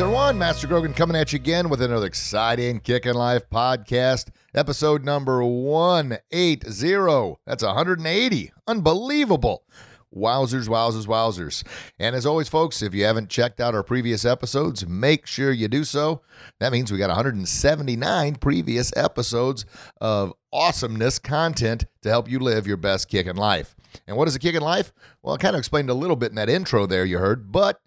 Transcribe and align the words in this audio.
Greetings, 0.00 0.14
everyone. 0.16 0.38
Master 0.38 0.66
Grogan 0.66 0.94
coming 0.94 1.14
at 1.14 1.30
you 1.30 1.36
again 1.36 1.68
with 1.68 1.82
another 1.82 2.06
exciting 2.06 2.80
Kickin' 2.80 3.14
Life 3.14 3.42
podcast, 3.50 4.30
episode 4.54 5.04
number 5.04 5.44
180. 5.44 7.36
That's 7.44 7.62
180. 7.62 8.52
Unbelievable. 8.66 9.62
Wowzers, 10.16 10.68
wowzers, 10.68 11.06
wowzers. 11.06 11.62
And 11.98 12.16
as 12.16 12.24
always, 12.24 12.48
folks, 12.48 12.80
if 12.80 12.94
you 12.94 13.04
haven't 13.04 13.28
checked 13.28 13.60
out 13.60 13.74
our 13.74 13.82
previous 13.82 14.24
episodes, 14.24 14.86
make 14.86 15.26
sure 15.26 15.52
you 15.52 15.68
do 15.68 15.84
so. 15.84 16.22
That 16.60 16.72
means 16.72 16.90
we 16.90 16.96
got 16.96 17.10
179 17.10 18.36
previous 18.36 18.96
episodes 18.96 19.66
of 20.00 20.32
awesomeness 20.50 21.18
content 21.18 21.84
to 22.00 22.08
help 22.08 22.26
you 22.26 22.38
live 22.38 22.66
your 22.66 22.78
best 22.78 23.10
kickin' 23.10 23.36
life. 23.36 23.76
And 24.06 24.16
what 24.16 24.28
is 24.28 24.34
a 24.34 24.38
kickin' 24.38 24.62
life? 24.62 24.94
Well, 25.22 25.34
I 25.34 25.38
kind 25.38 25.54
of 25.54 25.58
explained 25.58 25.90
a 25.90 25.94
little 25.94 26.16
bit 26.16 26.30
in 26.30 26.36
that 26.36 26.48
intro 26.48 26.86
there 26.86 27.04
you 27.04 27.18
heard, 27.18 27.52
but 27.52 27.82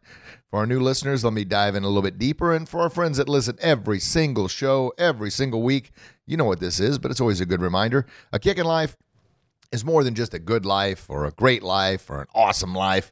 for 0.53 0.59
our 0.59 0.67
new 0.67 0.79
listeners, 0.79 1.23
let 1.23 1.33
me 1.33 1.43
dive 1.43 1.73
in 1.73 1.83
a 1.83 1.87
little 1.87 2.03
bit 2.03 2.19
deeper. 2.19 2.53
And 2.53 2.69
for 2.69 2.81
our 2.81 2.89
friends 2.91 3.17
that 3.17 3.27
listen 3.27 3.57
every 3.59 3.99
single 3.99 4.47
show, 4.47 4.93
every 4.99 5.31
single 5.31 5.63
week, 5.63 5.89
you 6.27 6.37
know 6.37 6.45
what 6.45 6.59
this 6.59 6.79
is, 6.79 6.99
but 6.99 7.09
it's 7.09 7.19
always 7.19 7.41
a 7.41 7.45
good 7.47 7.59
reminder. 7.59 8.05
A 8.31 8.37
kickin' 8.37 8.67
life 8.67 8.95
is 9.71 9.83
more 9.83 10.03
than 10.03 10.13
just 10.13 10.35
a 10.35 10.37
good 10.37 10.63
life 10.63 11.09
or 11.09 11.25
a 11.25 11.31
great 11.31 11.63
life 11.63 12.07
or 12.07 12.21
an 12.21 12.27
awesome 12.35 12.75
life. 12.75 13.11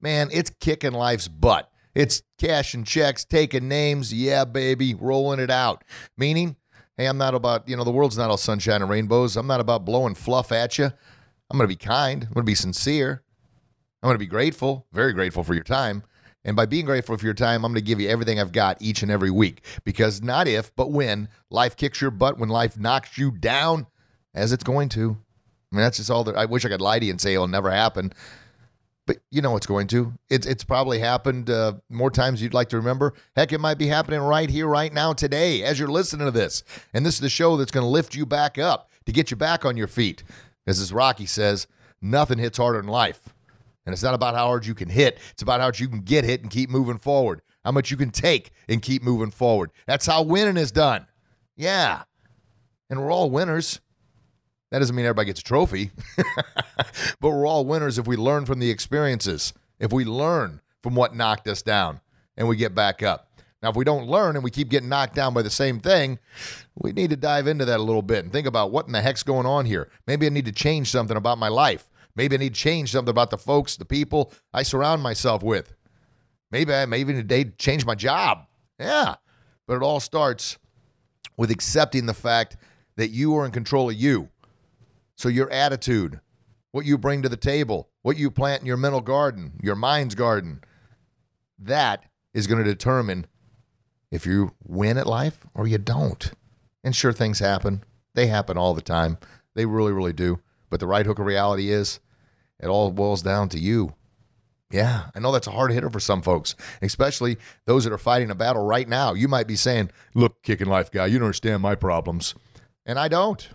Man, 0.00 0.30
it's 0.32 0.48
kicking 0.60 0.92
life's 0.92 1.28
butt. 1.28 1.70
It's 1.94 2.22
cashing 2.38 2.84
checks, 2.84 3.22
taking 3.22 3.68
names, 3.68 4.10
yeah, 4.10 4.46
baby, 4.46 4.94
rolling 4.94 5.40
it 5.40 5.50
out. 5.50 5.84
Meaning, 6.16 6.56
hey, 6.96 7.04
I'm 7.04 7.18
not 7.18 7.34
about, 7.34 7.68
you 7.68 7.76
know, 7.76 7.84
the 7.84 7.90
world's 7.90 8.16
not 8.16 8.30
all 8.30 8.38
sunshine 8.38 8.80
and 8.80 8.90
rainbows. 8.90 9.36
I'm 9.36 9.46
not 9.46 9.60
about 9.60 9.84
blowing 9.84 10.14
fluff 10.14 10.52
at 10.52 10.78
you. 10.78 10.86
I'm 10.86 11.58
going 11.58 11.68
to 11.68 11.76
be 11.76 11.76
kind. 11.76 12.22
I'm 12.22 12.32
going 12.32 12.46
to 12.46 12.50
be 12.50 12.54
sincere. 12.54 13.22
I'm 14.02 14.06
going 14.06 14.14
to 14.14 14.18
be 14.18 14.24
grateful, 14.24 14.86
very 14.90 15.12
grateful 15.12 15.44
for 15.44 15.52
your 15.52 15.64
time. 15.64 16.02
And 16.48 16.56
by 16.56 16.64
being 16.64 16.86
grateful 16.86 17.14
for 17.18 17.26
your 17.26 17.34
time, 17.34 17.62
I'm 17.62 17.72
going 17.72 17.74
to 17.74 17.86
give 17.86 18.00
you 18.00 18.08
everything 18.08 18.40
I've 18.40 18.52
got 18.52 18.80
each 18.80 19.02
and 19.02 19.10
every 19.10 19.30
week. 19.30 19.66
Because 19.84 20.22
not 20.22 20.48
if, 20.48 20.74
but 20.74 20.90
when 20.90 21.28
life 21.50 21.76
kicks 21.76 22.00
your 22.00 22.10
butt, 22.10 22.38
when 22.38 22.48
life 22.48 22.78
knocks 22.78 23.18
you 23.18 23.30
down, 23.30 23.86
as 24.32 24.50
it's 24.50 24.64
going 24.64 24.88
to. 24.90 25.18
I 25.70 25.76
mean, 25.76 25.82
that's 25.82 25.98
just 25.98 26.10
all 26.10 26.24
that 26.24 26.38
I 26.38 26.46
wish 26.46 26.64
I 26.64 26.70
could 26.70 26.80
lie 26.80 27.00
to 27.00 27.04
you 27.04 27.10
and 27.10 27.20
say 27.20 27.34
it'll 27.34 27.48
never 27.48 27.70
happen. 27.70 28.14
But 29.06 29.18
you 29.30 29.42
know 29.42 29.56
it's 29.58 29.66
going 29.66 29.88
to. 29.88 30.14
It's 30.30 30.46
it's 30.46 30.64
probably 30.64 31.00
happened 31.00 31.50
uh, 31.50 31.74
more 31.90 32.10
times 32.10 32.40
you'd 32.40 32.54
like 32.54 32.70
to 32.70 32.78
remember. 32.78 33.12
Heck, 33.36 33.52
it 33.52 33.60
might 33.60 33.76
be 33.76 33.86
happening 33.86 34.20
right 34.20 34.48
here, 34.48 34.68
right 34.68 34.92
now, 34.92 35.12
today, 35.12 35.62
as 35.64 35.78
you're 35.78 35.88
listening 35.88 36.28
to 36.28 36.30
this. 36.30 36.64
And 36.94 37.04
this 37.04 37.16
is 37.16 37.20
the 37.20 37.28
show 37.28 37.58
that's 37.58 37.70
going 37.70 37.84
to 37.84 37.90
lift 37.90 38.14
you 38.14 38.24
back 38.24 38.56
up 38.56 38.90
to 39.04 39.12
get 39.12 39.30
you 39.30 39.36
back 39.36 39.66
on 39.66 39.76
your 39.76 39.86
feet. 39.86 40.24
As 40.66 40.80
this 40.80 40.92
Rocky 40.92 41.26
says, 41.26 41.66
nothing 42.00 42.38
hits 42.38 42.56
harder 42.56 42.80
than 42.80 42.88
life. 42.88 43.34
And 43.88 43.94
it's 43.94 44.02
not 44.02 44.12
about 44.12 44.34
how 44.34 44.44
hard 44.44 44.66
you 44.66 44.74
can 44.74 44.90
hit, 44.90 45.18
it's 45.30 45.40
about 45.40 45.60
how 45.60 45.64
hard 45.64 45.80
you 45.80 45.88
can 45.88 46.02
get 46.02 46.22
hit 46.22 46.42
and 46.42 46.50
keep 46.50 46.68
moving 46.68 46.98
forward, 46.98 47.40
how 47.64 47.72
much 47.72 47.90
you 47.90 47.96
can 47.96 48.10
take 48.10 48.50
and 48.68 48.82
keep 48.82 49.02
moving 49.02 49.30
forward. 49.30 49.70
That's 49.86 50.04
how 50.04 50.24
winning 50.24 50.58
is 50.58 50.70
done. 50.70 51.06
Yeah. 51.56 52.02
And 52.90 53.00
we're 53.00 53.10
all 53.10 53.30
winners. 53.30 53.80
That 54.70 54.80
doesn't 54.80 54.94
mean 54.94 55.06
everybody 55.06 55.24
gets 55.24 55.40
a 55.40 55.42
trophy, 55.42 55.90
but 57.18 57.30
we're 57.30 57.46
all 57.46 57.64
winners 57.64 57.96
if 57.96 58.06
we 58.06 58.18
learn 58.18 58.44
from 58.44 58.58
the 58.58 58.68
experiences, 58.68 59.54
if 59.80 59.90
we 59.90 60.04
learn 60.04 60.60
from 60.82 60.94
what 60.94 61.16
knocked 61.16 61.48
us 61.48 61.62
down 61.62 62.02
and 62.36 62.46
we 62.46 62.56
get 62.56 62.74
back 62.74 63.02
up. 63.02 63.30
Now, 63.62 63.70
if 63.70 63.76
we 63.76 63.86
don't 63.86 64.06
learn 64.06 64.34
and 64.36 64.44
we 64.44 64.50
keep 64.50 64.68
getting 64.68 64.90
knocked 64.90 65.14
down 65.14 65.32
by 65.32 65.40
the 65.40 65.48
same 65.48 65.80
thing, 65.80 66.18
we 66.74 66.92
need 66.92 67.08
to 67.08 67.16
dive 67.16 67.46
into 67.46 67.64
that 67.64 67.80
a 67.80 67.82
little 67.82 68.02
bit 68.02 68.22
and 68.22 68.30
think 68.30 68.46
about 68.46 68.70
what 68.70 68.84
in 68.84 68.92
the 68.92 69.00
heck's 69.00 69.22
going 69.22 69.46
on 69.46 69.64
here. 69.64 69.88
Maybe 70.06 70.26
I 70.26 70.28
need 70.28 70.44
to 70.44 70.52
change 70.52 70.90
something 70.90 71.16
about 71.16 71.38
my 71.38 71.48
life. 71.48 71.88
Maybe 72.18 72.34
I 72.34 72.38
need 72.38 72.54
to 72.54 72.60
change 72.60 72.90
something 72.90 73.10
about 73.10 73.30
the 73.30 73.38
folks, 73.38 73.76
the 73.76 73.84
people 73.84 74.32
I 74.52 74.64
surround 74.64 75.04
myself 75.04 75.44
with. 75.44 75.72
Maybe 76.50 76.74
I 76.74 76.84
may 76.84 76.98
even 76.98 77.14
today 77.14 77.44
change 77.44 77.86
my 77.86 77.94
job. 77.94 78.40
Yeah. 78.80 79.14
But 79.68 79.76
it 79.76 79.82
all 79.84 80.00
starts 80.00 80.58
with 81.36 81.52
accepting 81.52 82.06
the 82.06 82.14
fact 82.14 82.56
that 82.96 83.10
you 83.10 83.36
are 83.36 83.46
in 83.46 83.52
control 83.52 83.88
of 83.88 83.94
you. 83.94 84.30
So 85.14 85.28
your 85.28 85.48
attitude, 85.52 86.18
what 86.72 86.84
you 86.84 86.98
bring 86.98 87.22
to 87.22 87.28
the 87.28 87.36
table, 87.36 87.88
what 88.02 88.16
you 88.16 88.32
plant 88.32 88.62
in 88.62 88.66
your 88.66 88.76
mental 88.76 89.00
garden, 89.00 89.52
your 89.62 89.76
mind's 89.76 90.16
garden, 90.16 90.64
that 91.56 92.04
is 92.34 92.48
going 92.48 92.58
to 92.58 92.68
determine 92.68 93.26
if 94.10 94.26
you 94.26 94.56
win 94.64 94.98
at 94.98 95.06
life 95.06 95.46
or 95.54 95.68
you 95.68 95.78
don't. 95.78 96.32
And 96.82 96.96
sure, 96.96 97.12
things 97.12 97.38
happen. 97.38 97.84
They 98.14 98.26
happen 98.26 98.58
all 98.58 98.74
the 98.74 98.82
time. 98.82 99.18
They 99.54 99.66
really, 99.66 99.92
really 99.92 100.12
do. 100.12 100.40
But 100.68 100.80
the 100.80 100.88
right 100.88 101.06
hook 101.06 101.20
of 101.20 101.26
reality 101.26 101.70
is 101.70 102.00
it 102.60 102.68
all 102.68 102.90
boils 102.90 103.22
down 103.22 103.48
to 103.50 103.58
you. 103.58 103.94
Yeah, 104.70 105.04
I 105.14 105.20
know 105.20 105.32
that's 105.32 105.46
a 105.46 105.52
hard 105.52 105.72
hitter 105.72 105.88
for 105.88 106.00
some 106.00 106.20
folks, 106.20 106.54
especially 106.82 107.38
those 107.64 107.84
that 107.84 107.92
are 107.92 107.98
fighting 107.98 108.30
a 108.30 108.34
battle 108.34 108.64
right 108.64 108.86
now. 108.86 109.14
You 109.14 109.26
might 109.26 109.46
be 109.46 109.56
saying, 109.56 109.90
Look, 110.14 110.42
kicking 110.42 110.66
life 110.68 110.90
guy, 110.90 111.06
you 111.06 111.18
don't 111.18 111.26
understand 111.26 111.62
my 111.62 111.74
problems. 111.74 112.34
And 112.84 112.98
I 112.98 113.08
don't. 113.08 113.48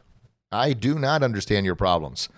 I 0.52 0.74
do 0.74 0.98
not 0.98 1.24
understand 1.24 1.66
your 1.66 1.76
problems. 1.76 2.30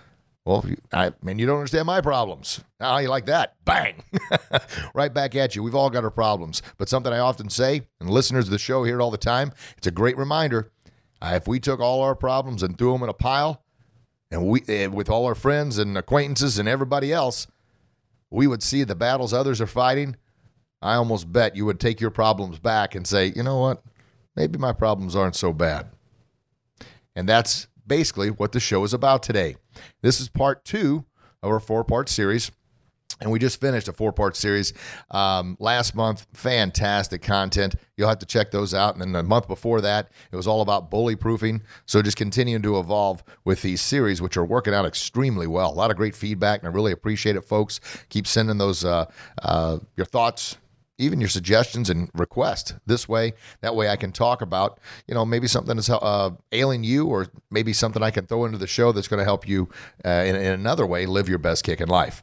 Well, 0.46 0.64
I 0.94 1.12
mean, 1.24 1.40
you 1.40 1.48
don't 1.48 1.58
understand 1.58 1.88
my 1.88 2.02
problems. 2.02 2.64
How 2.80 3.00
you 3.00 3.10
like 3.10 3.26
that? 3.26 3.56
Bang! 3.66 4.04
right 4.94 5.12
back 5.12 5.36
at 5.36 5.56
you. 5.56 5.64
We've 5.64 5.74
all 5.74 5.90
got 5.90 6.04
our 6.04 6.12
problems. 6.12 6.62
But 6.78 6.88
something 6.88 7.12
I 7.12 7.20
often 7.20 7.50
say, 7.50 7.82
and 8.00 8.10
listeners 8.10 8.46
of 8.46 8.52
the 8.52 8.60
show 8.60 8.84
hear 8.84 9.00
it 9.00 9.04
all 9.04 9.10
the 9.10 9.18
time, 9.18 9.54
it's 9.78 9.88
a 9.88 9.92
great 9.92 10.18
reminder. 10.18 10.72
If 11.22 11.48
we 11.48 11.60
took 11.60 11.80
all 11.80 12.02
our 12.04 12.14
problems 12.14 12.62
and 12.62 12.78
threw 12.78 12.94
them 12.94 13.02
in 13.02 13.10
a 13.10 13.14
pile, 13.14 13.64
and 14.32 14.48
we, 14.48 14.62
uh, 14.62 14.90
with 14.90 15.10
all 15.10 15.26
our 15.26 15.36
friends 15.36 15.78
and 15.78 15.98
acquaintances 15.98 16.58
and 16.60 16.68
everybody 16.68 17.14
else, 17.14 17.48
we 18.30 18.48
would 18.48 18.64
see 18.64 18.84
the 18.84 18.96
battles 18.96 19.34
others 19.34 19.62
are 19.62 19.68
fighting. 19.68 20.16
I 20.82 20.96
almost 20.96 21.32
bet 21.32 21.56
you 21.56 21.66
would 21.66 21.80
take 21.80 22.02
your 22.02 22.12
problems 22.12 22.60
back 22.60 22.96
and 22.96 23.08
say, 23.08 23.32
you 23.36 23.44
know 23.44 23.60
what? 23.60 23.84
Maybe 24.36 24.58
my 24.58 24.74
problems 24.74 25.16
aren't 25.16 25.36
so 25.36 25.54
bad. 25.54 25.90
And 27.16 27.30
that's 27.30 27.68
basically 27.88 28.30
what 28.30 28.52
the 28.52 28.60
show 28.60 28.84
is 28.84 28.94
about 28.94 29.24
today. 29.24 29.56
This 30.02 30.20
is 30.20 30.28
part 30.28 30.66
two 30.66 31.06
of 31.42 31.52
our 31.52 31.60
four 31.60 31.84
part 31.84 32.10
series. 32.10 32.52
And 33.22 33.32
we 33.32 33.40
just 33.40 33.62
finished 33.62 33.88
a 33.88 33.94
four 33.94 34.12
part 34.12 34.36
series 34.36 34.74
um, 35.12 35.56
last 35.60 35.96
month. 35.96 36.28
Fantastic 36.34 37.22
content. 37.22 37.76
You'll 37.96 38.10
have 38.10 38.20
to 38.20 38.26
check 38.26 38.52
those 38.52 38.74
out. 38.74 38.94
And 38.94 39.02
then 39.02 39.14
the 39.14 39.24
month 39.24 39.48
before 39.48 39.80
that, 39.82 40.10
it 40.32 40.36
was 40.36 40.48
all 40.48 40.62
about 40.62 40.92
bully 40.92 41.16
proofing. 41.16 41.62
So 41.86 42.02
just 42.02 42.18
continuing 42.18 42.62
to 42.64 42.78
evolve 42.78 43.24
with 43.46 43.62
these 43.62 43.82
series, 43.82 44.22
which 44.22 44.36
are 44.36 44.44
working 44.44 44.74
out 44.74 44.86
extremely 44.86 45.48
well. 45.48 45.72
A 45.72 45.74
lot 45.74 45.92
of 45.92 45.98
great 45.98 46.16
feedback, 46.16 46.60
and 46.60 46.68
I 46.68 46.74
really 46.74 46.92
appreciate 46.92 47.38
it, 47.38 47.42
folks. 47.42 47.80
Keep 48.10 48.28
sending 48.28 48.58
those 48.58 48.84
uh, 48.84 49.06
uh, 49.42 49.80
your 49.96 50.06
thoughts, 50.06 50.58
even 50.98 51.22
your 51.22 51.30
suggestions 51.30 51.90
and 51.90 52.10
requests 52.16 52.74
this 52.86 53.08
way. 53.08 53.34
That 53.62 53.76
way 53.76 53.88
I 53.88 53.96
can 53.96 54.12
talk 54.12 54.42
about, 54.42 54.80
you 55.08 55.14
know, 55.14 55.26
maybe 55.26 55.48
something 55.48 55.78
that's 55.78 55.90
uh, 55.90 56.32
ailing 56.52 56.84
you 56.84 57.08
or 57.08 57.28
maybe 57.50 57.72
something 57.72 58.04
I 58.04 58.12
can 58.12 58.26
throw 58.26 58.44
into 58.44 58.58
the 58.58 58.68
show 58.68 58.92
that's 58.92 59.08
going 59.08 59.20
to 59.20 59.26
help 59.26 59.48
you 59.48 59.70
uh, 60.04 60.10
in, 60.10 60.36
in 60.36 60.52
another 60.52 60.86
way 60.86 61.06
live 61.06 61.30
your 61.30 61.40
best 61.40 61.64
kickin' 61.64 61.88
life. 61.88 62.22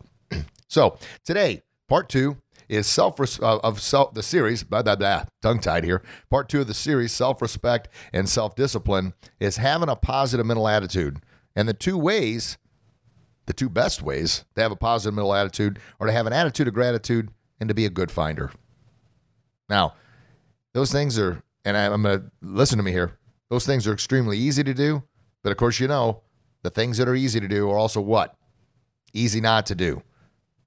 So 0.69 0.99
today, 1.25 1.62
part 1.88 2.08
two 2.08 2.37
is 2.69 2.87
self 2.87 3.20
uh, 3.20 3.58
of 3.58 3.81
self 3.81 4.14
the 4.14 4.23
series 4.23 4.62
blah 4.62 4.82
blah 4.82 4.96
blah 4.96 5.25
tongue 5.43 5.58
tied 5.58 5.84
here 5.84 6.00
part 6.31 6.49
two 6.49 6.61
of 6.61 6.67
the 6.67 6.73
series 6.73 7.12
self-respect 7.12 7.88
and 8.14 8.29
self-discipline 8.29 9.12
is 9.40 9.56
having 9.56 9.90
a 9.90 9.96
positive 9.96 10.46
mental 10.46 10.67
attitude 10.67 11.19
and 11.55 11.69
the 11.69 11.75
two 11.75 11.99
ways 11.99 12.56
the 13.46 13.52
two 13.52 13.69
best 13.69 14.00
ways 14.00 14.44
to 14.55 14.62
have 14.62 14.73
a 14.73 14.76
positive 14.76 15.12
mental 15.12 15.34
attitude 15.34 15.79
are 16.00 16.06
to 16.06 16.12
have 16.12 16.26
an 16.26 16.32
attitude 16.32 16.69
of 16.69 16.73
gratitude 16.73 17.29
and 17.61 17.69
to 17.69 17.75
be 17.75 17.84
a 17.84 17.90
good 17.90 18.11
finder 18.11 18.50
now, 19.73 19.94
those 20.75 20.93
things 20.93 21.19
are, 21.19 21.43
and 21.64 21.79
I, 21.79 21.84
am 21.84 22.02
going 22.02 22.20
to 22.20 22.31
listen 22.43 22.76
to 22.76 22.84
me 22.84 22.93
here. 22.93 23.19
Those 23.49 23.64
things 23.64 23.87
are 23.87 23.93
extremely 23.94 24.37
easy 24.37 24.62
to 24.62 24.75
do, 24.75 25.02
but 25.43 25.50
of 25.50 25.56
course, 25.56 25.81
you 25.81 25.88
know, 25.88 26.20
the 26.62 26.69
things 26.69 26.99
that 26.99 27.08
are 27.08 27.14
easy 27.14 27.40
to 27.40 27.49
do 27.49 27.70
are 27.70 27.79
also 27.79 28.02
what? 28.02 28.37
Easy 29.14 29.40
not 29.40 29.64
to 29.67 29.75
do. 29.75 30.02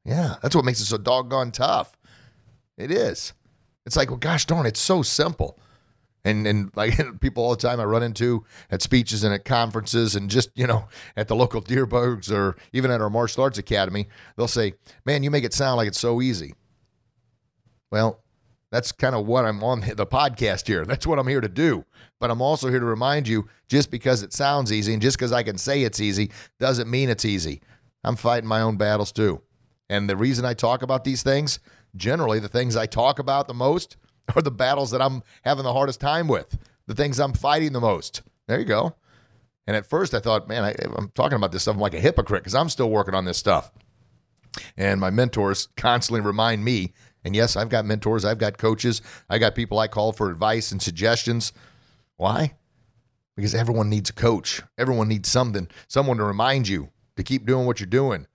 Yeah, 0.05 0.35
that's 0.41 0.55
what 0.55 0.65
makes 0.65 0.79
it 0.79 0.85
so 0.85 0.97
doggone 0.97 1.51
tough. 1.51 1.97
It 2.77 2.91
is. 2.91 3.33
It's 3.85 3.95
like, 3.95 4.09
well, 4.09 4.19
gosh 4.19 4.45
darn, 4.45 4.65
it's 4.65 4.79
so 4.79 5.01
simple. 5.01 5.59
And, 6.23 6.45
and 6.47 6.71
like 6.75 7.19
people 7.19 7.43
all 7.43 7.51
the 7.51 7.67
time 7.67 7.79
I 7.79 7.85
run 7.85 8.03
into 8.03 8.45
at 8.71 8.81
speeches 8.81 9.23
and 9.23 9.33
at 9.33 9.45
conferences 9.45 10.15
and 10.15 10.29
just, 10.29 10.49
you 10.55 10.67
know, 10.67 10.87
at 11.17 11.27
the 11.27 11.35
local 11.35 11.61
Dierbergs 11.61 12.31
or 12.31 12.55
even 12.73 12.91
at 12.91 13.01
our 13.01 13.09
martial 13.09 13.43
arts 13.43 13.57
academy, 13.57 14.07
they'll 14.37 14.47
say, 14.47 14.73
Man, 15.05 15.23
you 15.23 15.31
make 15.31 15.43
it 15.43 15.53
sound 15.53 15.77
like 15.77 15.87
it's 15.87 15.99
so 15.99 16.21
easy. 16.21 16.53
Well, 17.91 18.21
that's 18.71 18.91
kind 18.91 19.15
of 19.15 19.25
what 19.25 19.45
I'm 19.45 19.63
on 19.63 19.81
the 19.95 20.05
podcast 20.05 20.67
here. 20.67 20.85
That's 20.85 21.07
what 21.07 21.17
I'm 21.17 21.27
here 21.27 21.41
to 21.41 21.47
do. 21.47 21.85
But 22.19 22.31
I'm 22.31 22.41
also 22.41 22.69
here 22.69 22.79
to 22.79 22.85
remind 22.85 23.27
you 23.27 23.47
just 23.69 23.89
because 23.91 24.23
it 24.23 24.33
sounds 24.33 24.71
easy 24.71 24.93
and 24.93 25.01
just 25.01 25.17
because 25.17 25.31
I 25.31 25.43
can 25.43 25.57
say 25.57 25.83
it's 25.83 26.01
easy 26.01 26.31
doesn't 26.59 26.89
mean 26.89 27.09
it's 27.09 27.25
easy. 27.25 27.61
I'm 28.03 28.15
fighting 28.15 28.47
my 28.47 28.61
own 28.61 28.77
battles 28.77 29.11
too. 29.11 29.41
And 29.89 30.09
the 30.09 30.17
reason 30.17 30.45
I 30.45 30.53
talk 30.53 30.81
about 30.81 31.03
these 31.03 31.23
things, 31.23 31.59
generally, 31.95 32.39
the 32.39 32.47
things 32.47 32.75
I 32.75 32.85
talk 32.85 33.19
about 33.19 33.47
the 33.47 33.53
most 33.53 33.97
are 34.35 34.41
the 34.41 34.51
battles 34.51 34.91
that 34.91 35.01
I'm 35.01 35.23
having 35.43 35.63
the 35.63 35.73
hardest 35.73 35.99
time 35.99 36.27
with, 36.27 36.57
the 36.87 36.95
things 36.95 37.19
I'm 37.19 37.33
fighting 37.33 37.73
the 37.73 37.79
most. 37.79 38.21
There 38.47 38.59
you 38.59 38.65
go. 38.65 38.95
And 39.67 39.75
at 39.75 39.87
first 39.87 40.13
I 40.13 40.19
thought, 40.19 40.47
man, 40.47 40.63
I, 40.63 40.75
am 40.97 41.11
talking 41.15 41.35
about 41.35 41.51
this 41.51 41.63
stuff 41.63 41.75
I'm 41.75 41.81
like 41.81 41.95
a 41.95 41.99
hypocrite 41.99 42.43
because 42.43 42.55
I'm 42.55 42.69
still 42.69 42.89
working 42.89 43.15
on 43.15 43.25
this 43.25 43.37
stuff. 43.37 43.71
And 44.77 45.01
my 45.01 45.09
mentors 45.09 45.67
constantly 45.75 46.21
remind 46.21 46.63
me 46.63 46.93
and 47.25 47.35
yes, 47.35 47.55
I've 47.55 47.69
got 47.69 47.85
mentors, 47.85 48.23
I've 48.23 48.37
got 48.37 48.59
coaches, 48.59 49.01
I 49.27 49.39
got 49.39 49.55
people 49.55 49.79
I 49.79 49.87
call 49.87 50.13
for 50.13 50.29
advice 50.29 50.71
and 50.71 50.79
suggestions. 50.79 51.51
Why? 52.17 52.53
Because 53.35 53.55
everyone 53.55 53.89
needs 53.89 54.11
a 54.11 54.13
coach. 54.13 54.61
Everyone 54.77 55.07
needs 55.07 55.27
something, 55.27 55.67
someone 55.87 56.17
to 56.17 56.23
remind 56.23 56.67
you 56.67 56.91
to 57.17 57.23
keep 57.23 57.47
doing 57.47 57.65
what 57.65 57.79
you're 57.79 57.87
doing. 57.87 58.27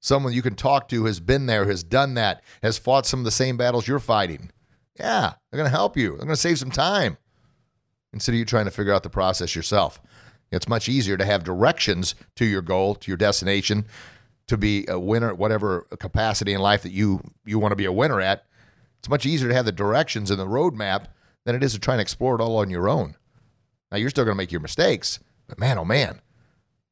Someone 0.00 0.32
you 0.32 0.42
can 0.42 0.54
talk 0.54 0.88
to 0.88 1.04
has 1.04 1.20
been 1.20 1.46
there, 1.46 1.66
has 1.66 1.82
done 1.82 2.14
that, 2.14 2.42
has 2.62 2.78
fought 2.78 3.06
some 3.06 3.20
of 3.20 3.24
the 3.24 3.30
same 3.30 3.56
battles 3.56 3.86
you're 3.86 3.98
fighting. 3.98 4.50
Yeah, 4.98 5.34
they're 5.50 5.58
going 5.58 5.70
to 5.70 5.76
help 5.76 5.96
you. 5.96 6.10
They're 6.10 6.26
going 6.26 6.30
to 6.30 6.36
save 6.36 6.58
some 6.58 6.70
time 6.70 7.18
instead 8.12 8.32
of 8.32 8.38
you 8.38 8.44
trying 8.44 8.64
to 8.64 8.70
figure 8.70 8.92
out 8.92 9.02
the 9.02 9.10
process 9.10 9.54
yourself. 9.54 10.00
It's 10.50 10.68
much 10.68 10.88
easier 10.88 11.16
to 11.16 11.24
have 11.24 11.44
directions 11.44 12.14
to 12.36 12.44
your 12.44 12.62
goal, 12.62 12.94
to 12.96 13.10
your 13.10 13.16
destination, 13.16 13.86
to 14.48 14.56
be 14.56 14.84
a 14.88 14.98
winner 14.98 15.28
at 15.28 15.38
whatever 15.38 15.86
capacity 16.00 16.52
in 16.54 16.60
life 16.60 16.82
that 16.82 16.92
you 16.92 17.20
you 17.44 17.58
want 17.58 17.72
to 17.72 17.76
be 17.76 17.84
a 17.84 17.92
winner 17.92 18.20
at. 18.20 18.46
It's 18.98 19.08
much 19.08 19.26
easier 19.26 19.48
to 19.48 19.54
have 19.54 19.64
the 19.64 19.72
directions 19.72 20.30
and 20.30 20.40
the 20.40 20.46
roadmap 20.46 21.06
than 21.44 21.54
it 21.54 21.62
is 21.62 21.72
to 21.74 21.78
try 21.78 21.94
and 21.94 22.00
explore 22.00 22.34
it 22.34 22.40
all 22.40 22.56
on 22.56 22.68
your 22.68 22.88
own. 22.88 23.16
Now 23.92 23.98
you're 23.98 24.10
still 24.10 24.24
going 24.24 24.34
to 24.34 24.38
make 24.38 24.52
your 24.52 24.60
mistakes, 24.60 25.20
but 25.46 25.58
man, 25.58 25.78
oh 25.78 25.84
man, 25.84 26.20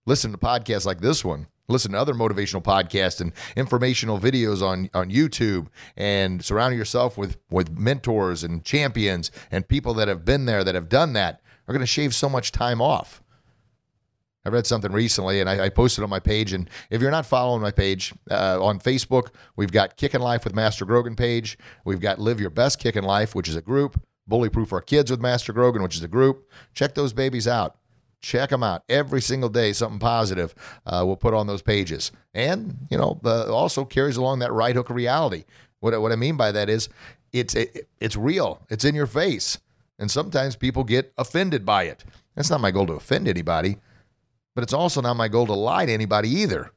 listen 0.06 0.30
to 0.30 0.38
podcasts 0.38 0.86
like 0.86 1.00
this 1.00 1.24
one. 1.24 1.48
Listen 1.68 1.92
to 1.92 1.98
other 1.98 2.14
motivational 2.14 2.62
podcasts 2.62 3.20
and 3.20 3.32
informational 3.54 4.18
videos 4.18 4.62
on, 4.62 4.88
on 4.94 5.10
YouTube 5.10 5.66
and 5.96 6.42
surround 6.42 6.74
yourself 6.74 7.18
with, 7.18 7.36
with 7.50 7.78
mentors 7.78 8.42
and 8.42 8.64
champions 8.64 9.30
and 9.50 9.68
people 9.68 9.92
that 9.94 10.08
have 10.08 10.24
been 10.24 10.46
there, 10.46 10.64
that 10.64 10.74
have 10.74 10.88
done 10.88 11.12
that, 11.12 11.42
are 11.66 11.74
going 11.74 11.80
to 11.80 11.86
shave 11.86 12.14
so 12.14 12.28
much 12.28 12.52
time 12.52 12.80
off. 12.80 13.22
I 14.46 14.48
read 14.48 14.66
something 14.66 14.92
recently 14.92 15.40
and 15.42 15.50
I, 15.50 15.66
I, 15.66 15.68
posted 15.68 16.02
on 16.02 16.08
my 16.08 16.20
page. 16.20 16.54
And 16.54 16.70
if 16.88 17.02
you're 17.02 17.10
not 17.10 17.26
following 17.26 17.60
my 17.60 17.70
page 17.70 18.14
uh, 18.30 18.64
on 18.64 18.78
Facebook, 18.78 19.28
we've 19.56 19.72
got 19.72 19.98
Kicking 19.98 20.22
Life 20.22 20.44
with 20.44 20.54
Master 20.54 20.86
Grogan 20.86 21.16
page. 21.16 21.58
We've 21.84 22.00
got 22.00 22.18
Live 22.18 22.40
Your 22.40 22.48
Best 22.48 22.78
Kicking 22.78 23.02
Life, 23.02 23.34
which 23.34 23.48
is 23.48 23.56
a 23.56 23.60
group. 23.60 24.00
Bullyproof 24.30 24.72
Our 24.72 24.80
Kids 24.80 25.10
with 25.10 25.20
Master 25.20 25.52
Grogan, 25.52 25.82
which 25.82 25.96
is 25.96 26.02
a 26.02 26.08
group. 26.08 26.50
Check 26.72 26.94
those 26.94 27.12
babies 27.12 27.46
out. 27.46 27.76
Check 28.20 28.50
them 28.50 28.62
out 28.62 28.82
every 28.88 29.20
single 29.20 29.48
day. 29.48 29.72
Something 29.72 30.00
positive 30.00 30.54
uh, 30.86 31.02
we'll 31.06 31.16
put 31.16 31.34
on 31.34 31.46
those 31.46 31.62
pages. 31.62 32.12
And, 32.34 32.76
you 32.90 32.98
know, 32.98 33.20
uh, 33.24 33.52
also 33.52 33.84
carries 33.84 34.16
along 34.16 34.40
that 34.40 34.52
right 34.52 34.74
hook 34.74 34.90
of 34.90 34.96
reality. 34.96 35.44
What, 35.80 36.00
what 36.00 36.12
I 36.12 36.16
mean 36.16 36.36
by 36.36 36.52
that 36.52 36.68
is 36.68 36.88
it's, 37.32 37.54
it, 37.54 37.88
it's 38.00 38.16
real, 38.16 38.66
it's 38.70 38.84
in 38.84 38.94
your 38.94 39.06
face. 39.06 39.58
And 39.98 40.10
sometimes 40.10 40.56
people 40.56 40.84
get 40.84 41.12
offended 41.18 41.64
by 41.64 41.84
it. 41.84 42.04
That's 42.34 42.50
not 42.50 42.60
my 42.60 42.70
goal 42.70 42.86
to 42.86 42.94
offend 42.94 43.28
anybody 43.28 43.78
but 44.58 44.64
it's 44.64 44.72
also 44.72 45.00
not 45.00 45.16
my 45.16 45.28
goal 45.28 45.46
to 45.46 45.52
lie 45.52 45.86
to 45.86 45.92
anybody 45.92 46.28
either. 46.28 46.72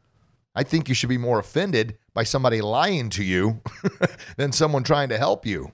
I 0.54 0.62
think 0.62 0.88
you 0.88 0.94
should 0.94 1.10
be 1.10 1.18
more 1.18 1.40
offended 1.40 1.98
by 2.14 2.22
somebody 2.22 2.62
lying 2.62 3.10
to 3.10 3.24
you 3.24 3.60
than 4.38 4.52
someone 4.52 4.84
trying 4.84 5.10
to 5.10 5.18
help 5.18 5.48
you. 5.48 5.72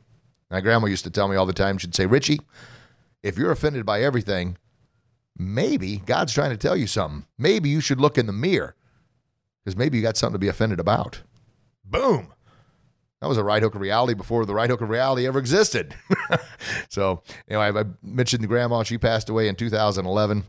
My 0.49 0.61
grandma 0.61 0.87
used 0.87 1.03
to 1.03 1.09
tell 1.09 1.27
me 1.27 1.35
all 1.35 1.45
the 1.45 1.51
time, 1.51 1.77
she'd 1.77 1.93
say, 1.93 2.05
Richie, 2.05 2.39
if 3.23 3.37
you're 3.37 3.51
offended 3.51 3.85
by 3.85 4.03
everything, 4.03 4.57
maybe 5.37 5.97
God's 5.97 6.33
trying 6.33 6.51
to 6.51 6.57
tell 6.57 6.75
you 6.75 6.87
something. 6.87 7.25
Maybe 7.37 7.69
you 7.69 7.81
should 7.81 8.01
look 8.01 8.17
in 8.17 8.25
the 8.25 8.33
mirror 8.33 8.75
because 9.63 9.77
maybe 9.77 9.97
you 9.97 10.03
got 10.03 10.17
something 10.17 10.35
to 10.35 10.39
be 10.39 10.47
offended 10.47 10.79
about. 10.79 11.21
Boom. 11.83 12.33
That 13.21 13.27
was 13.27 13.37
a 13.37 13.43
right 13.43 13.63
hook 13.63 13.73
of 13.73 13.81
reality 13.81 14.13
before 14.13 14.45
the 14.45 14.53
right 14.53 14.69
hook 14.69 14.81
of 14.81 14.89
reality 14.89 15.25
ever 15.25 15.39
existed. 15.39 15.95
so, 16.89 17.23
anyway, 17.49 17.81
I 17.81 17.85
mentioned 18.03 18.43
the 18.43 18.47
grandma. 18.47 18.83
She 18.83 18.97
passed 18.97 19.29
away 19.29 19.47
in 19.47 19.55
2011. 19.55 20.43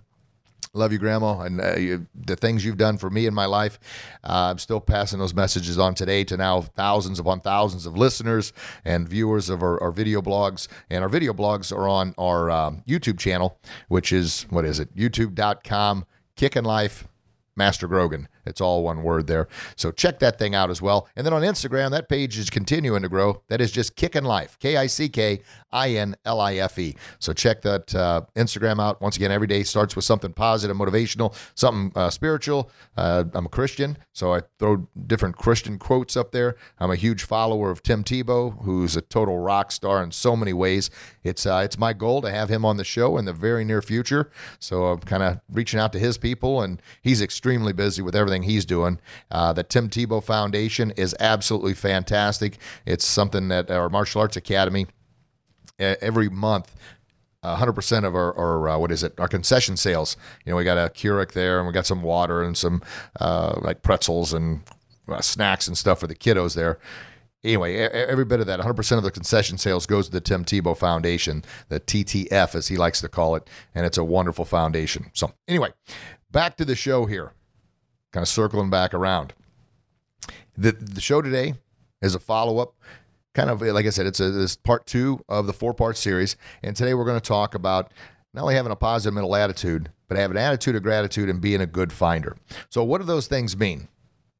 Love 0.74 0.92
you, 0.92 0.98
Grandma, 0.98 1.40
and 1.40 1.60
uh, 1.60 1.76
you, 1.76 2.06
the 2.14 2.36
things 2.36 2.64
you've 2.64 2.76
done 2.76 2.98
for 2.98 3.08
me 3.08 3.26
in 3.26 3.32
my 3.32 3.46
life. 3.46 3.78
Uh, 4.22 4.50
I'm 4.50 4.58
still 4.58 4.80
passing 4.80 5.18
those 5.18 5.34
messages 5.34 5.78
on 5.78 5.94
today 5.94 6.24
to 6.24 6.36
now 6.36 6.60
thousands 6.60 7.18
upon 7.18 7.40
thousands 7.40 7.86
of 7.86 7.96
listeners 7.96 8.52
and 8.84 9.08
viewers 9.08 9.48
of 9.48 9.62
our, 9.62 9.82
our 9.82 9.90
video 9.90 10.20
blogs. 10.20 10.68
And 10.90 11.02
our 11.02 11.08
video 11.08 11.32
blogs 11.32 11.74
are 11.74 11.88
on 11.88 12.14
our 12.18 12.50
um, 12.50 12.82
YouTube 12.86 13.18
channel, 13.18 13.58
which 13.88 14.12
is, 14.12 14.42
what 14.50 14.64
is 14.64 14.78
it? 14.78 14.94
YouTube.com, 14.94 16.04
Kicking 16.36 16.64
Life, 16.64 17.08
Master 17.56 17.88
Grogan. 17.88 18.28
It's 18.48 18.60
all 18.60 18.82
one 18.82 19.02
word 19.02 19.26
there. 19.26 19.46
So 19.76 19.92
check 19.92 20.18
that 20.20 20.38
thing 20.38 20.54
out 20.54 20.70
as 20.70 20.82
well. 20.82 21.08
And 21.14 21.24
then 21.24 21.32
on 21.32 21.42
Instagram, 21.42 21.90
that 21.90 22.08
page 22.08 22.38
is 22.38 22.50
continuing 22.50 23.02
to 23.02 23.08
grow. 23.08 23.42
That 23.48 23.60
is 23.60 23.70
just 23.70 23.94
Kickin' 23.94 24.24
Life, 24.24 24.58
K 24.58 24.76
I 24.76 24.86
C 24.86 25.08
K 25.08 25.40
I 25.70 25.90
N 25.90 26.16
L 26.24 26.40
I 26.40 26.54
F 26.56 26.78
E. 26.78 26.96
So 27.18 27.32
check 27.32 27.62
that 27.62 27.94
uh, 27.94 28.22
Instagram 28.34 28.80
out. 28.80 29.00
Once 29.00 29.16
again, 29.16 29.30
every 29.30 29.46
day 29.46 29.62
starts 29.62 29.94
with 29.94 30.04
something 30.04 30.32
positive, 30.32 30.76
motivational, 30.76 31.34
something 31.54 31.92
uh, 31.94 32.10
spiritual. 32.10 32.70
Uh, 32.96 33.24
I'm 33.34 33.46
a 33.46 33.48
Christian, 33.48 33.98
so 34.12 34.34
I 34.34 34.42
throw 34.58 34.88
different 35.06 35.36
Christian 35.36 35.78
quotes 35.78 36.16
up 36.16 36.32
there. 36.32 36.56
I'm 36.78 36.90
a 36.90 36.96
huge 36.96 37.24
follower 37.24 37.70
of 37.70 37.82
Tim 37.82 38.02
Tebow, 38.02 38.62
who's 38.64 38.96
a 38.96 39.02
total 39.02 39.38
rock 39.38 39.70
star 39.70 40.02
in 40.02 40.10
so 40.10 40.34
many 40.34 40.52
ways. 40.52 40.90
It's 41.22 41.44
uh, 41.46 41.62
it's 41.64 41.78
my 41.78 41.92
goal 41.92 42.22
to 42.22 42.30
have 42.30 42.48
him 42.48 42.64
on 42.64 42.76
the 42.76 42.84
show 42.84 43.18
in 43.18 43.24
the 43.24 43.32
very 43.32 43.64
near 43.64 43.82
future. 43.82 44.30
So 44.58 44.86
I'm 44.86 45.00
kind 45.00 45.22
of 45.22 45.40
reaching 45.50 45.78
out 45.78 45.92
to 45.92 45.98
his 45.98 46.16
people, 46.18 46.62
and 46.62 46.80
he's 47.02 47.20
extremely 47.20 47.72
busy 47.72 48.02
with 48.02 48.16
everything 48.16 48.37
everything 48.38 48.54
he's 48.54 48.64
doing. 48.64 48.98
Uh, 49.30 49.52
the 49.52 49.62
Tim 49.62 49.88
Tebow 49.88 50.22
Foundation 50.22 50.92
is 50.92 51.14
absolutely 51.20 51.74
fantastic. 51.74 52.58
It's 52.86 53.06
something 53.06 53.48
that 53.48 53.70
our 53.70 53.88
martial 53.88 54.20
arts 54.20 54.36
academy 54.36 54.86
every 55.78 56.28
month 56.28 56.74
100% 57.44 58.04
of 58.04 58.16
our, 58.16 58.36
our 58.36 58.68
uh, 58.68 58.78
what 58.78 58.90
is 58.90 59.04
it? 59.04 59.14
Our 59.18 59.28
concession 59.28 59.76
sales. 59.76 60.16
You 60.44 60.50
know 60.50 60.56
we 60.56 60.64
got 60.64 60.76
a 60.76 60.90
Keurig 60.90 61.32
there 61.32 61.58
and 61.58 61.68
we 61.68 61.72
got 61.72 61.86
some 61.86 62.02
water 62.02 62.42
and 62.42 62.56
some 62.56 62.82
uh, 63.20 63.60
like 63.62 63.82
pretzels 63.82 64.32
and 64.32 64.62
uh, 65.06 65.20
snacks 65.20 65.68
and 65.68 65.78
stuff 65.78 66.00
for 66.00 66.08
the 66.08 66.16
kiddos 66.16 66.54
there. 66.54 66.78
Anyway 67.44 67.76
every 67.76 68.24
bit 68.24 68.40
of 68.40 68.46
that 68.46 68.58
100% 68.58 68.98
of 68.98 69.04
the 69.04 69.12
concession 69.12 69.56
sales 69.56 69.86
goes 69.86 70.06
to 70.06 70.12
the 70.12 70.20
tim 70.20 70.44
tebow 70.44 70.76
foundation 70.76 71.44
the 71.68 71.78
ttf 71.78 72.56
as 72.56 72.66
he 72.66 72.76
likes 72.76 73.00
to 73.00 73.08
call 73.08 73.36
it 73.36 73.48
and 73.76 73.86
it's 73.86 73.96
a 73.96 74.02
wonderful 74.02 74.44
foundation. 74.44 75.08
So 75.14 75.32
anyway 75.46 75.70
back 76.32 76.56
to 76.56 76.64
the 76.64 76.74
show 76.74 77.06
here 77.06 77.32
kind 78.12 78.22
of 78.22 78.28
circling 78.28 78.70
back 78.70 78.94
around. 78.94 79.34
The, 80.56 80.72
the 80.72 81.00
show 81.00 81.22
today 81.22 81.54
is 82.02 82.14
a 82.14 82.18
follow 82.18 82.58
up, 82.58 82.74
kind 83.34 83.50
of 83.50 83.62
like 83.62 83.86
I 83.86 83.90
said, 83.90 84.06
it's 84.06 84.20
a 84.20 84.30
this 84.30 84.56
part 84.56 84.86
two 84.86 85.24
of 85.28 85.46
the 85.46 85.52
four 85.52 85.74
part 85.74 85.96
series. 85.96 86.36
And 86.62 86.74
today 86.74 86.94
we're 86.94 87.04
going 87.04 87.20
to 87.20 87.26
talk 87.26 87.54
about 87.54 87.92
not 88.34 88.42
only 88.42 88.54
having 88.54 88.72
a 88.72 88.76
positive 88.76 89.14
mental 89.14 89.34
attitude, 89.36 89.90
but 90.08 90.16
having 90.16 90.36
an 90.36 90.42
attitude 90.42 90.76
of 90.76 90.82
gratitude 90.82 91.28
and 91.28 91.40
being 91.40 91.60
a 91.60 91.66
good 91.66 91.92
finder. 91.92 92.36
So, 92.70 92.82
what 92.82 93.00
do 93.00 93.06
those 93.06 93.26
things 93.26 93.56
mean? 93.56 93.88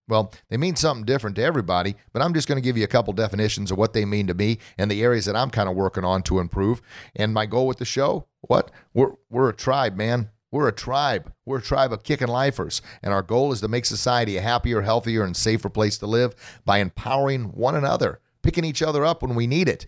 Well, 0.09 0.33
they 0.49 0.57
mean 0.57 0.75
something 0.75 1.05
different 1.05 1.37
to 1.37 1.43
everybody, 1.43 1.95
but 2.15 2.23
I'm 2.23 2.33
just 2.33 2.49
going 2.49 2.57
to 2.57 2.65
give 2.65 2.79
you 2.79 2.85
a 2.85 2.89
couple 2.89 3.13
definitions 3.13 3.71
of 3.71 3.77
what 3.77 3.93
they 3.93 4.07
mean 4.07 4.27
to 4.29 4.35
me 4.35 4.59
and 4.79 4.91
the 4.91 5.03
areas 5.03 5.27
that 5.27 5.37
I'm 5.37 5.51
kind 5.51 5.69
of 5.69 5.77
working 5.77 6.05
on 6.05 6.23
to 6.23 6.39
improve. 6.39 6.81
And 7.15 7.35
my 7.35 7.45
goal 7.45 7.67
with 7.67 7.77
the 7.77 7.85
show, 7.85 8.27
what? 8.41 8.71
We're 8.95 9.13
we're 9.29 9.51
a 9.51 9.55
tribe, 9.55 9.97
man. 9.97 10.31
We're 10.51 10.69
a 10.69 10.73
tribe. 10.73 11.33
We're 11.45 11.59
a 11.59 11.63
tribe 11.63 11.93
of 11.93 12.03
kicking 12.03 12.29
lifers, 12.29 12.81
and 13.03 13.13
our 13.13 13.23
goal 13.23 13.53
is 13.53 13.61
to 13.61 13.69
make 13.69 13.85
society 13.85 14.37
a 14.37 14.43
happier, 14.43 14.81
healthier, 14.81 15.25
and 15.25 15.37
safer 15.37 15.69
place 15.69 15.99
to 15.99 16.07
live 16.07 16.35
by 16.65 16.79
empowering 16.79 17.53
one 17.53 17.75
another, 17.75 18.21
picking 18.43 18.65
each 18.65 18.83
other 18.83 19.05
up 19.05 19.23
when 19.23 19.35
we 19.35 19.47
need 19.47 19.69
it. 19.69 19.87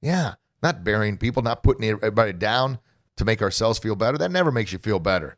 Yeah, 0.00 0.34
not 0.62 0.84
burying 0.84 1.16
people, 1.16 1.42
not 1.42 1.62
putting 1.62 1.88
everybody 1.88 2.32
down 2.32 2.78
to 3.16 3.24
make 3.24 3.40
ourselves 3.40 3.78
feel 3.78 3.96
better. 3.96 4.18
That 4.18 4.30
never 4.30 4.52
makes 4.52 4.72
you 4.72 4.78
feel 4.78 4.98
better. 4.98 5.36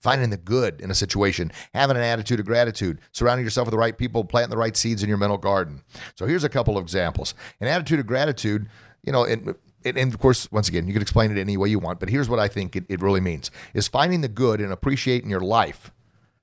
Finding 0.00 0.30
the 0.30 0.36
good 0.36 0.80
in 0.82 0.90
a 0.90 0.94
situation, 0.94 1.50
having 1.72 1.96
an 1.96 2.02
attitude 2.02 2.38
of 2.38 2.46
gratitude, 2.46 3.00
surrounding 3.12 3.44
yourself 3.44 3.66
with 3.66 3.72
the 3.72 3.78
right 3.78 3.96
people, 3.96 4.22
planting 4.22 4.50
the 4.50 4.56
right 4.56 4.76
seeds 4.76 5.02
in 5.02 5.08
your 5.08 5.16
mental 5.18 5.38
garden. 5.38 5.82
So 6.14 6.26
here's 6.26 6.44
a 6.44 6.48
couple 6.50 6.76
of 6.76 6.82
examples. 6.82 7.34
An 7.60 7.68
attitude 7.68 8.00
of 8.00 8.06
gratitude, 8.06 8.68
you 9.02 9.12
know, 9.12 9.24
it, 9.24 9.40
and, 9.84 9.98
and, 9.98 10.12
of 10.12 10.18
course, 10.20 10.50
once 10.50 10.68
again, 10.68 10.86
you 10.86 10.92
can 10.92 11.02
explain 11.02 11.30
it 11.30 11.40
any 11.40 11.56
way 11.56 11.68
you 11.68 11.78
want, 11.78 12.00
but 12.00 12.08
here's 12.08 12.28
what 12.28 12.38
I 12.38 12.48
think 12.48 12.76
it, 12.76 12.84
it 12.88 13.02
really 13.02 13.20
means 13.20 13.50
is 13.74 13.88
finding 13.88 14.20
the 14.20 14.28
good 14.28 14.60
and 14.60 14.72
appreciating 14.72 15.30
your 15.30 15.40
life, 15.40 15.92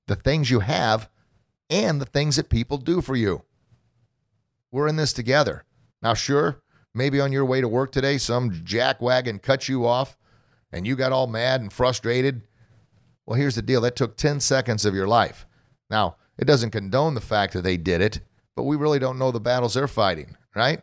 the 0.07 0.15
things 0.15 0.49
you 0.49 0.59
have, 0.59 1.09
and 1.69 2.01
the 2.01 2.05
things 2.05 2.35
that 2.35 2.49
people 2.49 2.77
do 2.77 3.01
for 3.01 3.15
you. 3.15 3.43
We're 4.71 4.87
in 4.87 4.95
this 4.95 5.13
together. 5.13 5.65
Now, 6.01 6.13
sure, 6.13 6.61
maybe 6.93 7.19
on 7.19 7.31
your 7.31 7.45
way 7.45 7.61
to 7.61 7.67
work 7.67 7.91
today, 7.91 8.17
some 8.17 8.51
jackwagon 8.51 9.41
cut 9.41 9.67
you 9.67 9.85
off 9.85 10.17
and 10.71 10.87
you 10.87 10.95
got 10.95 11.11
all 11.11 11.27
mad 11.27 11.61
and 11.61 11.71
frustrated. 11.71 12.41
Well, 13.25 13.37
here's 13.37 13.55
the 13.55 13.61
deal 13.61 13.81
that 13.81 13.95
took 13.95 14.17
10 14.17 14.39
seconds 14.39 14.85
of 14.85 14.95
your 14.95 15.07
life. 15.07 15.45
Now, 15.89 16.17
it 16.37 16.45
doesn't 16.45 16.71
condone 16.71 17.13
the 17.13 17.21
fact 17.21 17.53
that 17.53 17.63
they 17.63 17.77
did 17.77 18.01
it, 18.01 18.21
but 18.55 18.63
we 18.63 18.75
really 18.75 18.99
don't 18.99 19.19
know 19.19 19.31
the 19.31 19.39
battles 19.39 19.73
they're 19.73 19.87
fighting, 19.87 20.37
right? 20.55 20.81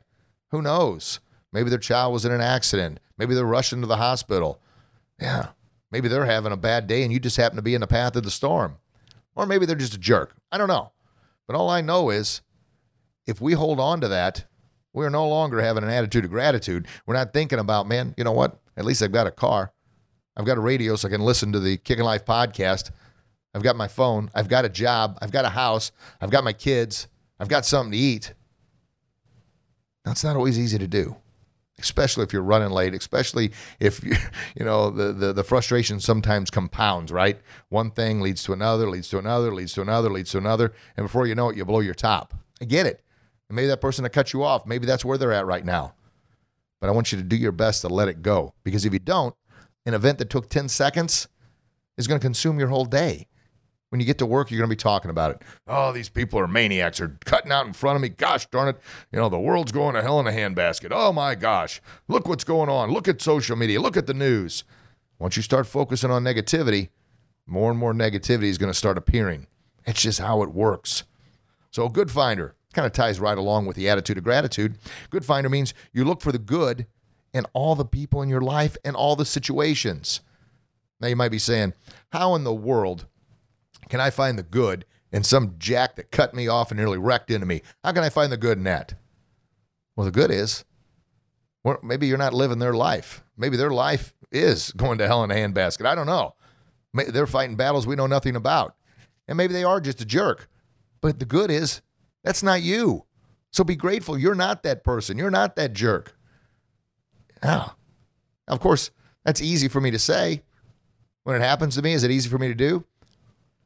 Who 0.50 0.62
knows? 0.62 1.20
Maybe 1.52 1.70
their 1.70 1.78
child 1.78 2.12
was 2.12 2.24
in 2.24 2.32
an 2.32 2.40
accident. 2.40 3.00
Maybe 3.16 3.34
they're 3.34 3.44
rushing 3.44 3.80
to 3.80 3.86
the 3.86 3.96
hospital. 3.96 4.60
Yeah. 5.20 5.48
Maybe 5.90 6.08
they're 6.08 6.26
having 6.26 6.52
a 6.52 6.56
bad 6.56 6.86
day 6.86 7.02
and 7.02 7.12
you 7.12 7.18
just 7.18 7.36
happen 7.36 7.56
to 7.56 7.62
be 7.62 7.74
in 7.74 7.80
the 7.80 7.86
path 7.86 8.16
of 8.16 8.22
the 8.24 8.30
storm. 8.30 8.76
Or 9.34 9.46
maybe 9.46 9.66
they're 9.66 9.76
just 9.76 9.94
a 9.94 9.98
jerk. 9.98 10.34
I 10.52 10.58
don't 10.58 10.68
know. 10.68 10.92
But 11.46 11.56
all 11.56 11.70
I 11.70 11.80
know 11.80 12.10
is 12.10 12.42
if 13.26 13.40
we 13.40 13.54
hold 13.54 13.80
on 13.80 14.00
to 14.02 14.08
that, 14.08 14.44
we're 14.92 15.08
no 15.10 15.28
longer 15.28 15.60
having 15.60 15.84
an 15.84 15.90
attitude 15.90 16.24
of 16.24 16.30
gratitude. 16.30 16.86
We're 17.06 17.14
not 17.14 17.32
thinking 17.32 17.58
about, 17.58 17.86
man, 17.86 18.14
you 18.16 18.24
know 18.24 18.32
what? 18.32 18.58
At 18.76 18.84
least 18.84 19.02
I've 19.02 19.12
got 19.12 19.26
a 19.26 19.30
car. 19.30 19.72
I've 20.36 20.44
got 20.46 20.58
a 20.58 20.60
radio 20.60 20.96
so 20.96 21.08
I 21.08 21.10
can 21.10 21.20
listen 21.20 21.52
to 21.52 21.60
the 21.60 21.76
Kicking 21.78 22.04
Life 22.04 22.24
podcast. 22.24 22.90
I've 23.54 23.62
got 23.62 23.76
my 23.76 23.88
phone. 23.88 24.30
I've 24.34 24.48
got 24.48 24.64
a 24.64 24.68
job. 24.68 25.18
I've 25.20 25.32
got 25.32 25.44
a 25.44 25.50
house. 25.50 25.92
I've 26.20 26.30
got 26.30 26.44
my 26.44 26.52
kids. 26.52 27.08
I've 27.40 27.48
got 27.48 27.64
something 27.64 27.92
to 27.92 27.98
eat. 27.98 28.34
That's 30.04 30.24
not 30.24 30.36
always 30.36 30.58
easy 30.58 30.78
to 30.78 30.86
do, 30.86 31.16
especially 31.78 32.24
if 32.24 32.32
you're 32.32 32.42
running 32.42 32.70
late, 32.70 32.94
especially 32.94 33.52
if 33.80 34.02
you, 34.04 34.16
you 34.56 34.64
know, 34.64 34.90
the, 34.90 35.12
the, 35.12 35.32
the 35.32 35.44
frustration 35.44 36.00
sometimes 36.00 36.50
compounds, 36.50 37.12
right? 37.12 37.38
One 37.68 37.90
thing 37.90 38.20
leads 38.20 38.42
to 38.44 38.52
another, 38.52 38.88
leads 38.88 39.08
to 39.10 39.18
another, 39.18 39.52
leads 39.52 39.72
to 39.74 39.82
another, 39.82 40.10
leads 40.10 40.30
to 40.32 40.38
another. 40.38 40.72
And 40.96 41.04
before 41.04 41.26
you 41.26 41.34
know 41.34 41.50
it, 41.50 41.56
you 41.56 41.64
blow 41.64 41.80
your 41.80 41.94
top. 41.94 42.34
I 42.60 42.64
get 42.64 42.86
it. 42.86 43.02
And 43.48 43.56
maybe 43.56 43.68
that 43.68 43.80
person 43.80 44.02
that 44.02 44.10
cut 44.10 44.32
you 44.32 44.42
off, 44.44 44.66
maybe 44.66 44.86
that's 44.86 45.04
where 45.04 45.18
they're 45.18 45.32
at 45.32 45.46
right 45.46 45.64
now. 45.64 45.94
But 46.80 46.88
I 46.88 46.92
want 46.92 47.12
you 47.12 47.18
to 47.18 47.24
do 47.24 47.36
your 47.36 47.52
best 47.52 47.80
to 47.82 47.88
let 47.88 48.08
it 48.08 48.22
go. 48.22 48.54
Because 48.62 48.84
if 48.84 48.92
you 48.92 48.98
don't, 48.98 49.34
an 49.86 49.94
event 49.94 50.18
that 50.18 50.30
took 50.30 50.48
10 50.48 50.68
seconds 50.68 51.28
is 51.96 52.06
going 52.06 52.20
to 52.20 52.24
consume 52.24 52.58
your 52.58 52.68
whole 52.68 52.84
day. 52.84 53.26
When 53.90 54.00
you 54.00 54.06
get 54.06 54.18
to 54.18 54.26
work, 54.26 54.50
you're 54.50 54.58
going 54.58 54.68
to 54.68 54.72
be 54.72 54.76
talking 54.76 55.10
about 55.10 55.30
it. 55.30 55.42
Oh, 55.66 55.92
these 55.92 56.10
people 56.10 56.38
are 56.38 56.46
maniacs. 56.46 56.98
They're 56.98 57.16
cutting 57.38 57.52
out 57.52 57.66
in 57.66 57.72
front 57.72 57.96
of 57.96 58.02
me. 58.02 58.08
Gosh 58.08 58.46
darn 58.46 58.68
it. 58.68 58.80
You 59.12 59.18
know, 59.18 59.28
the 59.28 59.38
world's 59.38 59.70
going 59.70 59.94
to 59.94 60.02
hell 60.02 60.18
in 60.18 60.26
a 60.26 60.30
handbasket. 60.30 60.88
Oh 60.90 61.12
my 61.12 61.34
gosh. 61.36 61.80
Look 62.08 62.26
what's 62.26 62.44
going 62.44 62.68
on. 62.68 62.90
Look 62.90 63.06
at 63.06 63.22
social 63.22 63.56
media. 63.56 63.80
Look 63.80 63.96
at 63.96 64.06
the 64.06 64.14
news. 64.14 64.64
Once 65.20 65.36
you 65.36 65.42
start 65.42 65.66
focusing 65.66 66.10
on 66.10 66.24
negativity, 66.24 66.88
more 67.46 67.70
and 67.70 67.78
more 67.78 67.92
negativity 67.92 68.44
is 68.44 68.58
going 68.58 68.72
to 68.72 68.78
start 68.78 68.98
appearing. 68.98 69.46
It's 69.86 70.02
just 70.02 70.18
how 70.18 70.42
it 70.42 70.50
works. 70.50 71.04
So, 71.70 71.86
a 71.86 71.90
good 71.90 72.10
finder 72.10 72.54
kind 72.72 72.86
of 72.86 72.92
ties 72.92 73.20
right 73.20 73.38
along 73.38 73.66
with 73.66 73.76
the 73.76 73.88
attitude 73.88 74.18
of 74.18 74.24
gratitude. 74.24 74.76
Good 75.10 75.24
finder 75.24 75.48
means 75.48 75.74
you 75.92 76.04
look 76.04 76.20
for 76.20 76.32
the 76.32 76.38
good 76.38 76.86
in 77.32 77.44
all 77.52 77.74
the 77.74 77.84
people 77.84 78.20
in 78.22 78.28
your 78.28 78.40
life 78.40 78.76
and 78.84 78.96
all 78.96 79.16
the 79.16 79.24
situations. 79.24 80.20
Now, 81.00 81.08
you 81.08 81.16
might 81.16 81.30
be 81.30 81.38
saying, 81.38 81.74
How 82.10 82.34
in 82.34 82.44
the 82.44 82.54
world 82.54 83.06
can 83.88 84.00
I 84.00 84.10
find 84.10 84.38
the 84.38 84.42
good 84.42 84.84
in 85.12 85.22
some 85.24 85.54
jack 85.58 85.96
that 85.96 86.10
cut 86.10 86.34
me 86.34 86.48
off 86.48 86.70
and 86.70 86.78
nearly 86.78 86.98
wrecked 86.98 87.30
into 87.30 87.46
me? 87.46 87.62
How 87.84 87.92
can 87.92 88.04
I 88.04 88.10
find 88.10 88.30
the 88.30 88.36
good 88.36 88.58
in 88.58 88.64
that? 88.64 88.94
Well, 89.96 90.04
the 90.04 90.10
good 90.10 90.30
is, 90.30 90.64
well, 91.64 91.78
maybe 91.82 92.06
you're 92.06 92.18
not 92.18 92.34
living 92.34 92.58
their 92.58 92.74
life. 92.74 93.24
Maybe 93.36 93.56
their 93.56 93.70
life 93.70 94.14
is 94.30 94.72
going 94.72 94.98
to 94.98 95.06
hell 95.06 95.24
in 95.24 95.30
a 95.30 95.34
handbasket. 95.34 95.86
I 95.86 95.94
don't 95.94 96.06
know. 96.06 96.34
They're 96.94 97.26
fighting 97.26 97.56
battles 97.56 97.86
we 97.86 97.96
know 97.96 98.06
nothing 98.06 98.36
about. 98.36 98.74
And 99.26 99.36
maybe 99.36 99.52
they 99.52 99.64
are 99.64 99.80
just 99.80 100.00
a 100.00 100.04
jerk. 100.04 100.48
But 101.00 101.18
the 101.18 101.24
good 101.24 101.50
is, 101.50 101.82
that's 102.24 102.42
not 102.42 102.62
you. 102.62 103.04
So 103.50 103.64
be 103.64 103.76
grateful 103.76 104.18
you're 104.18 104.34
not 104.34 104.62
that 104.62 104.84
person. 104.84 105.18
You're 105.18 105.30
not 105.30 105.56
that 105.56 105.72
jerk. 105.72 106.16
Oh. 107.42 107.74
Of 108.48 108.60
course, 108.60 108.90
that's 109.24 109.42
easy 109.42 109.68
for 109.68 109.80
me 109.80 109.90
to 109.90 109.98
say. 109.98 110.42
When 111.24 111.36
it 111.36 111.42
happens 111.44 111.74
to 111.74 111.82
me, 111.82 111.92
is 111.92 112.02
it 112.02 112.10
easy 112.10 112.30
for 112.30 112.38
me 112.38 112.48
to 112.48 112.54
do? 112.54 112.84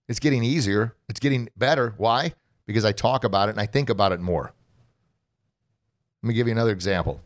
It's 0.08 0.18
getting 0.18 0.42
easier. 0.44 0.94
It's 1.08 1.20
getting 1.20 1.48
better. 1.56 1.94
Why? 1.96 2.34
Because 2.66 2.84
I 2.84 2.92
talk 2.92 3.24
about 3.24 3.48
it 3.48 3.52
and 3.52 3.60
I 3.60 3.66
think 3.66 3.90
about 3.90 4.12
it 4.12 4.20
more. 4.20 4.52
Let 6.22 6.28
me 6.28 6.34
give 6.34 6.46
you 6.46 6.52
another 6.52 6.72
example 6.72 7.20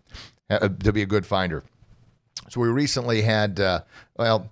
uh, 0.49 0.69
to 0.69 0.93
be 0.93 1.03
a 1.03 1.07
good 1.07 1.27
finder. 1.27 1.63
So 2.49 2.61
we 2.61 2.69
recently 2.69 3.23
had, 3.23 3.61
uh, 3.61 3.81
well, 4.17 4.49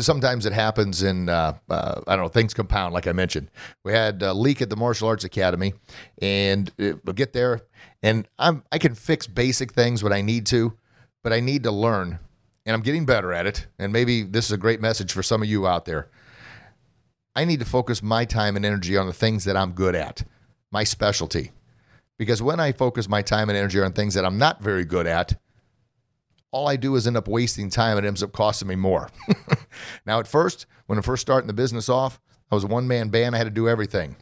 sometimes 0.00 0.46
it 0.46 0.52
happens 0.52 1.02
in 1.02 1.28
uh, 1.28 1.54
uh, 1.70 2.00
I 2.06 2.16
don't 2.16 2.24
know 2.24 2.28
things 2.28 2.54
compound 2.54 2.94
like 2.94 3.06
I 3.06 3.12
mentioned. 3.12 3.48
We 3.84 3.92
had 3.92 4.22
a 4.22 4.34
leak 4.34 4.60
at 4.60 4.70
the 4.70 4.76
martial 4.76 5.08
arts 5.08 5.24
academy, 5.24 5.74
and 6.20 6.68
uh, 6.80 6.94
we'll 7.04 7.14
get 7.14 7.32
there, 7.32 7.60
and 8.02 8.26
I'm 8.38 8.64
I 8.72 8.78
can 8.78 8.94
fix 8.94 9.26
basic 9.26 9.72
things 9.72 10.02
when 10.02 10.12
I 10.12 10.20
need 10.20 10.46
to, 10.46 10.72
but 11.22 11.32
I 11.32 11.40
need 11.40 11.62
to 11.62 11.70
learn, 11.70 12.18
and 12.66 12.74
I'm 12.74 12.82
getting 12.82 13.06
better 13.06 13.32
at 13.32 13.46
it. 13.46 13.66
And 13.78 13.92
maybe 13.92 14.22
this 14.22 14.46
is 14.46 14.52
a 14.52 14.58
great 14.58 14.80
message 14.80 15.12
for 15.12 15.22
some 15.22 15.42
of 15.42 15.48
you 15.48 15.66
out 15.66 15.84
there. 15.84 16.08
I 17.34 17.44
need 17.44 17.60
to 17.60 17.66
focus 17.66 18.02
my 18.02 18.24
time 18.24 18.56
and 18.56 18.64
energy 18.64 18.96
on 18.96 19.06
the 19.06 19.12
things 19.12 19.44
that 19.44 19.56
I'm 19.56 19.72
good 19.72 19.94
at, 19.94 20.24
my 20.70 20.84
specialty. 20.84 21.52
Because 22.18 22.42
when 22.42 22.60
I 22.60 22.72
focus 22.72 23.08
my 23.08 23.22
time 23.22 23.48
and 23.48 23.56
energy 23.56 23.80
on 23.80 23.92
things 23.92 24.14
that 24.14 24.24
I'm 24.24 24.38
not 24.38 24.62
very 24.62 24.84
good 24.84 25.06
at, 25.06 25.40
all 26.50 26.68
I 26.68 26.76
do 26.76 26.94
is 26.96 27.06
end 27.06 27.16
up 27.16 27.26
wasting 27.26 27.70
time 27.70 27.96
and 27.96 28.06
it 28.06 28.08
ends 28.08 28.22
up 28.22 28.32
costing 28.32 28.68
me 28.68 28.76
more. 28.76 29.10
now, 30.06 30.20
at 30.20 30.26
first, 30.26 30.66
when 30.86 30.98
I 30.98 31.02
first 31.02 31.22
starting 31.22 31.46
the 31.46 31.54
business 31.54 31.88
off, 31.88 32.20
I 32.50 32.54
was 32.54 32.64
a 32.64 32.68
one 32.68 32.86
man 32.86 33.08
band. 33.08 33.34
I 33.34 33.38
had 33.38 33.44
to 33.44 33.50
do 33.50 33.68
everything. 33.68 34.16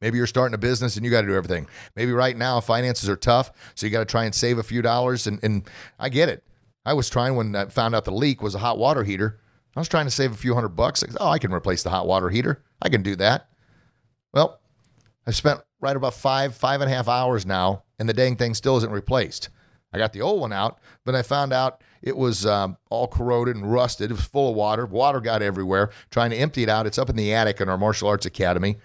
Maybe 0.00 0.18
you're 0.18 0.26
starting 0.26 0.54
a 0.54 0.58
business 0.58 0.96
and 0.96 1.04
you 1.04 1.10
got 1.10 1.22
to 1.22 1.26
do 1.26 1.34
everything. 1.34 1.66
Maybe 1.96 2.12
right 2.12 2.36
now 2.36 2.60
finances 2.60 3.08
are 3.08 3.16
tough, 3.16 3.50
so 3.74 3.86
you 3.86 3.90
got 3.90 4.00
to 4.00 4.04
try 4.04 4.24
and 4.24 4.34
save 4.34 4.58
a 4.58 4.62
few 4.62 4.82
dollars. 4.82 5.26
And, 5.26 5.42
and 5.42 5.68
I 5.98 6.10
get 6.10 6.28
it. 6.28 6.44
I 6.84 6.92
was 6.92 7.10
trying 7.10 7.34
when 7.34 7.56
I 7.56 7.64
found 7.66 7.94
out 7.94 8.04
the 8.04 8.12
leak 8.12 8.42
was 8.42 8.54
a 8.54 8.58
hot 8.58 8.78
water 8.78 9.02
heater. 9.02 9.40
I 9.76 9.80
was 9.80 9.88
trying 9.88 10.06
to 10.06 10.10
save 10.10 10.32
a 10.32 10.36
few 10.36 10.54
hundred 10.54 10.70
bucks. 10.70 11.04
Oh, 11.20 11.28
I 11.28 11.38
can 11.38 11.52
replace 11.52 11.82
the 11.82 11.90
hot 11.90 12.06
water 12.06 12.30
heater. 12.30 12.62
I 12.82 12.88
can 12.88 13.02
do 13.02 13.16
that. 13.16 13.48
Well, 14.32 14.60
I've 15.26 15.36
spent 15.36 15.60
right 15.80 15.96
about 15.96 16.14
five, 16.14 16.54
five 16.54 16.80
and 16.80 16.90
a 16.90 16.94
half 16.94 17.08
hours 17.08 17.46
now, 17.46 17.84
and 17.98 18.08
the 18.08 18.14
dang 18.14 18.36
thing 18.36 18.54
still 18.54 18.76
isn't 18.78 18.90
replaced. 18.90 19.50
I 19.92 19.98
got 19.98 20.12
the 20.12 20.22
old 20.22 20.40
one 20.40 20.52
out, 20.52 20.78
but 21.04 21.14
I 21.14 21.22
found 21.22 21.52
out 21.52 21.82
it 22.02 22.16
was 22.16 22.44
um, 22.44 22.76
all 22.90 23.08
corroded 23.08 23.56
and 23.56 23.70
rusted. 23.70 24.10
It 24.10 24.14
was 24.14 24.24
full 24.24 24.50
of 24.50 24.56
water. 24.56 24.86
Water 24.86 25.20
got 25.20 25.42
everywhere. 25.42 25.90
Trying 26.10 26.30
to 26.30 26.36
empty 26.36 26.62
it 26.62 26.68
out. 26.68 26.86
It's 26.86 26.98
up 26.98 27.10
in 27.10 27.16
the 27.16 27.32
attic 27.32 27.60
in 27.60 27.68
our 27.68 27.78
martial 27.78 28.08
arts 28.08 28.26
academy. 28.26 28.76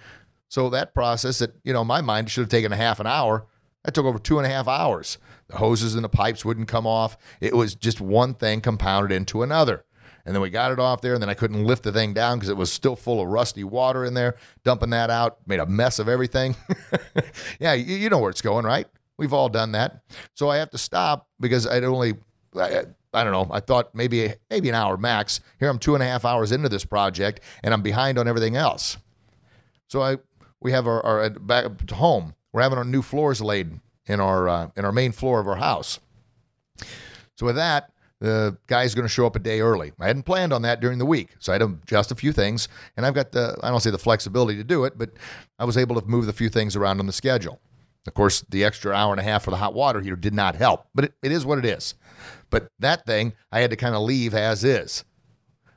So 0.48 0.70
that 0.70 0.94
process, 0.94 1.40
that 1.40 1.56
you 1.64 1.74
know, 1.74 1.84
my 1.84 2.02
mind 2.02 2.30
should 2.30 2.42
have 2.42 2.50
taken 2.50 2.72
a 2.72 2.78
half 2.78 3.00
an 3.00 3.08
hour. 3.08 3.48
That 3.84 3.94
took 3.94 4.06
over 4.06 4.20
two 4.20 4.38
and 4.38 4.46
a 4.46 4.50
half 4.50 4.68
hours. 4.68 5.18
The 5.48 5.58
hoses 5.58 5.96
and 5.96 6.04
the 6.04 6.10
pipes 6.10 6.46
wouldn't 6.46 6.70
come 6.70 6.88
off. 6.88 7.18
It 7.42 7.56
was 7.56 7.76
just 7.76 8.00
one 8.00 8.34
thing 8.34 8.62
compounded 8.62 9.12
into 9.12 9.44
another. 9.44 9.84
And 10.26 10.34
then 10.34 10.42
we 10.42 10.50
got 10.50 10.72
it 10.72 10.80
off 10.80 11.02
there, 11.02 11.14
and 11.14 11.22
then 11.22 11.30
I 11.30 11.34
couldn't 11.34 11.66
lift 11.66 11.84
the 11.84 11.92
thing 11.92 12.14
down 12.14 12.38
because 12.38 12.50
it 12.50 12.56
was 12.56 12.72
still 12.72 12.96
full 12.96 13.22
of 13.22 13.28
rusty 13.28 13.64
water 13.64 14.06
in 14.06 14.14
there. 14.14 14.36
Dumping 14.64 14.92
that 14.92 15.10
out 15.10 15.40
made 15.48 15.60
a 15.60 15.66
mess 15.66 16.00
of 16.00 16.08
everything. 16.08 16.56
yeah, 17.60 17.74
you, 17.74 17.96
you 17.96 18.10
know 18.10 18.20
where 18.20 18.30
it's 18.30 18.42
going, 18.42 18.66
right? 18.66 18.88
We've 19.18 19.34
all 19.34 19.50
done 19.50 19.74
that. 19.74 20.02
So 20.34 20.50
I 20.50 20.58
have 20.58 20.70
to 20.72 20.78
stop 20.78 21.28
because 21.40 21.68
I'd 21.68 21.84
only, 21.84 22.14
I, 22.56 22.86
I, 23.14 23.24
don't 23.24 23.34
know, 23.34 23.54
I 23.54 23.60
thought 23.60 23.94
maybe 23.94 24.34
maybe 24.50 24.70
an 24.70 24.76
hour 24.76 24.98
max. 24.98 25.40
Here 25.60 25.70
I'm 25.70 25.78
two 25.78 25.94
and 25.94 26.02
a 26.02 26.08
half 26.08 26.26
hours 26.26 26.52
into 26.52 26.70
this 26.70 26.86
project 26.86 27.42
and 27.62 27.74
I'm 27.74 27.82
behind 27.82 28.18
on 28.18 28.28
everything 28.28 28.56
else. 28.56 28.98
So 29.88 30.02
I 30.02 30.18
we 30.60 30.72
have 30.72 30.88
our, 30.88 31.06
our 31.06 31.30
back 31.30 31.86
to 31.86 31.96
home. 31.96 32.34
We're 32.52 32.64
having 32.64 32.78
our 32.78 32.86
new 32.86 33.02
floors 33.02 33.42
laid 33.42 33.80
in 34.08 34.20
our 34.20 34.50
uh, 34.50 34.70
in 34.76 34.86
our 34.86 34.92
main 34.92 35.12
floor 35.12 35.40
of 35.40 35.48
our 35.48 35.58
house. 35.58 36.00
So 37.36 37.46
with 37.46 37.56
that, 37.56 37.92
the 38.24 38.58
guy's 38.68 38.96
going 38.96 39.04
to 39.04 39.14
show 39.14 39.28
up 39.28 39.36
a 39.36 39.40
day 39.40 39.60
early. 39.60 39.92
I 40.00 40.08
hadn't 40.08 40.24
planned 40.24 40.54
on 40.54 40.62
that 40.62 40.80
during 40.80 40.98
the 40.98 41.06
week, 41.06 41.32
so 41.40 41.52
I 41.52 41.56
had 41.56 41.60
to 41.60 41.78
adjust 41.84 42.10
a 42.10 42.16
few 42.16 42.32
things, 42.32 42.70
and 42.96 43.06
I've 43.06 43.14
got 43.14 43.34
the 43.34 43.58
I 43.62 43.70
don't 43.70 43.82
say 43.82 43.92
the 43.92 43.98
flexibility 43.98 44.58
to 44.58 44.64
do 44.64 44.86
it, 44.86 44.98
but 44.98 45.10
I 45.60 45.66
was 45.66 45.76
able 45.76 46.00
to 46.00 46.08
move 46.08 46.26
the 46.26 46.32
few 46.32 46.48
things 46.48 46.78
around 46.78 47.02
on 47.02 47.06
the 47.06 47.12
schedule. 47.12 47.60
Of 48.08 48.14
course, 48.14 48.40
the 48.48 48.64
extra 48.64 48.94
hour 48.94 49.12
and 49.12 49.20
a 49.20 49.24
half 49.24 49.44
for 49.44 49.52
the 49.52 49.58
hot 49.58 49.74
water 49.74 50.00
heater 50.00 50.16
did 50.16 50.34
not 50.34 50.56
help, 50.56 50.88
but 50.96 51.04
it, 51.06 51.14
it 51.22 51.34
is 51.34 51.46
what 51.46 51.58
it 51.58 51.66
is. 51.66 51.96
But 52.50 52.70
that 52.80 53.06
thing 53.06 53.34
I 53.52 53.60
had 53.60 53.72
to 53.72 53.76
kind 53.76 53.94
of 53.94 54.04
leave 54.04 54.34
as 54.34 54.64
is, 54.64 55.04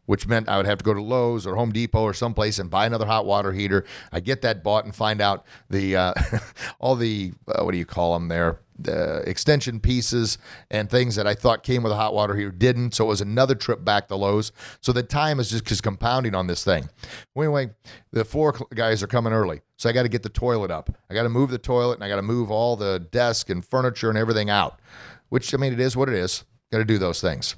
which 0.07 0.27
meant 0.27 0.49
I 0.49 0.57
would 0.57 0.67
have 0.67 0.79
to 0.79 0.85
go 0.85 0.95
to 0.95 1.03
Lowe's 1.03 1.47
or 1.47 1.57
Home 1.57 1.73
Depot 1.73 2.03
or 2.03 2.15
someplace 2.15 2.59
and 2.59 2.71
buy 2.71 2.87
another 2.87 3.07
hot 3.07 3.27
water 3.27 3.53
heater. 3.53 3.85
I 4.13 4.21
get 4.21 4.43
that 4.43 4.65
bought 4.65 4.85
and 4.85 4.95
find 4.95 5.21
out 5.21 5.45
the 5.69 5.97
uh, 5.97 6.15
all 6.81 6.97
the 6.97 7.33
uh, 7.49 7.63
what 7.65 7.73
do 7.73 7.79
you 7.79 7.87
call 7.87 8.15
them 8.15 8.29
there 8.29 8.61
the 8.79 9.23
extension 9.29 9.81
pieces 9.81 10.39
and 10.71 10.91
things 10.91 11.15
that 11.17 11.27
I 11.27 11.35
thought 11.35 11.63
came 11.63 11.83
with 11.83 11.93
a 11.93 11.97
hot 11.97 12.15
water 12.15 12.35
heater 12.35 12.51
didn't. 12.51 12.95
So 12.95 13.05
it 13.05 13.09
was 13.09 13.21
another 13.21 13.55
trip 13.55 13.85
back 13.85 14.09
to 14.09 14.17
Lowe's. 14.17 14.53
So 14.81 14.93
the 14.93 15.03
time 15.03 15.41
is 15.41 15.51
just 15.51 15.65
just 15.65 15.83
compounding 15.83 16.35
on 16.35 16.47
this 16.47 16.65
thing. 16.65 16.89
Anyway, 17.37 17.71
the 18.13 18.25
four 18.25 18.55
guys 18.75 19.03
are 19.03 19.07
coming 19.07 19.33
early. 19.33 19.63
So 19.77 19.89
I 19.89 19.93
got 19.93 20.03
to 20.03 20.09
get 20.09 20.23
the 20.23 20.29
toilet 20.29 20.71
up. 20.71 20.91
I 21.11 21.15
got 21.15 21.25
to 21.25 21.29
move 21.29 21.51
the 21.51 21.59
toilet 21.59 21.95
and 21.95 22.05
I 22.05 22.09
got 22.09 22.17
to 22.17 22.23
move 22.23 22.51
all 22.51 22.77
the 22.77 22.99
desk 23.11 23.51
and 23.51 23.65
furniture 23.65 24.09
and 24.09 24.19
everything 24.19 24.51
out, 24.51 24.81
which 25.29 25.55
I 25.55 25.59
mean, 25.59 25.73
it 25.73 25.81
is 25.81 25.97
what 25.97 26.09
it 26.09 26.15
is. 26.15 26.45
Got 26.73 26.79
to 26.79 26.85
do 26.85 26.99
those 26.99 27.21
things. 27.21 27.57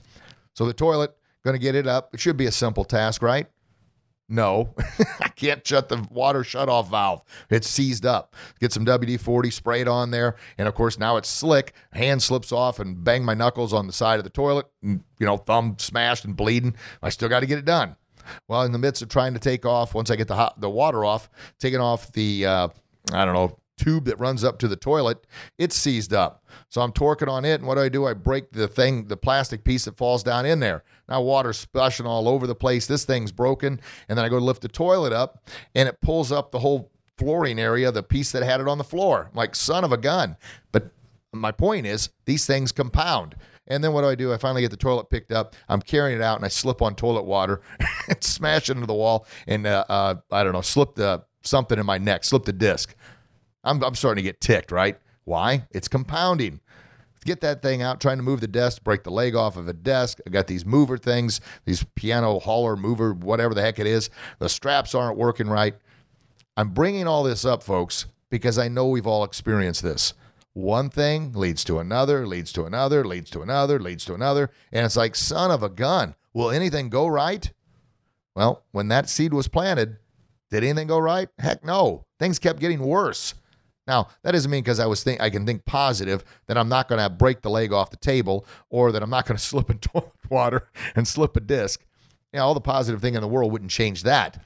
So 0.55 0.67
the 0.67 0.73
toilet, 0.73 1.17
going 1.49 1.59
to 1.59 1.65
get 1.65 1.75
it 1.75 1.87
up. 1.87 2.15
It 2.15 2.21
should 2.21 2.37
be 2.37 2.47
a 2.47 2.53
simple 2.53 2.85
task, 2.85 3.23
right? 3.23 3.47
No, 4.31 4.75
I 5.21 5.29
can't 5.29 5.67
shut 5.67 5.89
the 5.89 6.07
water 6.11 6.45
shut 6.45 6.69
off 6.69 6.91
valve. 6.91 7.23
It's 7.49 7.67
seized 7.67 8.05
up. 8.05 8.37
Get 8.61 8.73
some 8.73 8.85
WD 8.85 9.19
40, 9.21 9.51
sprayed 9.51 9.89
on 9.89 10.11
there. 10.11 10.37
And 10.59 10.69
of 10.69 10.75
course, 10.75 10.99
now 10.99 11.17
it's 11.17 11.31
slick. 11.31 11.73
Hand 11.93 12.23
slips 12.23 12.53
off 12.53 12.79
and 12.79 13.03
bang 13.03 13.25
my 13.25 13.33
knuckles 13.33 13.73
on 13.73 13.87
the 13.87 13.93
side 13.93 14.19
of 14.19 14.25
the 14.25 14.31
toilet. 14.31 14.67
And, 14.83 15.03
you 15.19 15.25
know, 15.25 15.39
thumb 15.39 15.77
smashed 15.79 16.27
and 16.27 16.37
bleeding. 16.37 16.77
I 17.03 17.09
still 17.09 17.31
got 17.31 17.41
to 17.41 17.47
get 17.47 17.59
it 17.59 17.65
done. 17.65 17.97
Well, 18.49 18.63
in 18.63 18.73
the 18.73 18.79
midst 18.79 19.01
of 19.01 19.09
trying 19.09 19.33
to 19.33 19.41
take 19.41 19.65
off, 19.65 19.95
once 19.95 20.11
I 20.11 20.17
get 20.17 20.29
the 20.29 20.35
hot, 20.35 20.61
the 20.61 20.69
water 20.69 21.07
off, 21.07 21.31
taking 21.59 21.81
off 21.81 22.13
the, 22.13 22.45
uh, 22.45 22.69
I 23.15 23.25
don't 23.25 23.33
know, 23.33 23.59
tube 23.79 24.05
that 24.07 24.19
runs 24.19 24.45
up 24.45 24.59
to 24.59 24.69
the 24.69 24.77
toilet, 24.77 25.27
it's 25.57 25.77
seized 25.77 26.13
up. 26.13 26.45
So 26.69 26.83
I'm 26.83 26.93
torquing 26.93 27.29
on 27.29 27.47
it, 27.47 27.55
and 27.55 27.67
what 27.67 27.77
do 27.77 27.81
I 27.81 27.89
do? 27.89 28.07
I 28.07 28.13
break 28.13 28.53
the 28.53 28.69
thing, 28.69 29.07
the 29.07 29.17
plastic 29.17 29.65
piece 29.65 29.87
that 29.87 29.97
falls 29.97 30.23
down 30.23 30.45
in 30.45 30.61
there. 30.61 30.85
Now 31.09 31.23
water's 31.23 31.59
splashing 31.59 32.07
all 32.07 32.29
over 32.29 32.47
the 32.47 32.55
place. 32.55 32.87
This 32.87 33.05
thing's 33.05 33.33
broken, 33.33 33.81
and 34.09 34.19
then 34.19 34.25
I 34.25 34.29
go 34.29 34.39
to 34.39 34.45
lift 34.45 34.63
the 34.63 34.69
toilet 34.69 35.13
up, 35.13 35.49
and 35.75 35.89
it 35.89 36.01
pulls 36.01 36.31
up 36.33 36.51
the 36.51 36.59
whole 36.59 36.91
flooring 37.17 37.59
area, 37.59 37.91
the 37.91 38.03
piece 38.03 38.33
that 38.33 38.43
had 38.43 38.61
it 38.61 38.69
on 38.69 38.79
the 38.79 38.85
floor. 38.85 39.29
I'm 39.31 39.37
like 39.37 39.55
son 39.55 39.85
of 39.85 39.93
a 39.93 39.97
gun. 39.97 40.37
But 40.73 40.91
my 41.33 41.53
point 41.53 41.87
is, 41.87 42.11
these 42.27 42.47
things 42.47 42.73
compound. 42.73 43.37
And 43.67 43.85
then 43.85 43.93
what 43.93 44.01
do 44.03 44.09
I 44.09 44.15
do? 44.15 44.33
I 44.33 44.39
finally 44.39 44.63
get 44.63 44.71
the 44.71 44.79
toilet 44.79 45.11
picked 45.11 45.31
up. 45.31 45.55
I'm 45.69 45.83
carrying 45.83 46.19
it 46.19 46.23
out, 46.23 46.37
and 46.37 46.45
I 46.45 46.49
slip 46.49 46.81
on 46.81 46.95
toilet 46.95 47.25
water 47.25 47.61
and 48.09 48.23
smash 48.23 48.71
into 48.71 48.87
the 48.87 48.95
wall, 48.95 49.27
and 49.47 49.67
uh, 49.67 49.85
uh, 49.89 50.15
I 50.31 50.43
don't 50.43 50.53
know, 50.53 50.63
slip 50.63 50.95
the 50.95 51.25
something 51.43 51.79
in 51.79 51.87
my 51.87 51.99
neck, 51.99 52.25
slip 52.25 52.45
the 52.45 52.53
disc. 52.53 52.95
I'm, 53.65 53.83
I'm 53.83 53.95
starting 53.95 54.23
to 54.23 54.29
get 54.29 54.41
ticked, 54.41 54.73
right? 54.73 54.99
Why? 55.25 55.67
It's 55.71 55.89
compounding. 55.89 56.61
Get 57.29 57.43
that 57.43 57.61
thing 57.61 57.83
out, 57.83 58.01
trying 58.01 58.17
to 58.17 58.23
move 58.23 58.41
the 58.41 58.49
desk, 58.49 58.83
break 58.83 59.03
the 59.03 59.11
leg 59.11 59.35
off 59.35 59.59
of 59.59 59.69
a 59.69 59.75
desk. 59.75 60.19
I 60.27 60.31
got 60.31 60.47
these 60.47 60.65
mover 60.65 60.97
things, 60.97 61.43
these 61.67 61.85
piano 61.95 62.39
hauler 62.39 62.75
mover, 62.75 63.13
whatever 63.13 63.53
the 63.53 63.61
heck 63.61 63.79
it 63.79 63.87
is. 63.87 64.09
The 64.39 64.49
straps 64.49 64.95
aren't 64.95 65.19
working 65.19 65.47
right. 65.47 65.75
I'm 66.57 66.71
bringing 66.71 67.07
all 67.07 67.23
this 67.23 67.45
up, 67.45 67.63
folks, 67.63 68.07
because 68.31 68.57
I 68.57 68.69
know 68.69 68.89
we've 68.89 69.07
all 69.07 69.25
experienced 69.25 69.83
this. 69.83 70.15
One 70.55 70.89
thing 70.89 71.35
leads 71.35 71.65
to 71.65 71.81
another, 71.81 72.27
leads 72.27 72.51
to 72.53 72.65
another, 72.65 73.05
leads 73.05 73.29
to 73.33 73.43
another, 73.43 73.79
leads 73.79 74.07
to 74.07 74.15
another. 74.15 74.49
And 74.73 74.87
it's 74.87 74.97
like, 74.97 75.15
son 75.15 75.51
of 75.51 75.63
a 75.63 75.69
gun, 75.69 76.15
will 76.33 76.51
anything 76.51 76.89
go 76.89 77.07
right? 77.07 77.53
Well, 78.37 78.65
when 78.73 78.89
that 78.89 79.11
seed 79.11 79.35
was 79.35 79.49
planted, 79.49 79.99
did 80.51 80.65
anything 80.65 80.87
go 80.87 80.99
right? 80.99 81.29
Heck 81.39 81.63
no. 81.63 82.07
Things 82.19 82.39
kept 82.39 82.59
getting 82.59 82.81
worse. 82.81 83.35
Now, 83.89 84.09
that 84.23 84.33
doesn't 84.33 84.51
mean 84.51 84.63
because 84.63 84.79
I 84.79 84.87
was 84.87 85.03
think 85.03 85.21
I 85.23 85.31
can 85.31 85.47
think 85.47 85.65
positive 85.65 86.23
that 86.47 86.59
I'm 86.59 86.69
not 86.69 86.89
going 86.89 87.01
to 87.01 87.09
break 87.09 87.41
the 87.41 87.49
leg 87.49 87.73
off 87.73 87.91
the 87.91 87.97
table 87.97 88.47
or 88.69 88.93
that 88.93 89.03
I'm 89.03 89.11
not 89.11 89.27
going 89.27 89.37
to 89.39 89.43
slip 89.43 89.71
in 89.71 89.79
toilet 89.79 90.13
water 90.29 90.69
and 90.95 91.09
slip 91.09 91.37
a 91.37 91.41
disc. 91.41 91.85
Yeah, 92.33 92.41
all 92.41 92.53
the 92.53 92.61
positive 92.61 93.01
thing 93.01 93.15
in 93.15 93.23
the 93.23 93.29
world 93.29 93.51
wouldn't 93.51 93.71
change 93.71 94.03
that. 94.03 94.45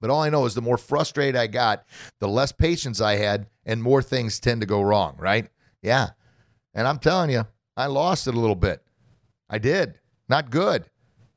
But 0.00 0.10
all 0.10 0.22
I 0.22 0.30
know 0.30 0.46
is 0.46 0.54
the 0.54 0.62
more 0.62 0.78
frustrated 0.78 1.36
I 1.36 1.46
got, 1.46 1.84
the 2.18 2.28
less 2.28 2.52
patience 2.52 3.00
I 3.00 3.16
had, 3.16 3.46
and 3.64 3.82
more 3.82 4.02
things 4.02 4.40
tend 4.40 4.62
to 4.62 4.66
go 4.66 4.82
wrong, 4.82 5.14
right? 5.18 5.48
Yeah. 5.82 6.10
And 6.72 6.88
I'm 6.88 6.98
telling 6.98 7.30
you, 7.30 7.46
I 7.76 7.86
lost 7.86 8.26
it 8.26 8.34
a 8.34 8.40
little 8.40 8.56
bit. 8.56 8.82
I 9.48 9.58
did. 9.58 10.00
Not 10.28 10.50
good. 10.50 10.86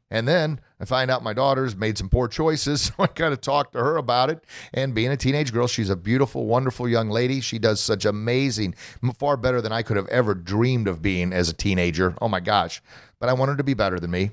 And 0.10 0.28
then 0.28 0.62
I 0.80 0.86
find 0.86 1.12
out 1.12 1.24
my 1.24 1.34
daughter's 1.34 1.76
made 1.76 1.98
some 1.98 2.10
poor 2.10 2.28
choices. 2.28 2.92
So 2.98 3.04
I 3.04 3.08
kind 3.08 3.34
of 3.34 3.42
talk 3.42 3.72
to 3.74 3.80
her 3.80 3.98
about 3.98 4.30
it. 4.30 4.44
And 4.74 4.96
being 4.96 5.12
a 5.12 5.18
teenage 5.18 5.52
girl, 5.52 5.68
she's 5.68 5.90
a 5.90 5.96
beautiful, 5.96 6.46
wonderful 6.46 6.88
young 6.88 7.10
lady. 7.10 7.42
She 7.42 7.60
does 7.60 7.82
such 7.82 8.06
amazing, 8.06 8.76
far 9.18 9.36
better 9.36 9.62
than 9.62 9.72
I 9.72 9.82
could 9.82 9.98
have 9.98 10.08
ever 10.08 10.34
dreamed 10.34 10.88
of 10.88 11.02
being 11.02 11.34
as 11.34 11.50
a 11.50 11.54
teenager. 11.54 12.16
Oh 12.22 12.30
my 12.30 12.40
gosh. 12.40 12.82
But 13.20 13.30
I 13.30 13.34
want 13.34 13.50
her 13.50 13.58
to 13.58 13.64
be 13.64 13.74
better 13.74 14.00
than 14.00 14.12
me. 14.12 14.32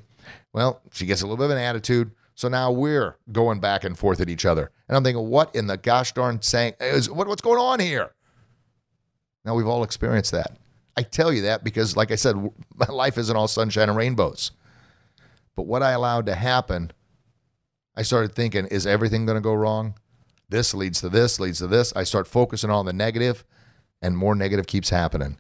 Well, 0.53 0.81
she 0.93 1.07
gets 1.07 1.23
a 1.23 1.27
little 1.27 1.37
bit 1.37 1.47
of 1.47 1.51
an 1.53 1.59
attitude. 1.59 2.13
So 2.35 2.49
now 2.49 2.71
we're 2.71 3.17
going 3.33 3.61
back 3.61 3.85
and 3.85 3.99
forth 3.99 4.21
at 4.21 4.29
each 4.29 4.45
other. 4.45 4.71
And 4.89 4.97
I'm 4.97 5.05
thinking, 5.05 5.29
what 5.29 5.55
in 5.55 5.67
the 5.67 5.77
gosh 5.77 6.13
darn 6.13 6.43
saying 6.43 6.75
is 6.81 7.11
what, 7.11 7.27
what's 7.29 7.43
going 7.43 7.61
on 7.61 7.81
here? 7.81 8.13
Now 9.45 9.55
we've 9.55 9.67
all 9.67 9.83
experienced 9.83 10.33
that. 10.33 10.57
I 10.97 11.03
tell 11.03 11.33
you 11.33 11.43
that 11.43 11.65
because, 11.65 11.97
like 11.97 12.11
I 12.11 12.15
said, 12.15 12.37
my 12.75 12.87
life 12.89 13.19
isn't 13.19 13.37
all 13.37 13.49
sunshine 13.49 13.89
and 13.89 13.99
rainbows. 13.99 14.53
But 15.57 15.67
what 15.67 15.83
I 15.83 15.93
allowed 15.93 16.27
to 16.27 16.35
happen, 16.35 16.93
I 17.95 18.03
started 18.03 18.35
thinking, 18.35 18.67
is 18.67 18.87
everything 18.87 19.27
going 19.27 19.37
to 19.37 19.43
go 19.43 19.55
wrong? 19.55 19.95
This 20.49 20.75
leads 20.75 21.01
to 21.01 21.09
this, 21.09 21.41
leads 21.41 21.59
to 21.59 21.67
this. 21.67 21.93
I 21.97 22.05
start 22.05 22.27
focusing 22.27 22.71
on 22.71 22.87
the 22.87 22.93
negative, 22.93 23.45
and 24.03 24.17
more 24.17 24.35
negative 24.35 24.67
keeps 24.67 24.91
happening. 24.91 25.39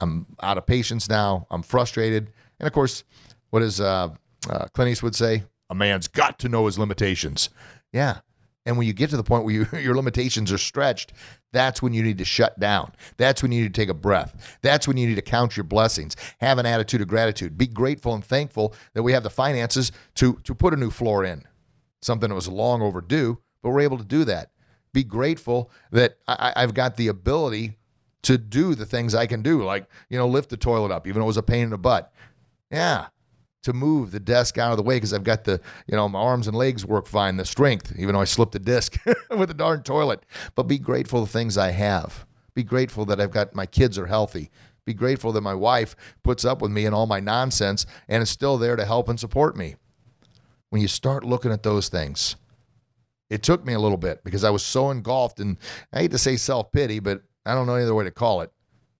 I'm 0.00 0.26
out 0.42 0.58
of 0.58 0.66
patience 0.66 1.08
now. 1.08 1.46
I'm 1.50 1.62
frustrated. 1.62 2.32
And 2.58 2.66
of 2.66 2.72
course, 2.72 3.04
what 3.50 3.60
does 3.60 3.80
uh, 3.80 4.08
uh, 4.48 4.66
Clint 4.72 4.90
Eastwood 4.90 5.14
say? 5.14 5.44
A 5.68 5.74
man's 5.74 6.08
got 6.08 6.38
to 6.40 6.48
know 6.48 6.66
his 6.66 6.78
limitations. 6.78 7.50
Yeah. 7.92 8.18
And 8.66 8.76
when 8.76 8.86
you 8.86 8.92
get 8.92 9.10
to 9.10 9.16
the 9.16 9.22
point 9.22 9.44
where 9.44 9.54
you, 9.54 9.66
your 9.78 9.94
limitations 9.94 10.52
are 10.52 10.58
stretched, 10.58 11.12
that's 11.52 11.82
when 11.82 11.92
you 11.92 12.02
need 12.02 12.18
to 12.18 12.24
shut 12.24 12.58
down. 12.60 12.92
That's 13.16 13.42
when 13.42 13.52
you 13.52 13.62
need 13.62 13.74
to 13.74 13.80
take 13.80 13.88
a 13.88 13.94
breath. 13.94 14.58
That's 14.62 14.86
when 14.86 14.96
you 14.96 15.06
need 15.06 15.16
to 15.16 15.22
count 15.22 15.56
your 15.56 15.64
blessings. 15.64 16.16
Have 16.40 16.58
an 16.58 16.66
attitude 16.66 17.00
of 17.00 17.08
gratitude. 17.08 17.58
Be 17.58 17.66
grateful 17.66 18.14
and 18.14 18.24
thankful 18.24 18.74
that 18.94 19.02
we 19.02 19.12
have 19.12 19.22
the 19.22 19.30
finances 19.30 19.92
to, 20.16 20.34
to 20.44 20.54
put 20.54 20.74
a 20.74 20.76
new 20.76 20.90
floor 20.90 21.24
in. 21.24 21.42
Something 22.02 22.28
that 22.28 22.34
was 22.34 22.48
long 22.48 22.82
overdue, 22.82 23.38
but 23.62 23.70
we're 23.70 23.80
able 23.80 23.98
to 23.98 24.04
do 24.04 24.24
that. 24.24 24.52
Be 24.92 25.04
grateful 25.04 25.70
that 25.92 26.18
I, 26.26 26.52
I've 26.56 26.74
got 26.74 26.96
the 26.96 27.08
ability 27.08 27.76
to 28.22 28.38
do 28.38 28.74
the 28.74 28.86
things 28.86 29.14
I 29.14 29.26
can 29.26 29.42
do, 29.42 29.62
like, 29.62 29.86
you 30.08 30.18
know, 30.18 30.28
lift 30.28 30.50
the 30.50 30.56
toilet 30.56 30.90
up, 30.90 31.06
even 31.06 31.20
though 31.20 31.24
it 31.24 31.26
was 31.26 31.36
a 31.36 31.42
pain 31.42 31.64
in 31.64 31.70
the 31.70 31.78
butt. 31.78 32.12
Yeah, 32.70 33.06
to 33.62 33.72
move 33.72 34.10
the 34.10 34.20
desk 34.20 34.58
out 34.58 34.70
of 34.70 34.76
the 34.76 34.82
way 34.82 34.96
because 34.96 35.12
I've 35.12 35.24
got 35.24 35.44
the, 35.44 35.60
you 35.86 35.96
know, 35.96 36.08
my 36.08 36.18
arms 36.18 36.48
and 36.48 36.56
legs 36.56 36.86
work 36.86 37.06
fine, 37.06 37.36
the 37.36 37.44
strength, 37.44 37.92
even 37.98 38.14
though 38.14 38.20
I 38.20 38.24
slipped 38.24 38.52
the 38.52 38.58
disc 38.58 38.96
with 39.30 39.48
the 39.48 39.54
darn 39.54 39.82
toilet. 39.82 40.24
But 40.54 40.64
be 40.64 40.78
grateful 40.78 41.20
the 41.20 41.30
things 41.30 41.58
I 41.58 41.70
have. 41.72 42.26
Be 42.54 42.62
grateful 42.62 43.04
that 43.06 43.20
I've 43.20 43.30
got 43.30 43.54
my 43.54 43.66
kids 43.66 43.98
are 43.98 44.06
healthy. 44.06 44.50
Be 44.86 44.94
grateful 44.94 45.32
that 45.32 45.42
my 45.42 45.54
wife 45.54 45.94
puts 46.22 46.44
up 46.44 46.62
with 46.62 46.70
me 46.70 46.86
and 46.86 46.94
all 46.94 47.06
my 47.06 47.20
nonsense 47.20 47.86
and 48.08 48.22
is 48.22 48.30
still 48.30 48.56
there 48.56 48.76
to 48.76 48.84
help 48.84 49.08
and 49.08 49.20
support 49.20 49.56
me. 49.56 49.76
When 50.70 50.80
you 50.80 50.88
start 50.88 51.24
looking 51.24 51.52
at 51.52 51.62
those 51.62 51.88
things, 51.88 52.36
it 53.28 53.42
took 53.42 53.64
me 53.64 53.74
a 53.74 53.78
little 53.78 53.98
bit 53.98 54.24
because 54.24 54.42
I 54.42 54.50
was 54.50 54.62
so 54.64 54.90
engulfed 54.90 55.38
in, 55.38 55.58
I 55.92 56.00
hate 56.00 56.10
to 56.12 56.18
say 56.18 56.36
self 56.36 56.72
pity, 56.72 56.98
but 56.98 57.22
I 57.44 57.54
don't 57.54 57.66
know 57.66 57.74
any 57.74 57.84
other 57.84 57.94
way 57.94 58.04
to 58.04 58.10
call 58.10 58.40
it. 58.40 58.50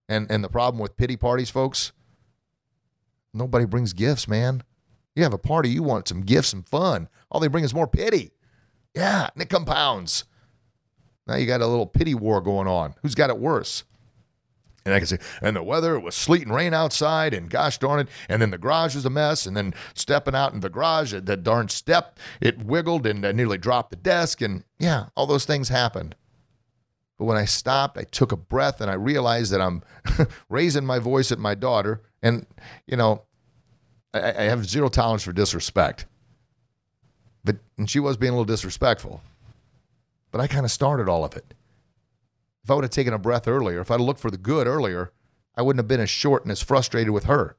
And, 0.08 0.30
and 0.30 0.42
the 0.42 0.48
problem 0.48 0.80
with 0.80 0.96
pity 0.96 1.16
parties, 1.16 1.50
folks, 1.50 1.92
Nobody 3.32 3.64
brings 3.64 3.92
gifts, 3.92 4.26
man. 4.26 4.62
You 5.14 5.22
have 5.22 5.32
a 5.32 5.38
party, 5.38 5.68
you 5.68 5.82
want 5.82 6.08
some 6.08 6.22
gifts 6.22 6.52
and 6.52 6.66
fun. 6.66 7.08
All 7.30 7.40
they 7.40 7.48
bring 7.48 7.64
is 7.64 7.74
more 7.74 7.86
pity. 7.86 8.32
Yeah, 8.94 9.28
and 9.32 9.42
it 9.42 9.48
compounds. 9.48 10.24
Now 11.26 11.36
you 11.36 11.46
got 11.46 11.60
a 11.60 11.66
little 11.66 11.86
pity 11.86 12.14
war 12.14 12.40
going 12.40 12.66
on. 12.66 12.94
Who's 13.02 13.14
got 13.14 13.30
it 13.30 13.38
worse? 13.38 13.84
And 14.84 14.94
I 14.94 14.98
can 14.98 15.06
say, 15.06 15.18
and 15.42 15.54
the 15.54 15.62
weather, 15.62 15.94
it 15.94 16.00
was 16.00 16.14
sleet 16.14 16.42
and 16.42 16.54
rain 16.54 16.72
outside, 16.72 17.34
and 17.34 17.50
gosh 17.50 17.78
darn 17.78 18.00
it, 18.00 18.08
and 18.28 18.40
then 18.40 18.50
the 18.50 18.58
garage 18.58 18.94
was 18.94 19.04
a 19.04 19.10
mess, 19.10 19.44
and 19.44 19.54
then 19.56 19.74
stepping 19.94 20.34
out 20.34 20.54
in 20.54 20.60
the 20.60 20.70
garage, 20.70 21.12
that 21.12 21.42
darn 21.42 21.68
step, 21.68 22.18
it 22.40 22.64
wiggled 22.64 23.06
and 23.06 23.26
I 23.26 23.32
nearly 23.32 23.58
dropped 23.58 23.90
the 23.90 23.96
desk, 23.96 24.40
and 24.40 24.64
yeah, 24.78 25.06
all 25.16 25.26
those 25.26 25.44
things 25.44 25.68
happened. 25.68 26.16
But 27.20 27.26
when 27.26 27.36
I 27.36 27.44
stopped, 27.44 27.98
I 27.98 28.04
took 28.04 28.32
a 28.32 28.36
breath 28.36 28.80
and 28.80 28.90
I 28.90 28.94
realized 28.94 29.52
that 29.52 29.60
I'm 29.60 29.82
raising 30.48 30.86
my 30.86 30.98
voice 30.98 31.30
at 31.30 31.38
my 31.38 31.54
daughter. 31.54 32.00
And, 32.22 32.46
you 32.86 32.96
know, 32.96 33.24
I, 34.14 34.30
I 34.30 34.42
have 34.44 34.64
zero 34.64 34.88
tolerance 34.88 35.24
for 35.24 35.34
disrespect. 35.34 36.06
But 37.44 37.56
and 37.76 37.90
she 37.90 38.00
was 38.00 38.16
being 38.16 38.30
a 38.30 38.36
little 38.36 38.46
disrespectful. 38.46 39.20
But 40.30 40.40
I 40.40 40.46
kind 40.46 40.64
of 40.64 40.70
started 40.70 41.10
all 41.10 41.22
of 41.22 41.36
it. 41.36 41.52
If 42.64 42.70
I 42.70 42.74
would 42.74 42.84
have 42.84 42.90
taken 42.90 43.12
a 43.12 43.18
breath 43.18 43.46
earlier, 43.46 43.80
if 43.82 43.90
I'd 43.90 44.00
looked 44.00 44.20
for 44.20 44.30
the 44.30 44.38
good 44.38 44.66
earlier, 44.66 45.12
I 45.54 45.60
wouldn't 45.60 45.80
have 45.80 45.88
been 45.88 46.00
as 46.00 46.08
short 46.08 46.44
and 46.44 46.50
as 46.50 46.62
frustrated 46.62 47.10
with 47.10 47.24
her. 47.24 47.54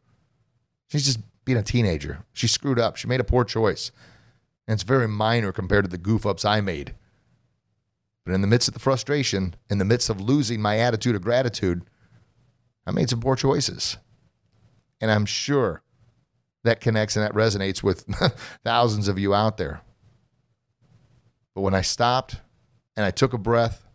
She's 0.88 1.06
just 1.06 1.20
being 1.46 1.60
a 1.60 1.64
teenager. 1.64 2.26
She 2.34 2.48
screwed 2.48 2.80
up. 2.80 2.96
She 2.96 3.06
made 3.06 3.20
a 3.20 3.24
poor 3.24 3.44
choice. 3.44 3.92
And 4.68 4.74
it's 4.74 4.82
very 4.82 5.08
minor 5.08 5.52
compared 5.52 5.86
to 5.86 5.92
the 5.92 6.00
goof 6.00 6.26
ups 6.26 6.46
I 6.46 6.62
made. 6.62 6.96
But 8.26 8.34
in 8.34 8.42
the 8.42 8.48
midst 8.48 8.68
of 8.68 8.74
the 8.74 8.80
frustration, 8.80 9.56
in 9.70 9.78
the 9.78 9.86
midst 9.86 10.10
of 10.10 10.22
losing 10.22 10.62
my 10.62 10.78
attitude 10.78 11.16
of 11.16 11.22
gratitude, 11.22 11.84
I 12.86 12.92
made 12.92 13.10
some 13.10 13.20
poor 13.20 13.36
choices. 13.36 13.98
And 15.00 15.10
I'm 15.10 15.26
sure 15.26 15.84
that 16.64 16.82
connects 16.82 17.16
and 17.16 17.26
that 17.26 17.34
resonates 17.34 17.82
with 17.82 18.06
thousands 18.64 19.08
of 19.08 19.18
you 19.18 19.34
out 19.34 19.58
there. 19.58 19.82
But 21.56 21.62
when 21.62 21.74
I 21.74 21.82
stopped 21.82 22.38
and 22.96 23.06
I 23.06 23.12
took 23.12 23.34
a 23.34 23.38
breath, 23.38 23.86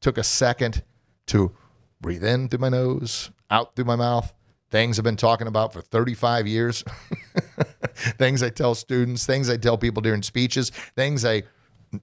took 0.00 0.18
a 0.18 0.24
second 0.24 0.82
to 1.28 1.52
breathe 2.00 2.24
in 2.24 2.48
through 2.48 2.58
my 2.58 2.68
nose, 2.68 3.30
out 3.50 3.76
through 3.76 3.84
my 3.84 3.96
mouth, 3.96 4.32
things 4.70 4.98
I've 4.98 5.04
been 5.04 5.16
talking 5.16 5.46
about 5.46 5.72
for 5.72 5.80
35 5.80 6.48
years, 6.48 6.82
things 7.94 8.42
I 8.42 8.50
tell 8.50 8.74
students, 8.74 9.24
things 9.24 9.48
I 9.48 9.56
tell 9.56 9.78
people 9.78 10.02
during 10.02 10.22
speeches, 10.22 10.70
things 10.96 11.24
I 11.24 11.44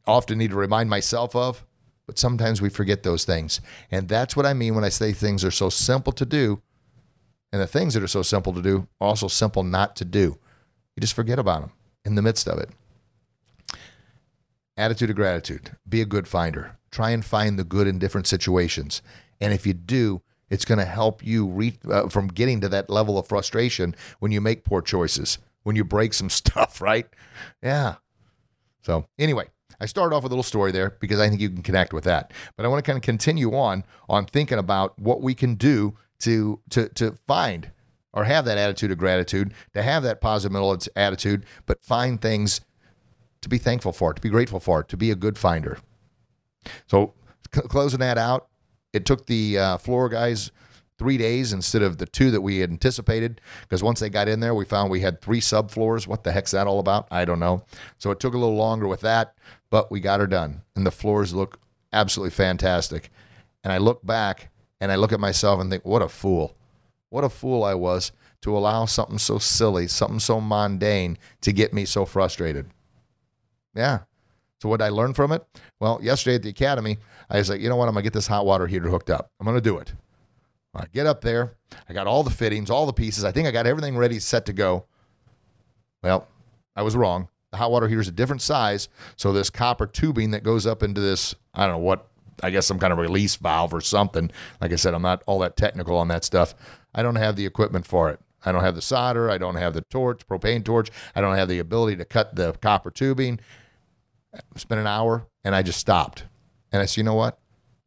often 0.07 0.37
need 0.37 0.51
to 0.51 0.57
remind 0.57 0.89
myself 0.89 1.35
of, 1.35 1.65
but 2.07 2.19
sometimes 2.19 2.61
we 2.61 2.69
forget 2.69 3.03
those 3.03 3.25
things. 3.25 3.61
And 3.91 4.07
that's 4.09 4.35
what 4.35 4.45
I 4.45 4.53
mean 4.53 4.75
when 4.75 4.83
I 4.83 4.89
say 4.89 5.13
things 5.13 5.43
are 5.45 5.51
so 5.51 5.69
simple 5.69 6.13
to 6.13 6.25
do. 6.25 6.61
And 7.51 7.61
the 7.61 7.67
things 7.67 7.93
that 7.95 8.03
are 8.03 8.07
so 8.07 8.21
simple 8.21 8.53
to 8.53 8.61
do 8.61 8.87
are 9.01 9.07
also 9.09 9.27
simple 9.27 9.63
not 9.63 9.95
to 9.97 10.05
do. 10.05 10.37
You 10.95 11.01
just 11.01 11.13
forget 11.15 11.39
about 11.39 11.61
them 11.61 11.71
in 12.05 12.15
the 12.15 12.21
midst 12.21 12.47
of 12.47 12.59
it. 12.59 12.69
attitude 14.77 15.09
of 15.09 15.15
gratitude. 15.15 15.71
Be 15.87 16.01
a 16.01 16.05
good 16.05 16.27
finder. 16.27 16.77
Try 16.91 17.11
and 17.11 17.23
find 17.25 17.59
the 17.59 17.63
good 17.63 17.87
in 17.87 17.99
different 17.99 18.27
situations. 18.27 19.01
And 19.41 19.53
if 19.53 19.67
you 19.67 19.73
do, 19.73 20.21
it's 20.49 20.65
going 20.65 20.79
to 20.79 20.85
help 20.85 21.25
you 21.25 21.47
re- 21.47 21.79
uh, 21.89 22.09
from 22.09 22.27
getting 22.27 22.61
to 22.61 22.69
that 22.69 22.89
level 22.89 23.17
of 23.19 23.27
frustration 23.27 23.95
when 24.19 24.31
you 24.31 24.41
make 24.41 24.63
poor 24.63 24.81
choices, 24.81 25.37
when 25.63 25.75
you 25.75 25.83
break 25.83 26.13
some 26.13 26.29
stuff, 26.31 26.81
right? 26.81 27.07
Yeah. 27.61 27.95
So, 28.83 29.05
anyway, 29.19 29.47
I 29.79 29.85
started 29.85 30.15
off 30.15 30.23
with 30.23 30.31
a 30.31 30.35
little 30.35 30.43
story 30.43 30.71
there 30.71 30.97
because 30.99 31.19
I 31.19 31.29
think 31.29 31.41
you 31.41 31.49
can 31.49 31.63
connect 31.63 31.93
with 31.93 32.03
that. 32.03 32.33
But 32.55 32.65
I 32.65 32.69
want 32.69 32.83
to 32.83 32.89
kind 32.89 32.97
of 32.97 33.03
continue 33.03 33.55
on 33.55 33.83
on 34.07 34.25
thinking 34.25 34.57
about 34.57 34.97
what 34.99 35.21
we 35.21 35.33
can 35.33 35.55
do 35.55 35.97
to 36.19 36.59
to 36.71 36.89
to 36.89 37.17
find 37.27 37.71
or 38.13 38.23
have 38.23 38.45
that 38.45 38.57
attitude 38.57 38.91
of 38.91 38.97
gratitude, 38.97 39.53
to 39.73 39.83
have 39.83 40.03
that 40.03 40.19
positive 40.21 40.51
mental 40.51 40.77
attitude, 40.95 41.45
but 41.65 41.83
find 41.83 42.21
things 42.21 42.61
to 43.41 43.49
be 43.49 43.57
thankful 43.57 43.93
for, 43.93 44.13
to 44.13 44.21
be 44.21 44.29
grateful 44.29 44.59
for, 44.59 44.83
to 44.83 44.97
be 44.97 45.11
a 45.11 45.15
good 45.15 45.37
finder. 45.37 45.77
So, 46.87 47.13
c- 47.53 47.61
closing 47.61 47.99
that 47.99 48.17
out, 48.17 48.47
it 48.93 49.05
took 49.05 49.27
the 49.27 49.57
uh, 49.57 49.77
floor 49.77 50.09
guys 50.09 50.51
three 50.99 51.17
days 51.17 51.53
instead 51.53 51.81
of 51.81 51.97
the 51.97 52.05
two 52.05 52.29
that 52.29 52.41
we 52.41 52.59
had 52.59 52.69
anticipated 52.69 53.41
because 53.61 53.81
once 53.81 54.01
they 54.01 54.09
got 54.09 54.27
in 54.27 54.41
there, 54.41 54.53
we 54.53 54.65
found 54.65 54.91
we 54.91 54.99
had 54.99 55.21
three 55.21 55.39
subfloors. 55.39 56.05
What 56.05 56.23
the 56.23 56.31
heck's 56.31 56.51
that 56.51 56.67
all 56.67 56.79
about? 56.79 57.07
I 57.09 57.25
don't 57.25 57.39
know. 57.39 57.63
So 57.97 58.11
it 58.11 58.19
took 58.19 58.33
a 58.33 58.37
little 58.37 58.55
longer 58.55 58.87
with 58.87 59.01
that, 59.01 59.33
but 59.69 59.89
we 59.89 59.99
got 60.01 60.19
her 60.19 60.27
done. 60.27 60.61
And 60.75 60.85
the 60.85 60.91
floors 60.91 61.33
look 61.33 61.59
absolutely 61.93 62.31
fantastic. 62.31 63.09
And 63.63 63.73
I 63.73 63.77
look 63.77 64.05
back 64.05 64.51
and 64.79 64.91
I 64.91 64.95
look 64.95 65.13
at 65.13 65.19
myself 65.19 65.59
and 65.59 65.71
think, 65.71 65.85
what 65.85 66.01
a 66.01 66.09
fool. 66.09 66.55
What 67.09 67.23
a 67.23 67.29
fool 67.29 67.63
I 67.63 67.73
was 67.73 68.11
to 68.41 68.55
allow 68.55 68.85
something 68.85 69.17
so 69.17 69.37
silly, 69.39 69.87
something 69.87 70.19
so 70.19 70.39
mundane 70.39 71.17
to 71.41 71.51
get 71.51 71.73
me 71.73 71.85
so 71.85 72.05
frustrated. 72.05 72.67
Yeah. 73.73 73.99
So 74.61 74.69
what 74.69 74.79
did 74.79 74.85
I 74.85 74.89
learn 74.89 75.13
from 75.13 75.31
it? 75.31 75.45
Well, 75.79 75.99
yesterday 76.01 76.35
at 76.35 76.43
the 76.43 76.49
academy, 76.49 76.97
I 77.29 77.37
was 77.37 77.49
like, 77.49 77.61
you 77.61 77.69
know 77.69 77.75
what? 77.75 77.87
I'm 77.87 77.93
gonna 77.93 78.03
get 78.03 78.13
this 78.13 78.27
hot 78.27 78.45
water 78.45 78.67
heater 78.67 78.89
hooked 78.89 79.09
up. 79.09 79.31
I'm 79.39 79.45
gonna 79.45 79.61
do 79.61 79.77
it. 79.77 79.93
I 80.75 80.85
get 80.93 81.05
up 81.05 81.21
there. 81.21 81.55
I 81.87 81.93
got 81.93 82.07
all 82.07 82.23
the 82.23 82.29
fittings, 82.29 82.69
all 82.69 82.85
the 82.85 82.93
pieces. 82.93 83.23
I 83.23 83.31
think 83.31 83.47
I 83.47 83.51
got 83.51 83.65
everything 83.65 83.97
ready, 83.97 84.19
set 84.19 84.45
to 84.45 84.53
go. 84.53 84.85
Well, 86.03 86.27
I 86.75 86.83
was 86.83 86.95
wrong. 86.95 87.27
The 87.51 87.57
hot 87.57 87.71
water 87.71 87.87
heater 87.87 88.01
is 88.01 88.07
a 88.07 88.11
different 88.11 88.41
size. 88.41 88.89
So 89.15 89.33
this 89.33 89.49
copper 89.49 89.87
tubing 89.87 90.31
that 90.31 90.43
goes 90.43 90.67
up 90.67 90.83
into 90.83 91.01
this, 91.01 91.33
I 91.53 91.65
don't 91.65 91.77
know 91.77 91.85
what, 91.85 92.07
I 92.43 92.51
guess 92.51 92.67
some 92.67 92.79
kind 92.79 92.93
of 92.93 92.99
release 92.99 93.35
valve 93.35 93.73
or 93.73 93.81
something. 93.81 94.31
Like 94.61 94.71
I 94.71 94.75
said, 94.75 94.93
I'm 94.93 95.01
not 95.01 95.23
all 95.25 95.39
that 95.39 95.57
technical 95.57 95.97
on 95.97 96.07
that 96.09 96.23
stuff. 96.23 96.53
I 96.93 97.01
don't 97.01 97.15
have 97.15 97.35
the 97.35 97.45
equipment 97.45 97.87
for 97.87 98.09
it. 98.11 98.19
I 98.45 98.51
don't 98.51 98.63
have 98.63 98.75
the 98.75 98.81
solder. 98.81 99.29
I 99.29 99.37
don't 99.37 99.55
have 99.55 99.73
the 99.73 99.81
torch, 99.81 100.25
propane 100.27 100.63
torch. 100.63 100.89
I 101.15 101.21
don't 101.21 101.35
have 101.35 101.49
the 101.49 101.59
ability 101.59 101.97
to 101.97 102.05
cut 102.05 102.35
the 102.35 102.53
copper 102.53 102.91
tubing. 102.91 103.39
Spent 104.55 104.79
an 104.79 104.87
hour 104.87 105.27
and 105.43 105.55
I 105.55 105.63
just 105.63 105.79
stopped. 105.79 106.25
And 106.71 106.81
I 106.81 106.85
said, 106.85 106.97
you 106.97 107.03
know 107.03 107.15
what? 107.15 107.39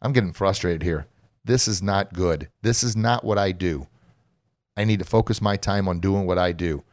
I'm 0.02 0.12
getting 0.12 0.32
frustrated 0.32 0.82
here. 0.82 1.06
This 1.44 1.66
is 1.66 1.82
not 1.82 2.12
good. 2.12 2.48
This 2.62 2.82
is 2.82 2.96
not 2.96 3.24
what 3.24 3.38
I 3.38 3.52
do. 3.52 3.86
I 4.76 4.84
need 4.84 5.00
to 5.00 5.04
focus 5.04 5.40
my 5.40 5.56
time 5.56 5.88
on 5.88 6.00
doing 6.00 6.26
what 6.26 6.38
I 6.38 6.52
do, 6.52 6.84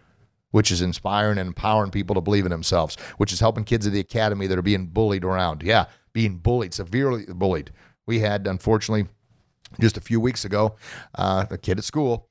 which 0.51 0.71
is 0.71 0.81
inspiring 0.81 1.37
and 1.37 1.47
empowering 1.47 1.91
people 1.91 2.15
to 2.15 2.21
believe 2.21 2.45
in 2.45 2.51
themselves, 2.51 2.97
which 3.17 3.31
is 3.31 3.39
helping 3.39 3.63
kids 3.63 3.85
at 3.87 3.93
the 3.93 3.99
academy 3.99 4.47
that 4.47 4.57
are 4.57 4.63
being 4.63 4.87
bullied 4.87 5.23
around. 5.23 5.63
Yeah, 5.63 5.85
being 6.13 6.37
bullied, 6.37 6.73
severely 6.73 7.25
bullied. 7.27 7.71
We 8.05 8.19
had, 8.19 8.47
unfortunately, 8.47 9.07
just 9.79 9.97
a 9.97 10.01
few 10.01 10.19
weeks 10.19 10.45
ago, 10.45 10.75
uh, 11.15 11.45
a 11.49 11.57
kid 11.57 11.77
at 11.77 11.83
school 11.83 12.27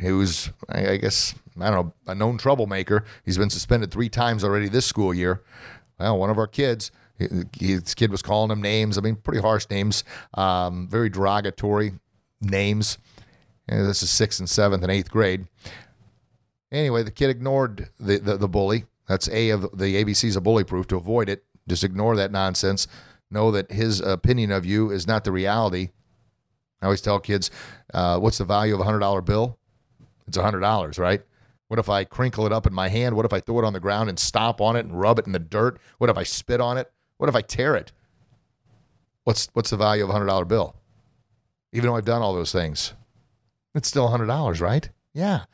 who's, 0.00 0.50
I 0.68 0.96
guess, 0.96 1.34
I 1.60 1.70
don't 1.70 1.86
know, 1.86 1.94
a 2.06 2.14
known 2.14 2.38
troublemaker. 2.38 3.04
He's 3.24 3.36
been 3.36 3.50
suspended 3.50 3.90
three 3.90 4.08
times 4.08 4.42
already 4.42 4.68
this 4.68 4.86
school 4.86 5.12
year. 5.12 5.42
Well, 5.98 6.18
one 6.18 6.30
of 6.30 6.38
our 6.38 6.46
kids 6.46 6.90
his 7.18 7.94
kid 7.94 8.10
was 8.10 8.22
calling 8.22 8.50
him 8.50 8.62
names. 8.62 8.98
I 8.98 9.00
mean, 9.00 9.16
pretty 9.16 9.40
harsh 9.40 9.66
names, 9.70 10.04
um, 10.34 10.88
very 10.88 11.08
derogatory 11.08 11.92
names. 12.40 12.98
And 13.68 13.86
this 13.86 14.02
is 14.02 14.10
sixth 14.10 14.40
and 14.40 14.48
seventh 14.48 14.82
and 14.82 14.92
eighth 14.92 15.10
grade. 15.10 15.46
Anyway, 16.70 17.02
the 17.02 17.10
kid 17.10 17.30
ignored 17.30 17.88
the, 17.98 18.18
the, 18.18 18.36
the 18.36 18.48
bully. 18.48 18.84
That's 19.06 19.28
A 19.30 19.50
of 19.50 19.62
the 19.76 20.04
ABCs 20.04 20.36
of 20.36 20.42
bully 20.42 20.64
proof 20.64 20.86
to 20.88 20.96
avoid 20.96 21.28
it. 21.28 21.44
Just 21.66 21.84
ignore 21.84 22.16
that 22.16 22.32
nonsense. 22.32 22.86
Know 23.30 23.50
that 23.50 23.70
his 23.70 24.00
opinion 24.00 24.52
of 24.52 24.64
you 24.64 24.90
is 24.90 25.06
not 25.06 25.24
the 25.24 25.32
reality. 25.32 25.90
I 26.80 26.86
always 26.86 27.00
tell 27.00 27.18
kids, 27.18 27.50
uh, 27.92 28.18
what's 28.18 28.38
the 28.38 28.44
value 28.44 28.74
of 28.74 28.80
a 28.80 28.84
$100 28.84 29.24
bill? 29.24 29.58
It's 30.26 30.36
a 30.36 30.42
$100, 30.42 30.98
right? 30.98 31.22
What 31.68 31.78
if 31.78 31.88
I 31.90 32.04
crinkle 32.04 32.46
it 32.46 32.52
up 32.52 32.66
in 32.66 32.72
my 32.72 32.88
hand? 32.88 33.16
What 33.16 33.26
if 33.26 33.32
I 33.32 33.40
throw 33.40 33.58
it 33.58 33.64
on 33.64 33.74
the 33.74 33.80
ground 33.80 34.08
and 34.08 34.18
stomp 34.18 34.60
on 34.60 34.76
it 34.76 34.86
and 34.86 34.98
rub 34.98 35.18
it 35.18 35.26
in 35.26 35.32
the 35.32 35.38
dirt? 35.38 35.78
What 35.98 36.08
if 36.08 36.16
I 36.16 36.22
spit 36.22 36.60
on 36.60 36.78
it? 36.78 36.90
What 37.18 37.28
if 37.28 37.36
I 37.36 37.42
tear 37.42 37.76
it? 37.76 37.92
What's 39.24 39.48
what's 39.52 39.70
the 39.70 39.76
value 39.76 40.04
of 40.04 40.10
a 40.10 40.12
hundred 40.12 40.26
dollar 40.26 40.44
bill? 40.44 40.74
Even 41.72 41.90
though 41.90 41.96
I've 41.96 42.04
done 42.04 42.22
all 42.22 42.34
those 42.34 42.52
things, 42.52 42.94
it's 43.74 43.88
still 43.88 44.06
a 44.06 44.10
hundred 44.10 44.26
dollars, 44.26 44.60
right? 44.60 44.88
Yeah. 45.12 45.44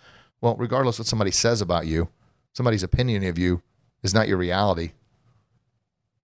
Well, 0.41 0.57
regardless 0.57 0.97
of 0.97 1.01
what 1.01 1.09
somebody 1.09 1.31
says 1.31 1.61
about 1.61 1.87
you, 1.87 2.09
somebody's 2.53 2.83
opinion 2.83 3.25
of 3.25 3.39
you 3.39 3.63
is 4.03 4.15
not 4.15 4.29
your 4.29 4.37
reality. 4.37 4.93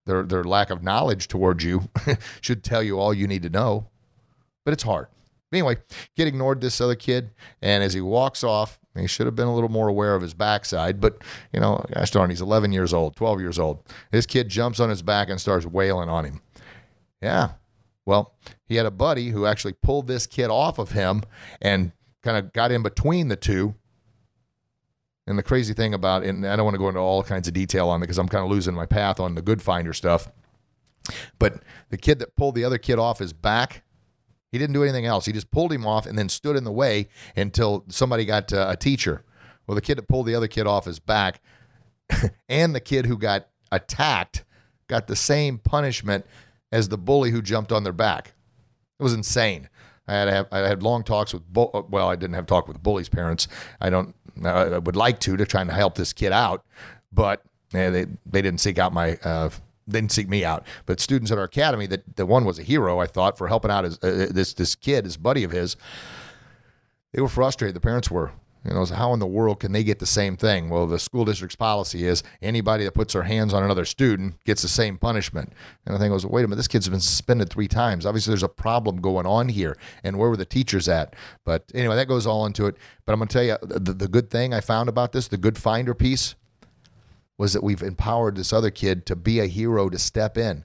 Their 0.07 0.23
their 0.23 0.45
lack 0.45 0.71
of 0.71 0.83
knowledge 0.83 1.29
towards 1.29 1.65
you 1.65 1.89
should 2.41 2.63
tell 2.63 2.83
you 2.83 2.99
all 2.99 3.13
you 3.13 3.27
need 3.27 3.43
to 3.43 3.51
know. 3.51 3.87
But 4.65 4.73
it's 4.73 4.83
hard. 4.83 5.09
Anyway, 5.53 5.79
kid 6.17 6.29
ignored 6.29 6.61
this 6.61 6.81
other 6.81 6.95
kid, 6.95 7.31
and 7.61 7.83
as 7.83 7.95
he 7.95 8.01
walks 8.01 8.45
off, 8.45 8.80
he 8.97 9.07
should 9.07 9.27
have 9.27 9.37
been 9.37 9.47
a 9.47 9.55
little 9.55 9.69
more 9.69 9.89
aware 9.89 10.15
of 10.15 10.23
his 10.23 10.35
backside, 10.35 11.01
but 11.01 11.23
you 11.53 11.61
know, 11.61 11.85
gosh 11.95 12.11
darn, 12.11 12.31
he's 12.31 12.41
11 12.41 12.73
years 12.73 12.93
old, 12.93 13.17
12 13.17 13.41
years 13.41 13.59
old. 13.59 13.85
This 14.11 14.27
kid 14.27 14.49
jumps 14.49 14.81
on 14.81 14.91
his 14.91 15.03
back 15.03 15.29
and 15.29 15.41
starts 15.41 15.67
wailing 15.67 16.09
on 16.09 16.25
him. 16.25 16.41
Yeah. 17.23 17.53
Well, 18.07 18.35
he 18.67 18.77
had 18.77 18.87
a 18.87 18.91
buddy 18.91 19.29
who 19.29 19.47
actually 19.47 19.75
pulled 19.75 20.07
this 20.07 20.27
kid 20.27 20.49
off 20.49 20.79
of 20.79 20.93
him 20.93 21.23
and 21.61 21.93
kind 22.23 22.37
of 22.37 22.53
got 22.53 22.73
in 22.73 22.83
between 22.83 23.29
the 23.29 23.37
two. 23.37 23.75
And 25.27 25.39
the 25.39 25.45
crazy 25.45 25.75
thing 25.75 25.95
about 25.95 26.25
it, 26.25 26.31
and 26.31 26.45
I 26.45 26.57
don't 26.57 26.65
want 26.65 26.75
to 26.75 26.79
go 26.79 26.89
into 26.89 27.01
all 27.01 27.23
kinds 27.23 27.47
of 27.47 27.55
detail 27.55 27.89
on 27.89 28.01
it 28.01 28.05
because 28.05 28.19
I'm 28.19 28.29
kind 28.29 28.45
of 28.45 28.51
losing 28.51 28.75
my 28.75 28.87
path 28.87 29.21
on 29.21 29.37
the 29.37 29.43
good 29.43 29.63
finder 29.63 29.93
stuff. 29.93 30.29
But 31.39 31.63
the 31.91 31.97
kid 31.97 32.19
that 32.19 32.35
pulled 32.37 32.57
the 32.57 32.65
other 32.65 32.79
kid 32.79 32.99
off 32.99 33.21
his 33.21 33.33
back 33.33 33.85
he 34.51 34.59
didn't 34.59 34.75
do 34.75 34.83
anything 34.83 35.07
else. 35.07 35.27
He 35.27 35.33
just 35.33 35.51
pulled 35.51 35.73
him 35.73 35.87
off 35.87 36.07
and 36.07 36.19
then 36.19 36.29
stood 36.29 36.57
in 36.57 36.65
the 36.65 36.73
way 36.73 37.09
until 37.37 37.85
somebody 37.89 38.25
got 38.25 38.53
uh, 38.53 38.67
a 38.71 38.77
teacher. 38.77 39.25
Well, 39.67 39.75
the 39.75 39.81
kid 39.81 39.99
that 39.99 40.09
pulled 40.09 40.27
the 40.27 40.35
other 40.35 40.49
kid 40.49 40.67
off 40.67 40.85
his 40.85 40.99
back 40.99 41.41
and 42.49 42.75
the 42.75 42.81
kid 42.81 43.07
who 43.07 43.17
got 43.17 43.49
attacked 43.71 44.45
got 44.89 45.07
the 45.07 45.17
same 45.17 45.59
punishment 45.59 46.27
as 46.73 46.89
the 46.89 46.99
bully 46.99 47.31
who 47.31 47.43
jumped 47.43 47.73
on 47.73 47.85
their 47.85 47.93
back. 47.93 48.35
It 48.99 49.03
was 49.03 49.15
insane. 49.15 49.69
I 50.09 50.15
had 50.15 50.29
have, 50.29 50.47
I 50.51 50.59
had 50.59 50.83
long 50.83 51.05
talks 51.05 51.33
with 51.33 51.43
uh, 51.57 51.83
well, 51.89 52.09
I 52.09 52.17
didn't 52.17 52.35
have 52.35 52.47
talk 52.47 52.67
with 52.67 52.77
the 52.77 52.83
bully's 52.83 53.09
parents. 53.09 53.47
I 53.81 53.91
don't. 53.91 54.15
I 54.45 54.79
would 54.79 54.97
like 54.97 55.21
to 55.21 55.37
to 55.37 55.47
try 55.47 55.61
and 55.61 55.71
help 55.71 55.95
this 55.95 56.13
kid 56.13 56.33
out, 56.33 56.65
but 57.13 57.43
they 57.71 58.07
they 58.27 58.43
didn't 58.43 58.59
seek 58.59 58.79
out 58.79 58.93
my 58.93 59.17
uh, 59.23 59.51
didn't 59.93 60.13
seek 60.13 60.29
me 60.29 60.45
out, 60.45 60.67
but 60.87 61.01
students 61.01 61.31
at 61.31 61.39
our 61.39 61.45
academy 61.45 61.87
that 61.87 62.17
the 62.17 62.27
one 62.27 62.45
was 62.45 62.59
a 62.59 62.63
hero. 62.63 62.99
I 63.01 63.07
thought 63.07 63.39
for 63.39 63.49
helping 63.49 63.71
out 63.71 63.85
his, 63.85 63.99
uh, 64.03 64.29
this 64.31 64.55
this 64.55 64.75
kid, 64.75 65.05
this 65.05 65.17
buddy 65.17 65.45
of 65.45 65.51
his. 65.51 65.77
They 67.13 67.21
were 67.21 67.29
frustrated. 67.29 67.75
The 67.75 67.81
parents 67.81 68.11
were. 68.11 68.33
You 68.65 68.75
know, 68.75 68.85
how 68.85 69.15
in 69.15 69.21
the 69.21 69.27
world 69.27 69.61
can 69.61 69.73
they 69.73 69.83
get 69.83 70.01
the 70.01 70.07
same 70.07 70.37
thing? 70.37 70.69
Well, 70.69 70.87
the 70.87 70.99
school 70.99 71.25
district's 71.25 71.57
policy 71.57 72.07
is 72.07 72.23
anybody 72.43 72.85
that 72.85 72.93
puts 72.93 73.15
their 73.15 73.23
hands 73.23 73.55
on 73.55 73.63
another 73.63 73.87
student 73.87 74.43
gets 74.45 74.61
the 74.61 74.69
same 74.69 74.99
punishment. 74.99 75.55
And 75.87 75.97
I 75.97 75.99
think 75.99 76.11
I 76.11 76.13
was, 76.13 76.27
wait 76.27 76.45
a 76.45 76.47
minute, 76.47 76.57
this 76.57 76.69
kid's 76.69 76.89
been 76.89 77.01
suspended 77.01 77.49
three 77.49 77.69
times. 77.69 78.05
Obviously, 78.05 78.33
there's 78.33 78.43
a 78.43 78.49
problem 78.49 79.01
going 79.01 79.25
on 79.25 79.49
here. 79.49 79.79
And 80.05 80.19
where 80.19 80.29
were 80.29 80.37
the 80.37 80.45
teachers 80.45 80.89
at? 80.89 81.17
But 81.47 81.73
anyway, 81.75 81.97
that 81.97 82.07
goes 82.07 82.27
all 82.27 82.45
into 82.45 82.67
it. 82.67 82.77
But 83.07 83.15
I'm 83.15 83.19
going 83.19 83.29
to 83.29 83.33
tell 83.33 83.45
you 83.45 83.57
the, 83.63 83.95
the 83.95 84.09
good 84.09 84.29
thing 84.29 84.53
I 84.53 84.61
found 84.61 84.91
about 84.91 85.13
this, 85.13 85.29
the 85.29 85.39
good 85.39 85.57
finder 85.57 85.95
piece, 85.95 86.35
was 87.41 87.55
that 87.55 87.65
we've 87.65 87.83
empowered 87.83 88.37
this 88.37 88.53
other 88.53 88.71
kid 88.71 89.07
to 89.07 89.17
be 89.17 89.41
a 89.41 89.47
hero 89.47 89.89
to 89.89 89.99
step 89.99 90.37
in. 90.37 90.63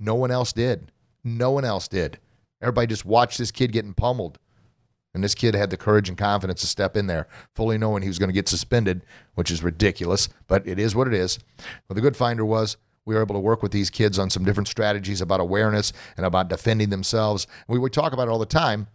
No 0.00 0.16
one 0.16 0.32
else 0.32 0.52
did. 0.52 0.90
No 1.22 1.52
one 1.52 1.64
else 1.64 1.86
did. 1.86 2.18
Everybody 2.60 2.88
just 2.88 3.04
watched 3.04 3.38
this 3.38 3.52
kid 3.52 3.70
getting 3.70 3.94
pummeled. 3.94 4.40
And 5.14 5.22
this 5.22 5.36
kid 5.36 5.54
had 5.54 5.70
the 5.70 5.76
courage 5.76 6.08
and 6.08 6.18
confidence 6.18 6.60
to 6.62 6.66
step 6.66 6.96
in 6.96 7.06
there, 7.06 7.28
fully 7.54 7.78
knowing 7.78 8.02
he 8.02 8.08
was 8.08 8.18
going 8.18 8.30
to 8.30 8.34
get 8.34 8.48
suspended, 8.48 9.04
which 9.36 9.52
is 9.52 9.62
ridiculous, 9.62 10.28
but 10.48 10.66
it 10.66 10.80
is 10.80 10.92
what 10.92 11.06
it 11.06 11.14
is. 11.14 11.38
Well, 11.88 11.94
the 11.94 12.00
good 12.00 12.16
finder 12.16 12.44
was 12.44 12.78
we 13.04 13.14
were 13.14 13.22
able 13.22 13.36
to 13.36 13.40
work 13.40 13.62
with 13.62 13.70
these 13.70 13.88
kids 13.88 14.18
on 14.18 14.28
some 14.28 14.44
different 14.44 14.66
strategies 14.66 15.20
about 15.20 15.38
awareness 15.38 15.92
and 16.16 16.26
about 16.26 16.48
defending 16.48 16.90
themselves. 16.90 17.46
We 17.68 17.78
would 17.78 17.92
talk 17.92 18.12
about 18.12 18.26
it 18.26 18.32
all 18.32 18.40
the 18.40 18.44
time, 18.44 18.88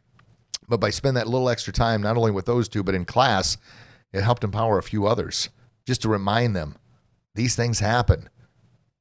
but 0.67 0.81
by 0.81 0.89
spending 0.89 1.23
that 1.23 1.29
little 1.29 1.47
extra 1.47 1.71
time, 1.71 2.01
not 2.01 2.17
only 2.17 2.31
with 2.31 2.47
those 2.47 2.67
two, 2.67 2.83
but 2.83 2.95
in 2.95 3.05
class, 3.05 3.55
it 4.11 4.23
helped 4.23 4.43
empower 4.43 4.77
a 4.77 4.83
few 4.83 5.07
others 5.07 5.47
just 5.85 6.01
to 6.01 6.09
remind 6.09 6.53
them 6.53 6.75
these 7.35 7.55
things 7.55 7.79
happen. 7.79 8.29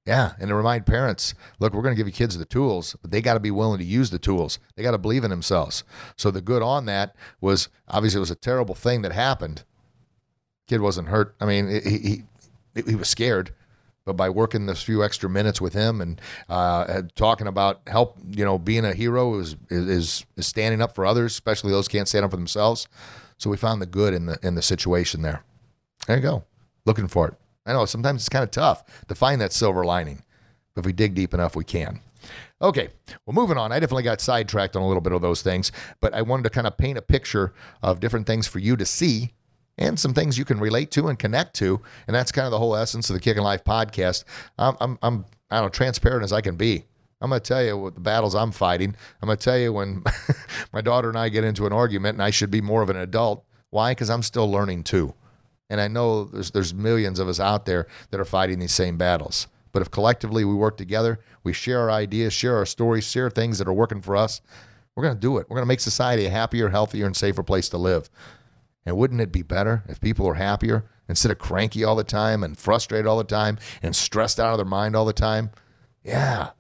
Yeah, 0.05 0.33
and 0.40 0.49
to 0.49 0.55
remind 0.57 0.85
parents, 0.85 1.33
look, 1.61 1.73
we're 1.73 1.83
going 1.83 1.95
to 1.95 1.97
give 1.97 2.09
you 2.09 2.12
kids 2.12 2.37
the 2.37 2.45
tools, 2.45 2.97
but 3.03 3.12
they 3.12 3.21
got 3.21 3.35
to 3.35 3.40
be 3.40 3.53
willing 3.53 3.79
to 3.79 3.85
use 3.85 4.11
the 4.11 4.18
tools. 4.18 4.59
They 4.75 4.83
got 4.83 4.90
to 4.90 4.99
believe 4.99 5.23
in 5.23 5.31
themselves. 5.31 5.85
So 6.16 6.33
the 6.33 6.40
good 6.40 6.61
on 6.61 6.87
that 6.87 7.14
was 7.40 7.68
obviously 7.87 8.18
it 8.18 8.21
was 8.21 8.31
a 8.33 8.37
terrible 8.37 8.75
thing 8.75 9.03
that 9.03 9.12
happened. 9.12 9.62
Kid 10.66 10.81
wasn't 10.81 11.09
hurt. 11.09 11.37
I 11.40 11.47
mean, 11.47 11.68
he 11.68 12.25
he, 12.75 12.83
he 12.85 12.95
was 12.97 13.09
scared, 13.09 13.55
but 14.05 14.14
by 14.14 14.29
working 14.29 14.66
this 14.66 14.83
few 14.83 15.05
extra 15.05 15.31
minutes 15.31 15.61
with 15.61 15.75
him 15.75 16.01
and 16.01 16.21
uh, 16.49 17.03
talking 17.14 17.47
about 17.47 17.83
help, 17.87 18.18
you 18.29 18.45
know, 18.45 18.59
being 18.59 18.85
a 18.85 18.95
hero 18.95 19.38
is, 19.38 19.55
is 19.71 20.27
is 20.37 20.47
standing 20.47 20.83
up 20.83 20.97
for 20.97 21.07
others, 21.07 21.33
especially 21.33 21.71
those 21.71 21.87
can't 21.87 22.09
stand 22.09 22.25
up 22.25 22.33
for 22.33 22.37
themselves. 22.37 22.88
So 23.38 23.51
we 23.51 23.57
found 23.57 23.81
the 23.81 23.87
good 23.87 24.14
in 24.14 24.27
the 24.27 24.38
in 24.42 24.57
the 24.57 24.62
situation 24.62 25.23
there. 25.23 25.45
There 26.09 26.16
you 26.16 26.23
go. 26.23 26.45
Looking 26.85 27.07
for 27.07 27.29
it. 27.29 27.35
I 27.66 27.72
know 27.72 27.85
sometimes 27.85 28.22
it's 28.22 28.29
kind 28.29 28.42
of 28.42 28.51
tough 28.51 28.85
to 29.09 29.14
find 29.14 29.40
that 29.40 29.53
silver 29.53 29.85
lining, 29.85 30.22
but 30.75 30.81
if 30.81 30.87
we 30.87 30.92
dig 30.92 31.14
deep 31.14 31.35
enough, 31.35 31.57
we 31.57 31.64
can. 31.64 32.01
Okay, 32.61 32.88
well, 33.27 33.35
moving 33.35 33.59
on. 33.59 33.72
I 33.72 33.81
definitely 33.81 34.05
got 34.05 34.20
sidetracked 34.20 34.77
on 34.77 34.83
a 34.83 34.87
little 34.87 35.01
bit 35.01 35.12
of 35.12 35.22
those 35.22 35.42
things, 35.42 35.72
but 36.01 36.14
I 36.14 36.22
wanted 36.22 36.44
to 36.44 36.51
kind 36.51 36.66
of 36.66 36.77
paint 36.77 36.98
a 36.98 37.03
picture 37.03 37.53
of 37.83 38.01
different 38.01 38.27
things 38.27 38.46
for 38.46 38.61
you 38.61 38.77
to 38.77 38.87
see 38.87 39.33
and 39.79 39.98
some 39.98 40.14
things 40.14 40.38
you 40.38 40.44
can 40.44 40.61
relate 40.61 40.90
to 40.92 41.09
and 41.09 41.18
connect 41.18 41.55
to. 41.57 41.81
And 42.07 42.14
that's 42.14 42.31
kind 42.31 42.46
of 42.46 42.53
the 42.53 42.59
whole 42.59 42.77
essence 42.77 43.11
of 43.11 43.14
the 43.14 43.20
Kicking 43.20 43.42
Life 43.42 43.64
podcast. 43.64 44.25
I'm, 44.59 44.77
I'm, 44.81 44.98
I'm 45.03 45.25
I 45.51 45.57
don't 45.57 45.66
know, 45.66 45.68
transparent 45.70 46.25
as 46.25 46.33
I 46.33 46.40
can 46.40 46.57
be. 46.57 46.85
I'm 47.20 47.31
going 47.31 47.40
to 47.40 47.48
tell 47.48 47.62
you 47.62 47.77
what 47.77 47.94
the 47.94 48.01
battles 48.01 48.35
I'm 48.35 48.51
fighting. 48.51 48.96
I'm 49.20 49.27
going 49.27 49.38
to 49.38 49.44
tell 49.44 49.59
you 49.59 49.72
when 49.72 50.03
my 50.72 50.81
daughter 50.81 51.09
and 51.09 51.18
I 51.18 51.29
get 51.29 51.44
into 51.44 51.66
an 51.66 51.72
argument 51.72 52.16
and 52.16 52.22
I 52.22 52.31
should 52.31 52.51
be 52.51 52.61
more 52.61 52.83
of 52.83 52.90
an 52.90 52.96
adult. 52.96 53.44
Why? 53.70 53.92
Because 53.92 54.11
I'm 54.11 54.22
still 54.22 54.51
learning 54.51 54.85
too. 54.85 55.14
And 55.72 55.80
I 55.80 55.88
know 55.88 56.24
there's, 56.24 56.50
there's 56.50 56.74
millions 56.74 57.18
of 57.18 57.28
us 57.28 57.40
out 57.40 57.64
there 57.64 57.87
that 58.11 58.20
are 58.20 58.26
fighting 58.26 58.58
these 58.58 58.72
same 58.72 58.98
battles. 58.98 59.46
But 59.72 59.80
if 59.80 59.90
collectively 59.90 60.44
we 60.44 60.54
work 60.54 60.76
together, 60.76 61.18
we 61.44 61.54
share 61.54 61.80
our 61.80 61.90
ideas, 61.90 62.35
share 62.35 62.56
our 62.56 62.66
stories, 62.66 63.04
share 63.04 63.30
things 63.30 63.58
that 63.58 63.66
are 63.66 63.72
working 63.72 64.02
for 64.02 64.14
us, 64.14 64.42
we're 64.94 65.04
going 65.04 65.14
to 65.14 65.20
do 65.20 65.38
it. 65.38 65.46
We're 65.48 65.56
going 65.56 65.64
to 65.64 65.68
make 65.68 65.80
society 65.80 66.26
a 66.26 66.30
happier, 66.30 66.68
healthier, 66.68 67.06
and 67.06 67.16
safer 67.16 67.42
place 67.42 67.70
to 67.70 67.78
live. 67.78 68.11
And 68.85 68.98
wouldn't 68.98 69.22
it 69.22 69.32
be 69.32 69.40
better 69.40 69.82
if 69.88 69.98
people 69.98 70.26
were 70.26 70.35
happier 70.35 70.85
instead 71.08 71.32
of 71.32 71.38
cranky 71.38 71.85
all 71.85 71.96
the 71.96 72.04
time 72.04 72.44
and 72.44 72.58
frustrated 72.58 73.06
all 73.06 73.16
the 73.16 73.24
time 73.24 73.58
and 73.82 73.96
stressed 73.96 74.38
out 74.38 74.52
of 74.52 74.58
their 74.58 74.66
mind 74.66 74.94
all 74.94 75.06
the 75.06 75.14
time? 75.14 75.52
Yeah. 76.04 76.50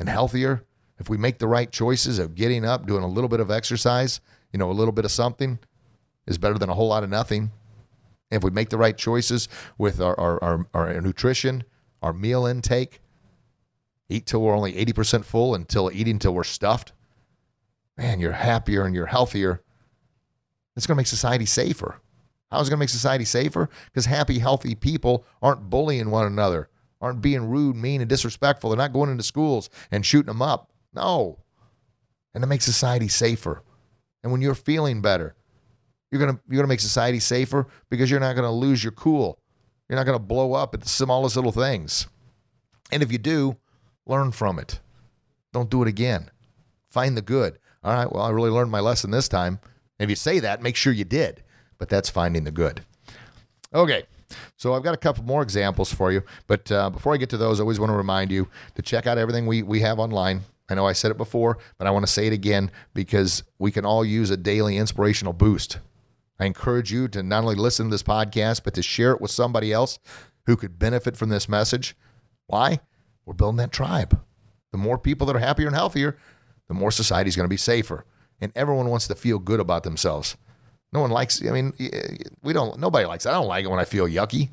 And 0.00 0.08
healthier 0.08 0.64
if 0.98 1.08
we 1.08 1.16
make 1.16 1.38
the 1.38 1.46
right 1.46 1.70
choices 1.70 2.18
of 2.18 2.34
getting 2.34 2.64
up, 2.64 2.86
doing 2.86 3.04
a 3.04 3.08
little 3.08 3.28
bit 3.28 3.40
of 3.40 3.50
exercise, 3.50 4.20
you 4.52 4.58
know, 4.58 4.70
a 4.70 4.72
little 4.72 4.92
bit 4.92 5.04
of 5.04 5.12
something 5.12 5.58
is 6.26 6.38
better 6.38 6.58
than 6.58 6.70
a 6.70 6.74
whole 6.74 6.88
lot 6.88 7.04
of 7.04 7.10
nothing. 7.10 7.52
If 8.30 8.42
we 8.42 8.50
make 8.50 8.70
the 8.70 8.78
right 8.78 8.96
choices 8.96 9.48
with 9.78 10.00
our, 10.00 10.18
our, 10.18 10.42
our, 10.42 10.66
our 10.74 11.00
nutrition, 11.00 11.64
our 12.02 12.12
meal 12.12 12.46
intake, 12.46 13.00
eat 14.08 14.26
till 14.26 14.42
we're 14.42 14.56
only 14.56 14.72
80% 14.72 15.24
full 15.24 15.54
until 15.54 15.90
eating 15.92 16.18
till 16.18 16.34
we're 16.34 16.44
stuffed, 16.44 16.92
man, 17.96 18.20
you're 18.20 18.32
happier 18.32 18.84
and 18.84 18.94
you're 18.94 19.06
healthier 19.06 19.62
it's 20.76 20.86
going 20.86 20.96
to 20.96 21.00
make 21.00 21.06
society 21.06 21.46
safer. 21.46 22.00
How 22.50 22.60
is 22.60 22.68
it 22.68 22.70
going 22.70 22.78
to 22.78 22.82
make 22.82 22.90
society 22.90 23.24
safer? 23.24 23.68
Because 23.86 24.06
happy, 24.06 24.38
healthy 24.38 24.74
people 24.74 25.24
aren't 25.42 25.70
bullying 25.70 26.10
one 26.10 26.26
another, 26.26 26.68
aren't 27.00 27.22
being 27.22 27.48
rude, 27.48 27.76
mean, 27.76 28.00
and 28.00 28.08
disrespectful. 28.08 28.70
They're 28.70 28.76
not 28.76 28.92
going 28.92 29.10
into 29.10 29.22
schools 29.22 29.70
and 29.90 30.04
shooting 30.04 30.26
them 30.26 30.42
up. 30.42 30.70
No. 30.94 31.38
And 32.34 32.44
it 32.44 32.46
makes 32.46 32.64
society 32.64 33.08
safer. 33.08 33.62
And 34.22 34.30
when 34.30 34.42
you're 34.42 34.54
feeling 34.54 35.00
better, 35.00 35.34
you're 36.16 36.26
gonna 36.26 36.40
you're 36.48 36.56
gonna 36.56 36.68
make 36.68 36.80
society 36.80 37.20
safer 37.20 37.66
because 37.90 38.10
you're 38.10 38.20
not 38.20 38.36
gonna 38.36 38.52
lose 38.52 38.82
your 38.82 38.92
cool. 38.92 39.38
You're 39.88 39.98
not 39.98 40.06
gonna 40.06 40.18
blow 40.18 40.54
up 40.54 40.74
at 40.74 40.80
the 40.80 40.88
smallest 40.88 41.36
little 41.36 41.52
things. 41.52 42.06
And 42.90 43.02
if 43.02 43.12
you 43.12 43.18
do, 43.18 43.56
learn 44.06 44.32
from 44.32 44.58
it. 44.58 44.80
Don't 45.52 45.70
do 45.70 45.82
it 45.82 45.88
again. 45.88 46.30
Find 46.88 47.16
the 47.16 47.22
good. 47.22 47.58
All 47.84 47.92
right, 47.92 48.10
well, 48.10 48.22
I 48.22 48.30
really 48.30 48.50
learned 48.50 48.70
my 48.70 48.80
lesson 48.80 49.10
this 49.10 49.28
time. 49.28 49.60
If 49.98 50.10
you 50.10 50.16
say 50.16 50.40
that, 50.40 50.62
make 50.62 50.76
sure 50.76 50.92
you 50.92 51.04
did. 51.04 51.42
But 51.78 51.88
that's 51.88 52.10
finding 52.10 52.44
the 52.44 52.50
good. 52.50 52.82
Okay. 53.72 54.04
So 54.56 54.74
I've 54.74 54.82
got 54.82 54.94
a 54.94 54.98
couple 54.98 55.24
more 55.24 55.42
examples 55.42 55.92
for 55.92 56.10
you, 56.10 56.22
but 56.48 56.70
uh, 56.72 56.90
before 56.90 57.14
I 57.14 57.16
get 57.16 57.30
to 57.30 57.36
those, 57.36 57.60
I 57.60 57.62
always 57.62 57.78
want 57.78 57.90
to 57.90 57.96
remind 57.96 58.32
you 58.32 58.48
to 58.74 58.82
check 58.82 59.06
out 59.06 59.18
everything 59.18 59.46
we, 59.46 59.62
we 59.62 59.80
have 59.80 60.00
online. 60.00 60.40
I 60.68 60.74
know 60.74 60.86
I 60.86 60.94
said 60.94 61.12
it 61.12 61.16
before, 61.16 61.58
but 61.78 61.86
I 61.86 61.90
want 61.90 62.04
to 62.04 62.12
say 62.12 62.26
it 62.26 62.32
again 62.32 62.72
because 62.92 63.44
we 63.58 63.70
can 63.70 63.84
all 63.86 64.04
use 64.04 64.30
a 64.30 64.36
daily 64.36 64.78
inspirational 64.78 65.32
boost. 65.32 65.78
I 66.38 66.46
encourage 66.46 66.92
you 66.92 67.08
to 67.08 67.22
not 67.22 67.42
only 67.42 67.54
listen 67.54 67.86
to 67.86 67.90
this 67.90 68.02
podcast, 68.02 68.62
but 68.64 68.74
to 68.74 68.82
share 68.82 69.12
it 69.12 69.20
with 69.20 69.30
somebody 69.30 69.72
else 69.72 69.98
who 70.46 70.56
could 70.56 70.78
benefit 70.78 71.16
from 71.16 71.28
this 71.28 71.48
message. 71.48 71.96
Why? 72.46 72.80
We're 73.24 73.34
building 73.34 73.56
that 73.58 73.72
tribe. 73.72 74.20
The 74.72 74.78
more 74.78 74.98
people 74.98 75.26
that 75.26 75.36
are 75.36 75.40
happier 75.40 75.66
and 75.66 75.74
healthier, 75.74 76.16
the 76.68 76.74
more 76.74 76.90
society 76.90 77.28
is 77.28 77.36
going 77.36 77.46
to 77.46 77.52
be 77.52 77.56
safer 77.56 78.04
and 78.40 78.52
everyone 78.54 78.88
wants 78.88 79.08
to 79.08 79.14
feel 79.14 79.38
good 79.38 79.60
about 79.60 79.82
themselves. 79.82 80.36
No 80.92 81.00
one 81.00 81.10
likes. 81.10 81.44
I 81.46 81.50
mean, 81.50 81.72
we 82.42 82.52
don't. 82.52 82.78
Nobody 82.78 83.06
likes. 83.06 83.26
I 83.26 83.32
don't 83.32 83.48
like 83.48 83.64
it 83.64 83.68
when 83.68 83.80
I 83.80 83.84
feel 83.84 84.06
yucky, 84.06 84.50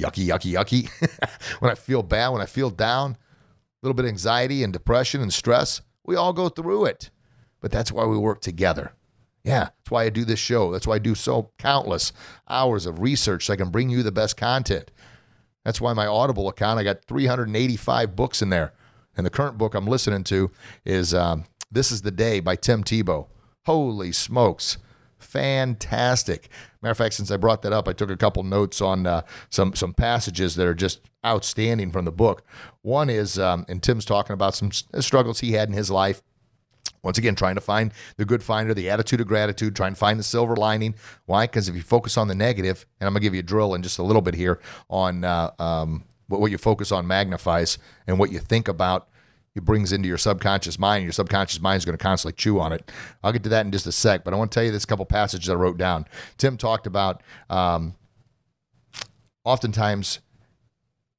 yucky, 0.00 0.26
yucky, 0.26 0.54
yucky. 0.54 1.30
when 1.60 1.70
I 1.70 1.74
feel 1.74 2.02
bad, 2.02 2.28
when 2.28 2.42
I 2.42 2.46
feel 2.46 2.70
down, 2.70 3.12
a 3.12 3.16
little 3.82 3.94
bit 3.94 4.04
of 4.04 4.10
anxiety 4.10 4.62
and 4.62 4.72
depression 4.72 5.20
and 5.20 5.32
stress. 5.32 5.80
We 6.04 6.16
all 6.16 6.32
go 6.32 6.48
through 6.48 6.86
it, 6.86 7.10
but 7.60 7.70
that's 7.70 7.92
why 7.92 8.06
we 8.06 8.16
work 8.16 8.40
together. 8.40 8.92
Yeah, 9.44 9.64
that's 9.64 9.90
why 9.90 10.04
I 10.04 10.10
do 10.10 10.24
this 10.24 10.38
show. 10.38 10.72
That's 10.72 10.86
why 10.86 10.96
I 10.96 10.98
do 10.98 11.14
so 11.14 11.50
countless 11.58 12.12
hours 12.48 12.86
of 12.86 13.00
research 13.00 13.46
so 13.46 13.52
I 13.52 13.56
can 13.56 13.70
bring 13.70 13.88
you 13.88 14.02
the 14.02 14.12
best 14.12 14.36
content. 14.36 14.90
That's 15.64 15.80
why 15.80 15.92
my 15.92 16.06
Audible 16.06 16.48
account, 16.48 16.78
I 16.78 16.84
got 16.84 17.04
385 17.04 18.16
books 18.16 18.42
in 18.42 18.50
there. 18.50 18.72
And 19.16 19.26
the 19.26 19.30
current 19.30 19.58
book 19.58 19.74
I'm 19.74 19.86
listening 19.86 20.24
to 20.24 20.50
is 20.84 21.12
um, 21.12 21.44
this 21.70 21.90
is 21.90 22.02
the 22.02 22.10
Day 22.10 22.40
by 22.40 22.56
Tim 22.56 22.84
Tebow. 22.84 23.26
Holy 23.66 24.12
smokes. 24.12 24.78
Fantastic. 25.18 26.48
Matter 26.80 26.92
of 26.92 26.98
fact, 26.98 27.14
since 27.14 27.30
I 27.30 27.36
brought 27.36 27.62
that 27.62 27.72
up, 27.72 27.88
I 27.88 27.92
took 27.92 28.10
a 28.10 28.16
couple 28.16 28.42
notes 28.44 28.80
on 28.80 29.06
uh, 29.06 29.22
some 29.50 29.74
some 29.74 29.92
passages 29.92 30.54
that 30.54 30.66
are 30.66 30.74
just 30.74 31.00
outstanding 31.26 31.90
from 31.90 32.04
the 32.04 32.12
book. 32.12 32.44
One 32.82 33.10
is, 33.10 33.38
um, 33.38 33.66
and 33.68 33.82
Tim's 33.82 34.04
talking 34.04 34.34
about 34.34 34.54
some 34.54 34.70
struggles 34.72 35.40
he 35.40 35.52
had 35.52 35.68
in 35.68 35.74
his 35.74 35.90
life. 35.90 36.22
Once 37.02 37.18
again, 37.18 37.34
trying 37.34 37.54
to 37.54 37.60
find 37.60 37.92
the 38.16 38.24
good 38.24 38.42
finder, 38.42 38.74
the 38.74 38.90
attitude 38.90 39.20
of 39.20 39.26
gratitude, 39.26 39.74
trying 39.76 39.92
to 39.92 39.98
find 39.98 40.18
the 40.18 40.24
silver 40.24 40.56
lining. 40.56 40.94
Why? 41.26 41.46
Because 41.46 41.68
if 41.68 41.74
you 41.74 41.82
focus 41.82 42.16
on 42.16 42.28
the 42.28 42.34
negative, 42.34 42.86
and 43.00 43.06
I'm 43.06 43.12
going 43.12 43.20
to 43.20 43.26
give 43.26 43.34
you 43.34 43.40
a 43.40 43.44
drill 43.44 43.74
in 43.74 43.82
just 43.82 43.98
a 43.98 44.02
little 44.02 44.22
bit 44.22 44.34
here 44.34 44.60
on 44.88 45.24
uh, 45.24 45.50
um, 45.58 46.04
what 46.26 46.50
you 46.50 46.58
focus 46.58 46.92
on 46.92 47.06
magnifies, 47.06 47.78
and 48.06 48.18
what 48.18 48.32
you 48.32 48.38
think 48.38 48.68
about 48.68 49.08
it 49.54 49.64
brings 49.64 49.92
into 49.92 50.08
your 50.08 50.18
subconscious 50.18 50.78
mind. 50.78 51.04
Your 51.04 51.12
subconscious 51.12 51.60
mind 51.60 51.78
is 51.78 51.84
going 51.84 51.98
to 51.98 52.02
constantly 52.02 52.36
chew 52.36 52.60
on 52.60 52.72
it. 52.72 52.90
I'll 53.22 53.32
get 53.32 53.42
to 53.42 53.48
that 53.50 53.66
in 53.66 53.72
just 53.72 53.86
a 53.86 53.92
sec, 53.92 54.24
but 54.24 54.32
I 54.32 54.36
want 54.36 54.52
to 54.52 54.54
tell 54.54 54.64
you 54.64 54.70
this 54.70 54.84
couple 54.84 55.04
passages 55.04 55.48
I 55.50 55.54
wrote 55.54 55.76
down. 55.76 56.06
Tim 56.36 56.56
talked 56.56 56.86
about 56.86 57.22
um, 57.50 57.96
oftentimes 59.44 60.20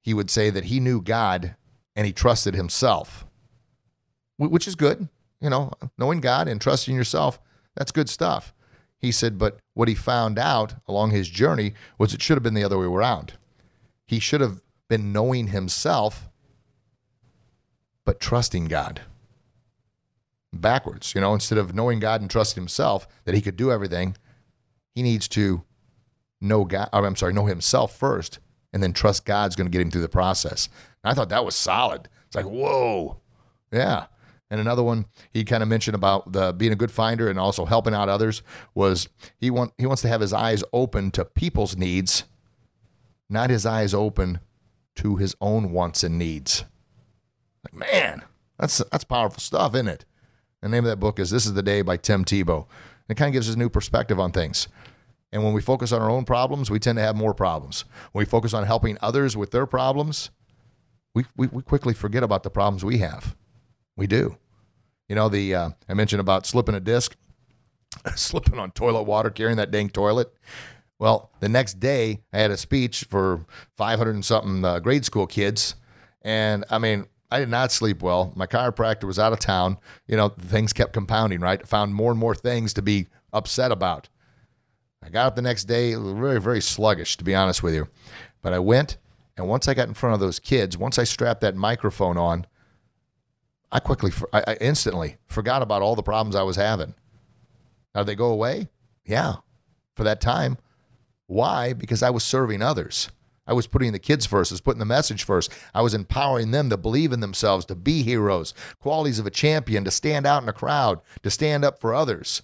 he 0.02 0.14
would 0.14 0.30
say 0.30 0.50
that 0.50 0.66
he 0.66 0.80
knew 0.80 1.02
God 1.02 1.56
and 1.96 2.06
he 2.06 2.14
trusted 2.14 2.56
himself, 2.56 3.26
which 4.38 4.68
is 4.68 4.76
good. 4.76 5.10
You 5.42 5.50
know, 5.50 5.72
knowing 5.98 6.20
God 6.20 6.48
and 6.48 6.60
trusting 6.60 6.96
yourself, 6.96 7.40
that's 7.76 7.92
good 7.92 8.10
stuff. 8.10 8.54
He 8.98 9.12
said, 9.12 9.38
but 9.38 9.60
what 9.74 9.88
he 9.88 9.96
found 9.96 10.38
out 10.38 10.76
along 10.88 11.12
his 11.12 11.30
journey 11.30 11.74
was 11.98 12.14
it 12.14 12.22
should 12.22 12.36
have 12.36 12.44
been 12.44 12.54
the 12.54 12.64
other 12.64 12.78
way 12.78 12.86
around. 12.86 13.34
He 14.06 14.20
should 14.20 14.42
have 14.42 14.62
been 14.90 15.14
knowing 15.14 15.48
himself 15.48 16.30
but 18.04 18.20
trusting 18.20 18.66
God. 18.66 19.02
Backwards, 20.52 21.14
you 21.14 21.22
know, 21.22 21.34
instead 21.34 21.60
of 21.60 21.76
knowing 21.76 22.00
God 22.00 22.22
and 22.22 22.30
trusting 22.30 22.60
himself 22.60 23.08
that 23.26 23.36
he 23.36 23.42
could 23.42 23.56
do 23.56 23.72
everything, 23.72 24.18
he 24.96 25.04
needs 25.04 25.28
to 25.30 25.64
know 26.42 26.66
God, 26.66 26.90
I'm 26.92 27.16
sorry, 27.16 27.34
know 27.34 27.46
himself 27.46 27.96
first 27.96 28.40
and 28.74 28.82
then 28.84 28.94
trust 28.94 29.26
God's 29.26 29.56
going 29.56 29.68
to 29.68 29.72
get 29.72 29.82
him 29.82 29.92
through 29.92 30.02
the 30.02 30.10
process. 30.10 30.70
And 31.04 31.12
I 31.12 31.14
thought 31.14 31.30
that 31.30 31.46
was 31.46 31.56
solid. 31.56 32.10
It's 32.28 32.36
like, 32.36 32.46
whoa. 32.46 33.22
Yeah. 33.72 34.08
And 34.52 34.60
another 34.60 34.84
one 34.84 35.06
he 35.32 35.44
kind 35.44 35.62
of 35.62 35.70
mentioned 35.70 35.96
about 35.96 36.32
the 36.32 36.54
being 36.54 36.72
a 36.72 36.76
good 36.76 36.92
finder 36.92 37.30
and 37.30 37.40
also 37.40 37.66
helping 37.66 37.94
out 37.94 38.10
others 38.10 38.42
was 38.74 39.08
he 39.38 39.52
want 39.52 39.74
he 39.78 39.86
wants 39.86 40.02
to 40.02 40.08
have 40.08 40.22
his 40.22 40.34
eyes 40.34 40.64
open 40.74 41.12
to 41.12 41.26
people's 41.26 41.78
needs, 41.78 42.24
not 43.30 43.50
his 43.50 43.66
eyes 43.66 43.94
open 43.94 44.40
to 44.96 45.18
his 45.18 45.36
own 45.40 45.72
wants 45.72 46.04
and 46.04 46.18
needs. 46.18 46.66
Like, 47.64 47.76
man, 47.76 48.24
that's 48.58 48.80
that's 48.92 49.04
powerful 49.04 49.40
stuff, 49.40 49.76
isn't 49.76 49.88
it? 49.88 50.06
The 50.62 50.70
name 50.70 50.84
of 50.84 50.90
that 50.90 51.00
book 51.00 51.20
is 51.20 51.30
This 51.30 51.46
is 51.46 51.54
the 51.54 51.64
Day 51.64 51.82
by 51.82 51.98
Tim 51.98 52.26
Tebow. 52.26 52.66
It 53.08 53.16
kind 53.16 53.30
of 53.30 53.34
gives 53.34 53.50
us 53.50 53.56
a 53.56 53.60
new 53.60 53.70
perspective 53.70 54.20
on 54.20 54.32
things. 54.32 54.68
And 55.32 55.44
when 55.44 55.54
we 55.54 55.62
focus 55.62 55.92
on 55.92 56.02
our 56.02 56.10
own 56.10 56.26
problems, 56.26 56.72
we 56.72 56.80
tend 56.80 56.98
to 56.98 57.04
have 57.04 57.16
more 57.16 57.34
problems. 57.34 57.86
When 58.12 58.22
we 58.24 58.26
focus 58.26 58.54
on 58.54 58.66
helping 58.66 58.98
others 59.02 59.38
with 59.38 59.52
their 59.52 59.66
problems, 59.66 60.32
we, 61.14 61.26
we, 61.38 61.48
we 61.48 61.62
quickly 61.62 61.94
forget 61.94 62.24
about 62.24 62.44
the 62.44 62.50
problems 62.50 62.84
we 62.84 62.98
have. 62.98 63.36
We 64.00 64.08
do. 64.08 64.38
You 65.10 65.16
know, 65.16 65.28
the 65.28 65.54
uh, 65.54 65.70
I 65.90 65.94
mentioned 65.94 66.22
about 66.22 66.46
slipping 66.46 66.74
a 66.74 66.80
disc, 66.80 67.18
slipping 68.16 68.58
on 68.58 68.72
toilet 68.72 69.04
water, 69.04 69.30
carrying 69.30 69.58
that 69.58 69.72
dang 69.72 69.90
toilet. 69.90 70.34
Well, 71.00 71.32
the 71.42 71.50
next 71.50 71.82
day, 71.82 72.22
I 72.32 72.38
had 72.38 72.50
a 72.50 72.56
speech 72.56 73.04
for 73.10 73.46
500 73.76 74.16
and 74.16 74.24
something 74.24 74.64
uh, 74.64 74.80
grade 74.80 75.04
school 75.04 75.28
kids. 75.28 75.76
And 76.22 76.64
I 76.70 76.78
mean, 76.78 77.08
I 77.30 77.40
did 77.40 77.50
not 77.50 77.74
sleep 77.74 78.02
well. 78.02 78.32
My 78.38 78.48
chiropractor 78.48 79.04
was 79.04 79.20
out 79.20 79.34
of 79.34 79.40
town. 79.40 79.78
You 80.08 80.16
know, 80.16 80.30
things 80.30 80.72
kept 80.72 80.94
compounding, 80.94 81.42
right? 81.42 81.60
I 81.62 81.66
found 81.66 81.94
more 81.94 82.12
and 82.12 82.20
more 82.20 82.36
things 82.36 82.74
to 82.76 82.82
be 82.82 83.08
upset 83.34 83.70
about. 83.70 84.08
I 85.04 85.10
got 85.10 85.28
up 85.28 85.36
the 85.36 85.42
next 85.42 85.66
day, 85.66 85.94
very, 85.96 86.40
very 86.40 86.62
sluggish, 86.62 87.18
to 87.18 87.26
be 87.26 87.36
honest 87.36 87.64
with 87.64 87.74
you. 87.74 87.90
But 88.42 88.54
I 88.54 88.60
went 88.60 88.96
And 89.36 89.50
once 89.50 89.68
I 89.68 89.74
got 89.74 89.90
in 89.90 89.94
front 89.94 90.14
of 90.14 90.22
those 90.22 90.40
kids, 90.40 90.78
once 90.78 90.98
I 90.98 91.04
strapped 91.04 91.42
that 91.42 91.58
microphone 91.58 92.18
on, 92.18 92.46
I 93.72 93.80
quickly, 93.80 94.12
I, 94.34 94.44
I 94.48 94.58
instantly 94.62 95.18
forgot 95.28 95.62
about 95.62 95.82
all 95.82 95.96
the 95.96 96.04
problems 96.04 96.36
I 96.36 96.44
was 96.44 96.56
having. 96.56 96.96
Now, 97.94 98.04
they 98.04 98.16
go 98.16 98.32
away? 98.32 98.70
Yeah, 99.06 99.36
for 99.96 100.04
that 100.04 100.22
time. 100.22 100.58
Why? 101.28 101.74
Because 101.74 102.02
I 102.02 102.10
was 102.10 102.24
serving 102.24 102.62
others. 102.62 103.10
I 103.46 103.54
was 103.54 103.68
putting 103.68 103.92
the 103.92 104.00
kids 104.00 104.26
first. 104.26 104.52
I 104.52 104.56
was 104.56 104.62
putting 104.62 104.80
the 104.80 104.86
message 104.86 105.24
first. 105.24 105.52
I 105.74 105.82
was 105.82 105.96
empowering 105.96 106.52
them 106.52 106.70
to 106.70 106.78
believe 106.78 107.12
in 107.12 107.20
themselves, 107.20 107.66
to 107.66 107.76
be 107.76 108.04
heroes, 108.04 108.54
qualities 108.80 109.18
of 109.18 109.26
a 109.26 109.32
champion, 109.32 109.84
to 109.86 109.92
stand 109.92 110.28
out 110.28 110.44
in 110.44 110.50
a 110.50 110.54
crowd, 110.54 111.02
to 111.24 111.32
stand 111.32 111.66
up 111.66 111.80
for 111.80 111.94
others. 111.94 112.44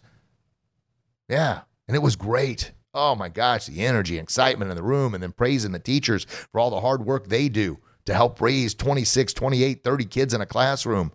Yeah, 1.30 1.62
and 1.88 1.96
it 1.96 2.02
was 2.02 2.16
great. 2.16 2.72
Oh 2.94 3.14
my 3.14 3.30
gosh, 3.30 3.68
the 3.68 3.86
energy, 3.86 4.18
excitement 4.18 4.72
in 4.72 4.78
the 4.78 4.84
room, 4.84 5.14
and 5.14 5.22
then 5.22 5.32
praising 5.32 5.74
the 5.74 5.80
teachers 5.80 6.26
for 6.52 6.60
all 6.60 6.70
the 6.72 6.82
hard 6.82 7.06
work 7.06 7.28
they 7.28 7.50
do 7.50 7.80
to 8.06 8.14
help 8.14 8.40
raise 8.40 8.74
26, 8.74 9.34
28, 9.34 9.84
30 9.84 10.06
kids 10.06 10.34
in 10.34 10.42
a 10.42 10.46
classroom, 10.46 11.12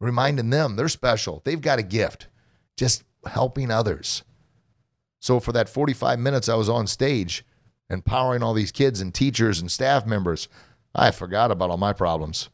reminding 0.00 0.50
them 0.50 0.76
they're 0.76 0.88
special. 0.88 1.42
They've 1.44 1.60
got 1.60 1.78
a 1.78 1.82
gift, 1.82 2.28
just 2.76 3.04
helping 3.26 3.70
others. 3.70 4.22
So 5.20 5.40
for 5.40 5.52
that 5.52 5.68
45 5.68 6.18
minutes 6.18 6.48
I 6.48 6.54
was 6.54 6.68
on 6.68 6.86
stage, 6.86 7.44
empowering 7.90 8.42
all 8.42 8.54
these 8.54 8.72
kids 8.72 9.00
and 9.00 9.12
teachers 9.12 9.60
and 9.60 9.70
staff 9.70 10.06
members, 10.06 10.48
I 10.94 11.10
forgot 11.10 11.50
about 11.50 11.70
all 11.70 11.76
my 11.76 11.92
problems. 11.92 12.48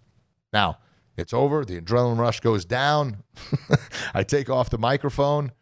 Now, 0.52 0.78
it's 1.16 1.34
over. 1.34 1.64
The 1.64 1.80
adrenaline 1.80 2.18
rush 2.18 2.40
goes 2.40 2.64
down. 2.64 3.22
I 4.14 4.22
take 4.22 4.48
off 4.48 4.70
the 4.70 4.78
microphone. 4.78 5.52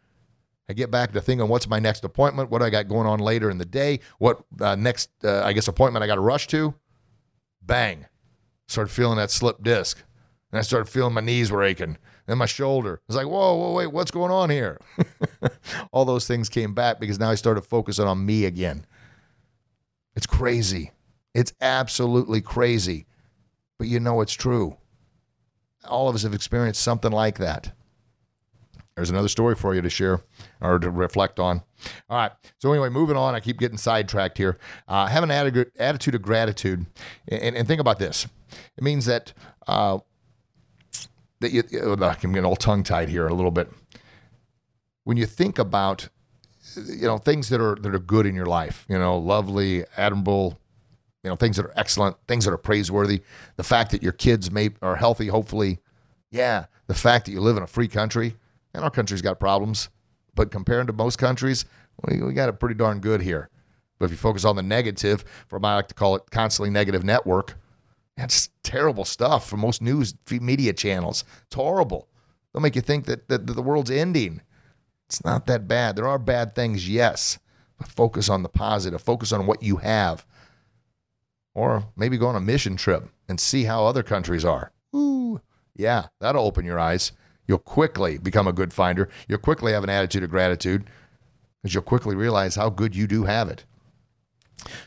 I 0.69 0.73
get 0.73 0.89
back 0.89 1.11
to 1.11 1.21
thinking, 1.21 1.49
what's 1.49 1.67
my 1.67 1.79
next 1.79 2.05
appointment? 2.05 2.49
What 2.49 2.59
do 2.59 2.65
I 2.65 2.69
got 2.69 2.87
going 2.87 3.05
on 3.05 3.19
later 3.19 3.49
in 3.49 3.57
the 3.57 3.65
day? 3.65 3.99
What 4.19 4.41
uh, 4.61 4.75
next, 4.75 5.09
uh, 5.23 5.43
I 5.43 5.51
guess, 5.51 5.67
appointment 5.67 6.03
I 6.03 6.07
got 6.07 6.15
to 6.15 6.21
rush 6.21 6.47
to? 6.47 6.73
Bang. 7.61 8.05
Started 8.67 8.91
feeling 8.91 9.17
that 9.17 9.31
slip 9.31 9.63
disc. 9.63 10.03
And 10.51 10.59
I 10.59 10.61
started 10.61 10.89
feeling 10.89 11.13
my 11.13 11.21
knees 11.21 11.51
were 11.51 11.63
aching 11.63 11.97
and 12.27 12.39
my 12.39 12.45
shoulder. 12.45 13.01
Was 13.07 13.15
like, 13.15 13.27
whoa, 13.27 13.55
whoa, 13.55 13.73
wait, 13.73 13.87
what's 13.87 14.11
going 14.11 14.31
on 14.31 14.49
here? 14.49 14.79
All 15.91 16.05
those 16.05 16.27
things 16.27 16.49
came 16.49 16.73
back 16.73 16.99
because 16.99 17.19
now 17.19 17.29
I 17.29 17.35
started 17.35 17.61
focusing 17.61 18.05
on 18.05 18.25
me 18.25 18.45
again. 18.45 18.85
It's 20.15 20.27
crazy. 20.27 20.91
It's 21.33 21.53
absolutely 21.61 22.41
crazy. 22.41 23.05
But 23.77 23.87
you 23.87 23.99
know 23.99 24.21
it's 24.21 24.33
true. 24.33 24.77
All 25.85 26.09
of 26.09 26.15
us 26.15 26.23
have 26.23 26.33
experienced 26.33 26.81
something 26.81 27.11
like 27.11 27.37
that. 27.37 27.73
There's 28.95 29.09
another 29.09 29.27
story 29.27 29.55
for 29.55 29.73
you 29.73 29.81
to 29.81 29.89
share 29.89 30.21
or 30.59 30.77
to 30.79 30.89
reflect 30.89 31.39
on. 31.39 31.61
All 32.09 32.17
right. 32.17 32.31
So, 32.59 32.71
anyway, 32.71 32.89
moving 32.89 33.15
on. 33.15 33.35
I 33.35 33.39
keep 33.39 33.57
getting 33.57 33.77
sidetracked 33.77 34.37
here. 34.37 34.57
Uh, 34.87 35.07
have 35.07 35.23
an 35.23 35.31
attitude 35.31 36.15
of 36.15 36.21
gratitude. 36.21 36.85
And, 37.27 37.55
and, 37.55 37.67
think 37.67 37.79
about 37.79 37.99
this 37.99 38.27
it 38.77 38.83
means 38.83 39.05
that, 39.05 39.33
uh, 39.67 39.99
that 41.39 41.51
you, 41.51 41.63
I'm 41.73 42.15
getting 42.15 42.45
all 42.45 42.55
tongue 42.55 42.83
tied 42.83 43.09
here 43.09 43.27
a 43.27 43.33
little 43.33 43.51
bit. 43.51 43.71
When 45.03 45.17
you 45.17 45.25
think 45.25 45.57
about 45.57 46.09
you 46.75 47.07
know 47.07 47.17
things 47.17 47.49
that 47.49 47.61
are 47.61 47.75
that 47.75 47.93
are 47.93 47.99
good 47.99 48.25
in 48.25 48.35
your 48.35 48.45
life 48.45 48.85
you 48.87 48.97
know 48.97 49.17
lovely 49.17 49.83
admirable 49.97 50.59
you 51.23 51.29
know 51.29 51.35
things 51.35 51.57
that 51.57 51.65
are 51.65 51.73
excellent 51.75 52.15
things 52.27 52.45
that 52.45 52.51
are 52.51 52.57
praiseworthy 52.57 53.21
the 53.57 53.63
fact 53.63 53.91
that 53.91 54.03
your 54.03 54.11
kids 54.11 54.51
may 54.51 54.69
are 54.81 54.95
healthy 54.95 55.27
hopefully 55.27 55.79
yeah 56.31 56.65
the 56.87 56.93
fact 56.93 57.25
that 57.25 57.31
you 57.31 57.41
live 57.41 57.57
in 57.57 57.63
a 57.63 57.67
free 57.67 57.87
country 57.87 58.35
and 58.73 58.83
our 58.83 58.89
country's 58.89 59.21
got 59.21 59.39
problems, 59.39 59.89
but 60.35 60.51
compared 60.51 60.87
to 60.87 60.93
most 60.93 61.17
countries, 61.17 61.65
we, 62.07 62.21
we 62.21 62.33
got 62.33 62.49
it 62.49 62.59
pretty 62.59 62.75
darn 62.75 62.99
good 62.99 63.21
here. 63.21 63.49
But 63.99 64.05
if 64.05 64.11
you 64.11 64.17
focus 64.17 64.45
on 64.45 64.55
the 64.55 64.63
negative, 64.63 65.23
from 65.47 65.63
I 65.63 65.75
like 65.75 65.87
to 65.89 65.93
call 65.93 66.15
it 66.15 66.31
constantly 66.31 66.71
negative 66.71 67.03
network, 67.03 67.55
that's 68.17 68.49
terrible 68.63 69.05
stuff 69.05 69.47
for 69.47 69.57
most 69.57 69.81
news 69.81 70.13
media 70.29 70.73
channels. 70.73 71.23
It's 71.45 71.55
horrible. 71.55 72.07
They'll 72.53 72.61
make 72.61 72.75
you 72.75 72.81
think 72.81 73.05
that, 73.05 73.29
that 73.29 73.47
the 73.47 73.61
world's 73.61 73.91
ending. 73.91 74.41
It's 75.07 75.23
not 75.23 75.45
that 75.45 75.67
bad. 75.67 75.95
There 75.95 76.07
are 76.07 76.19
bad 76.19 76.55
things, 76.55 76.89
yes, 76.89 77.39
but 77.77 77.87
focus 77.87 78.29
on 78.29 78.43
the 78.43 78.49
positive. 78.49 79.01
Focus 79.01 79.31
on 79.31 79.45
what 79.45 79.61
you 79.61 79.77
have. 79.77 80.25
Or 81.53 81.85
maybe 81.95 82.17
go 82.17 82.27
on 82.27 82.35
a 82.35 82.41
mission 82.41 82.77
trip 82.77 83.09
and 83.27 83.39
see 83.39 83.65
how 83.65 83.85
other 83.85 84.03
countries 84.03 84.45
are. 84.45 84.71
Ooh, 84.95 85.41
yeah, 85.75 86.07
that'll 86.19 86.45
open 86.45 86.65
your 86.65 86.79
eyes. 86.79 87.11
You'll 87.47 87.59
quickly 87.59 88.17
become 88.17 88.47
a 88.47 88.53
good 88.53 88.73
finder. 88.73 89.09
You'll 89.27 89.39
quickly 89.39 89.73
have 89.73 89.83
an 89.83 89.89
attitude 89.89 90.23
of 90.23 90.29
gratitude 90.29 90.85
because 91.61 91.73
you'll 91.73 91.83
quickly 91.83 92.15
realize 92.15 92.55
how 92.55 92.69
good 92.69 92.95
you 92.95 93.07
do 93.07 93.25
have 93.25 93.49
it. 93.49 93.65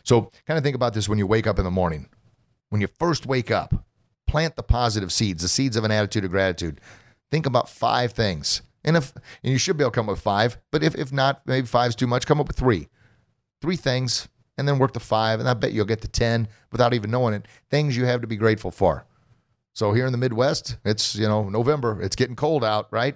So, 0.03 0.31
kind 0.47 0.57
of 0.57 0.63
think 0.63 0.77
about 0.77 0.95
this 0.95 1.09
when 1.09 1.19
you 1.19 1.27
wake 1.27 1.47
up 1.47 1.59
in 1.59 1.65
the 1.65 1.71
morning. 1.71 2.09
When 2.69 2.81
you 2.81 2.87
first 2.87 3.27
wake 3.27 3.51
up, 3.51 3.85
plant 4.27 4.57
the 4.57 4.63
positive 4.63 5.13
seeds, 5.13 5.43
the 5.43 5.49
seeds 5.49 5.77
of 5.77 5.85
an 5.85 5.91
attitude 5.91 6.25
of 6.25 6.31
gratitude. 6.31 6.81
Think 7.31 7.47
about 7.47 7.69
five 7.69 8.13
things. 8.13 8.63
And 8.85 8.97
if 8.97 9.15
and 9.15 9.53
you 9.53 9.59
should 9.59 9.77
be 9.77 9.83
able 9.83 9.91
to 9.91 9.95
come 9.95 10.09
up 10.09 10.15
with 10.15 10.21
five, 10.21 10.59
but 10.71 10.83
if, 10.83 10.95
if 10.95 11.13
not, 11.13 11.43
maybe 11.47 11.67
five's 11.67 11.97
too 11.97 12.07
much, 12.07 12.27
come 12.27 12.41
up 12.41 12.49
with 12.49 12.57
three. 12.57 12.89
Three 13.61 13.77
things, 13.77 14.29
and 14.59 14.69
then 14.69 14.79
work 14.79 14.93
to 14.93 15.01
five, 15.01 15.41
and 15.41 15.49
I 15.49 15.55
bet 15.55 15.73
you'll 15.73 15.87
get 15.87 16.03
to 16.03 16.09
10 16.09 16.49
without 16.71 16.95
even 16.95 17.11
knowing 17.11 17.35
it. 17.35 17.47
Things 17.71 17.97
you 17.97 18.05
have 18.05 18.21
to 18.21 18.27
be 18.27 18.37
grateful 18.37 18.71
for. 18.71 19.07
So 19.75 19.93
here 19.93 20.07
in 20.07 20.13
the 20.13 20.19
Midwest, 20.19 20.79
it's, 20.85 21.17
you 21.17 21.27
know, 21.27 21.49
November, 21.49 22.01
it's 22.01 22.17
getting 22.17 22.37
cold 22.37 22.65
out, 22.65 22.87
right? 22.91 23.15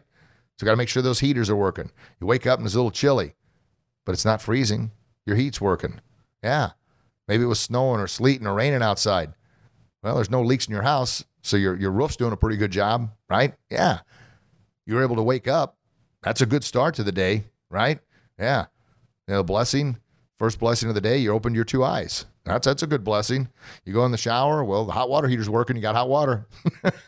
So 0.57 0.65
you 0.65 0.67
got 0.67 0.73
to 0.73 0.77
make 0.77 0.89
sure 0.89 1.03
those 1.03 1.21
heaters 1.21 1.49
are 1.49 1.57
working. 1.57 1.91
You 2.21 2.27
wake 2.27 2.47
up 2.47 2.59
and 2.59 2.67
it's 2.67 2.75
a 2.75 2.79
little 2.79 2.91
chilly, 2.91 3.35
but 4.05 4.13
it's 4.13 4.25
not 4.25 4.43
freezing. 4.43 4.91
Your 5.25 5.37
heat's 5.37 5.61
working. 5.61 6.01
Yeah. 6.43 6.71
Maybe 7.29 7.45
it 7.45 7.49
was 7.49 7.61
snowing 7.61 8.01
or 8.01 8.09
sleeting 8.09 8.47
or 8.47 8.55
raining 8.55 8.83
outside. 8.83 9.35
Well, 10.03 10.17
there's 10.17 10.31
no 10.31 10.43
leaks 10.43 10.67
in 10.67 10.73
your 10.73 10.83
house, 10.83 11.25
so 11.43 11.57
your 11.57 11.77
your 11.77 11.91
roof's 11.91 12.17
doing 12.17 12.33
a 12.33 12.37
pretty 12.37 12.57
good 12.57 12.71
job, 12.71 13.11
right? 13.29 13.55
Yeah. 13.71 14.01
You're 14.87 15.03
able 15.03 15.17
to 15.17 15.23
wake 15.23 15.47
up. 15.47 15.77
That's 16.23 16.41
a 16.41 16.47
good 16.47 16.65
start 16.65 16.95
to 16.97 17.05
the 17.05 17.13
day, 17.13 17.45
right? 17.71 18.01
Yeah. 18.39 18.67
You 19.27 19.35
know, 19.35 19.43
blessing, 19.43 19.99
first 20.39 20.59
blessing 20.59 20.89
of 20.89 20.95
the 20.95 21.01
day, 21.01 21.19
you 21.19 21.33
opened 21.33 21.55
your 21.57 21.65
two 21.65 21.85
eyes. 21.85 22.25
That's 22.49 22.67
that's 22.67 22.83
a 22.83 22.87
good 22.87 23.05
blessing. 23.05 23.49
You 23.85 23.93
go 23.93 24.07
in 24.07 24.11
the 24.11 24.17
shower, 24.17 24.65
well, 24.65 24.87
the 24.87 24.93
hot 24.93 25.11
water 25.11 25.29
heater's 25.29 25.51
working, 25.51 25.77
you 25.77 25.83
got 25.83 25.95
hot 25.95 26.09
water. 26.09 26.47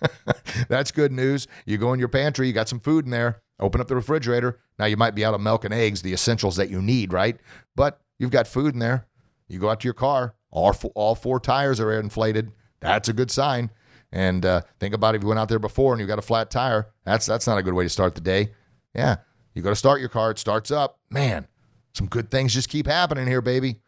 that's 0.68 0.90
good 0.90 1.12
news. 1.12 1.48
You 1.64 1.78
go 1.78 1.94
in 1.94 1.98
your 1.98 2.08
pantry, 2.08 2.46
you 2.46 2.52
got 2.52 2.68
some 2.68 2.78
food 2.78 3.06
in 3.06 3.10
there. 3.10 3.40
Open 3.58 3.80
up 3.80 3.88
the 3.88 3.94
refrigerator. 3.94 4.60
Now 4.78 4.84
you 4.84 4.98
might 4.98 5.14
be 5.14 5.24
out 5.24 5.34
of 5.34 5.40
milk 5.40 5.64
and 5.64 5.72
eggs, 5.72 6.02
the 6.02 6.12
essentials 6.12 6.56
that 6.56 6.68
you 6.68 6.82
need, 6.82 7.12
right? 7.12 7.38
But 7.74 8.00
you've 8.18 8.30
got 8.30 8.46
food 8.46 8.74
in 8.74 8.80
there. 8.80 9.06
You 9.48 9.58
go 9.58 9.70
out 9.70 9.80
to 9.80 9.86
your 9.86 9.94
car, 9.94 10.34
all 10.50 10.72
four, 10.74 10.92
all 10.94 11.14
four 11.14 11.40
tires 11.40 11.80
are 11.80 11.98
inflated. 11.98 12.52
That's 12.80 13.08
a 13.08 13.12
good 13.14 13.30
sign. 13.30 13.70
And 14.12 14.44
uh, 14.44 14.62
think 14.78 14.94
about 14.94 15.14
if 15.14 15.22
you 15.22 15.28
went 15.28 15.40
out 15.40 15.48
there 15.48 15.58
before 15.58 15.92
and 15.94 16.00
you 16.00 16.06
got 16.06 16.18
a 16.18 16.22
flat 16.22 16.50
tire. 16.50 16.88
That's 17.04 17.26
that's 17.26 17.46
not 17.46 17.58
a 17.58 17.62
good 17.62 17.74
way 17.74 17.84
to 17.84 17.90
start 17.90 18.14
the 18.14 18.20
day. 18.20 18.50
Yeah, 18.94 19.16
you 19.54 19.62
go 19.62 19.70
to 19.70 19.76
start 19.76 20.00
your 20.00 20.08
car, 20.08 20.32
it 20.32 20.38
starts 20.38 20.70
up. 20.70 20.98
Man, 21.10 21.46
some 21.94 22.08
good 22.08 22.30
things 22.30 22.52
just 22.52 22.68
keep 22.68 22.86
happening 22.86 23.26
here, 23.26 23.40
baby. 23.40 23.80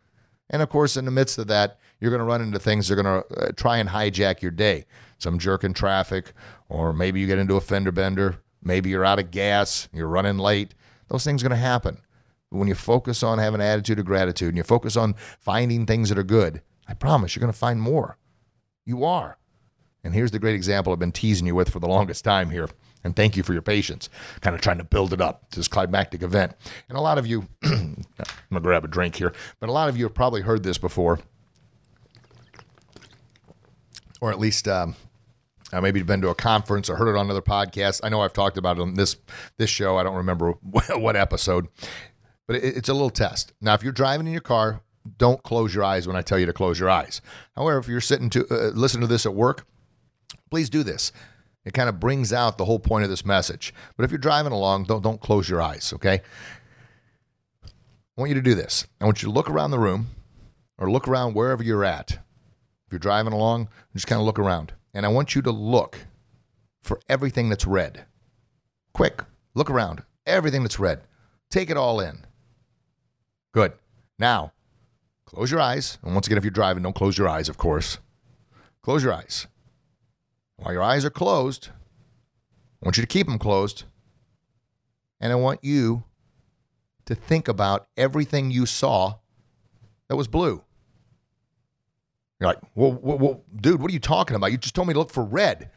And 0.52 0.62
of 0.62 0.68
course, 0.68 0.96
in 0.96 1.06
the 1.06 1.10
midst 1.10 1.38
of 1.38 1.48
that, 1.48 1.78
you're 1.98 2.10
going 2.10 2.20
to 2.20 2.24
run 2.24 2.42
into 2.42 2.58
things 2.58 2.88
that 2.88 2.98
are 2.98 3.02
going 3.02 3.22
to 3.22 3.40
uh, 3.40 3.52
try 3.56 3.78
and 3.78 3.88
hijack 3.88 4.42
your 4.42 4.50
day. 4.50 4.84
Some 5.18 5.38
jerk 5.38 5.64
in 5.64 5.72
traffic, 5.72 6.32
or 6.68 6.92
maybe 6.92 7.20
you 7.20 7.26
get 7.26 7.38
into 7.38 7.56
a 7.56 7.60
fender 7.60 7.92
bender. 7.92 8.38
Maybe 8.62 8.90
you're 8.90 9.04
out 9.04 9.18
of 9.18 9.30
gas, 9.30 9.88
you're 9.92 10.08
running 10.08 10.38
late. 10.38 10.74
Those 11.08 11.24
things 11.24 11.42
are 11.42 11.48
going 11.48 11.58
to 11.58 11.64
happen. 11.64 11.98
But 12.50 12.58
when 12.58 12.68
you 12.68 12.74
focus 12.74 13.22
on 13.22 13.38
having 13.38 13.60
an 13.60 13.66
attitude 13.66 13.98
of 13.98 14.04
gratitude 14.04 14.48
and 14.48 14.56
you 14.56 14.62
focus 14.62 14.96
on 14.96 15.14
finding 15.40 15.86
things 15.86 16.10
that 16.10 16.18
are 16.18 16.22
good, 16.22 16.62
I 16.86 16.94
promise 16.94 17.34
you're 17.34 17.40
going 17.40 17.52
to 17.52 17.58
find 17.58 17.80
more. 17.80 18.18
You 18.84 19.04
are. 19.04 19.38
And 20.04 20.14
here's 20.14 20.32
the 20.32 20.38
great 20.38 20.54
example 20.54 20.92
I've 20.92 20.98
been 20.98 21.12
teasing 21.12 21.46
you 21.46 21.54
with 21.54 21.70
for 21.70 21.80
the 21.80 21.88
longest 21.88 22.24
time 22.24 22.50
here. 22.50 22.68
And 23.04 23.16
thank 23.16 23.36
you 23.36 23.42
for 23.42 23.52
your 23.52 23.62
patience, 23.62 24.08
kind 24.40 24.54
of 24.54 24.62
trying 24.62 24.78
to 24.78 24.84
build 24.84 25.12
it 25.12 25.20
up 25.20 25.50
to 25.50 25.58
this 25.58 25.68
climactic 25.68 26.22
event. 26.22 26.52
And 26.88 26.96
a 26.96 27.00
lot 27.00 27.18
of 27.18 27.26
you, 27.26 27.48
I'm 27.62 28.04
to 28.52 28.60
grab 28.60 28.84
a 28.84 28.88
drink 28.88 29.16
here, 29.16 29.32
but 29.60 29.68
a 29.68 29.72
lot 29.72 29.88
of 29.88 29.96
you 29.96 30.04
have 30.04 30.14
probably 30.14 30.42
heard 30.42 30.62
this 30.62 30.78
before, 30.78 31.18
or 34.20 34.30
at 34.30 34.38
least 34.38 34.68
um, 34.68 34.94
uh, 35.72 35.80
maybe 35.80 35.98
you've 35.98 36.06
been 36.06 36.20
to 36.20 36.28
a 36.28 36.34
conference 36.34 36.88
or 36.90 36.96
heard 36.96 37.08
it 37.08 37.18
on 37.18 37.26
another 37.26 37.42
podcast. 37.42 38.00
I 38.04 38.08
know 38.08 38.20
I've 38.20 38.32
talked 38.32 38.58
about 38.58 38.78
it 38.78 38.82
on 38.82 38.94
this 38.94 39.16
this 39.56 39.70
show. 39.70 39.96
I 39.96 40.02
don't 40.02 40.16
remember 40.16 40.52
what 40.62 41.16
episode, 41.16 41.68
but 42.46 42.57
it, 42.57 42.76
it's 42.76 42.88
a 42.88 42.92
little 42.94 43.11
test. 43.11 43.53
Now, 43.61 43.74
if 43.74 43.82
you're 43.82 43.92
driving 43.92 44.26
in 44.26 44.32
your 44.32 44.42
car, 44.42 44.82
don't 45.18 45.42
close 45.42 45.74
your 45.74 45.84
eyes 45.84 46.07
when 46.07 46.14
I 46.14 46.22
tell 46.22 46.38
you 46.38 46.46
to 46.46 46.53
close 46.53 46.78
your 46.78 46.90
eyes. 46.90 47.20
However, 47.57 47.78
if 47.78 47.88
you're 47.88 48.00
sitting 48.00 48.30
to 48.30 48.46
uh, 48.50 48.70
listen 48.74 49.00
to 49.00 49.07
this 49.07 49.26
at 49.26 49.34
work, 49.34 49.66
please 50.50 50.70
do 50.70 50.82
this. 50.82 51.11
It 51.64 51.74
kind 51.74 51.88
of 51.88 52.00
brings 52.00 52.32
out 52.32 52.58
the 52.58 52.64
whole 52.64 52.78
point 52.78 53.04
of 53.04 53.10
this 53.10 53.24
message. 53.24 53.72
But 53.96 54.04
if 54.04 54.10
you're 54.10 54.18
driving 54.18 54.52
along, 54.52 54.84
don't 54.84 55.02
don't 55.02 55.20
close 55.20 55.48
your 55.48 55.62
eyes, 55.62 55.92
okay? 55.94 56.20
I 57.64 58.20
want 58.20 58.28
you 58.28 58.34
to 58.34 58.42
do 58.42 58.54
this. 58.54 58.86
I 59.00 59.04
want 59.04 59.22
you 59.22 59.28
to 59.28 59.32
look 59.32 59.48
around 59.48 59.70
the 59.70 59.78
room 59.78 60.08
or 60.78 60.90
look 60.90 61.08
around 61.08 61.34
wherever 61.34 61.62
you're 61.62 61.84
at. 61.84 62.12
If 62.12 62.92
you're 62.92 62.98
driving 62.98 63.32
along, 63.32 63.68
just 63.94 64.06
kind 64.06 64.20
of 64.20 64.26
look 64.26 64.38
around. 64.38 64.72
And 64.92 65.06
I 65.06 65.08
want 65.08 65.34
you 65.34 65.42
to 65.42 65.50
look 65.50 65.98
for 66.82 67.00
everything 67.08 67.48
that's 67.48 67.66
red. 67.66 68.04
Quick, 68.92 69.22
look 69.54 69.70
around. 69.70 70.02
Everything 70.26 70.62
that's 70.62 70.78
red. 70.78 71.00
Take 71.50 71.70
it 71.70 71.76
all 71.76 72.00
in. 72.00 72.26
Good. 73.52 73.72
Now, 74.18 74.52
close 75.24 75.50
your 75.50 75.60
eyes. 75.60 75.98
And 76.02 76.14
once 76.14 76.26
again, 76.26 76.38
if 76.38 76.44
you're 76.44 76.50
driving, 76.50 76.82
don't 76.82 76.94
close 76.94 77.16
your 77.16 77.28
eyes, 77.28 77.48
of 77.48 77.56
course. 77.56 77.98
Close 78.82 79.02
your 79.02 79.12
eyes. 79.12 79.46
While 80.62 80.74
your 80.74 80.82
eyes 80.82 81.04
are 81.04 81.10
closed, 81.10 81.70
I 82.80 82.86
want 82.86 82.96
you 82.96 83.02
to 83.02 83.08
keep 83.08 83.26
them 83.26 83.38
closed. 83.38 83.82
And 85.20 85.32
I 85.32 85.34
want 85.34 85.64
you 85.64 86.04
to 87.06 87.16
think 87.16 87.48
about 87.48 87.88
everything 87.96 88.52
you 88.52 88.64
saw 88.64 89.16
that 90.08 90.14
was 90.14 90.28
blue. 90.28 90.62
You're 92.38 92.50
like, 92.50 92.58
well, 92.76 92.92
well, 92.92 93.18
well, 93.18 93.44
dude, 93.60 93.80
what 93.80 93.90
are 93.90 93.94
you 93.94 94.00
talking 94.00 94.36
about? 94.36 94.52
You 94.52 94.58
just 94.58 94.74
told 94.74 94.86
me 94.86 94.94
to 94.94 95.00
look 95.00 95.10
for 95.10 95.24
red. 95.24 95.68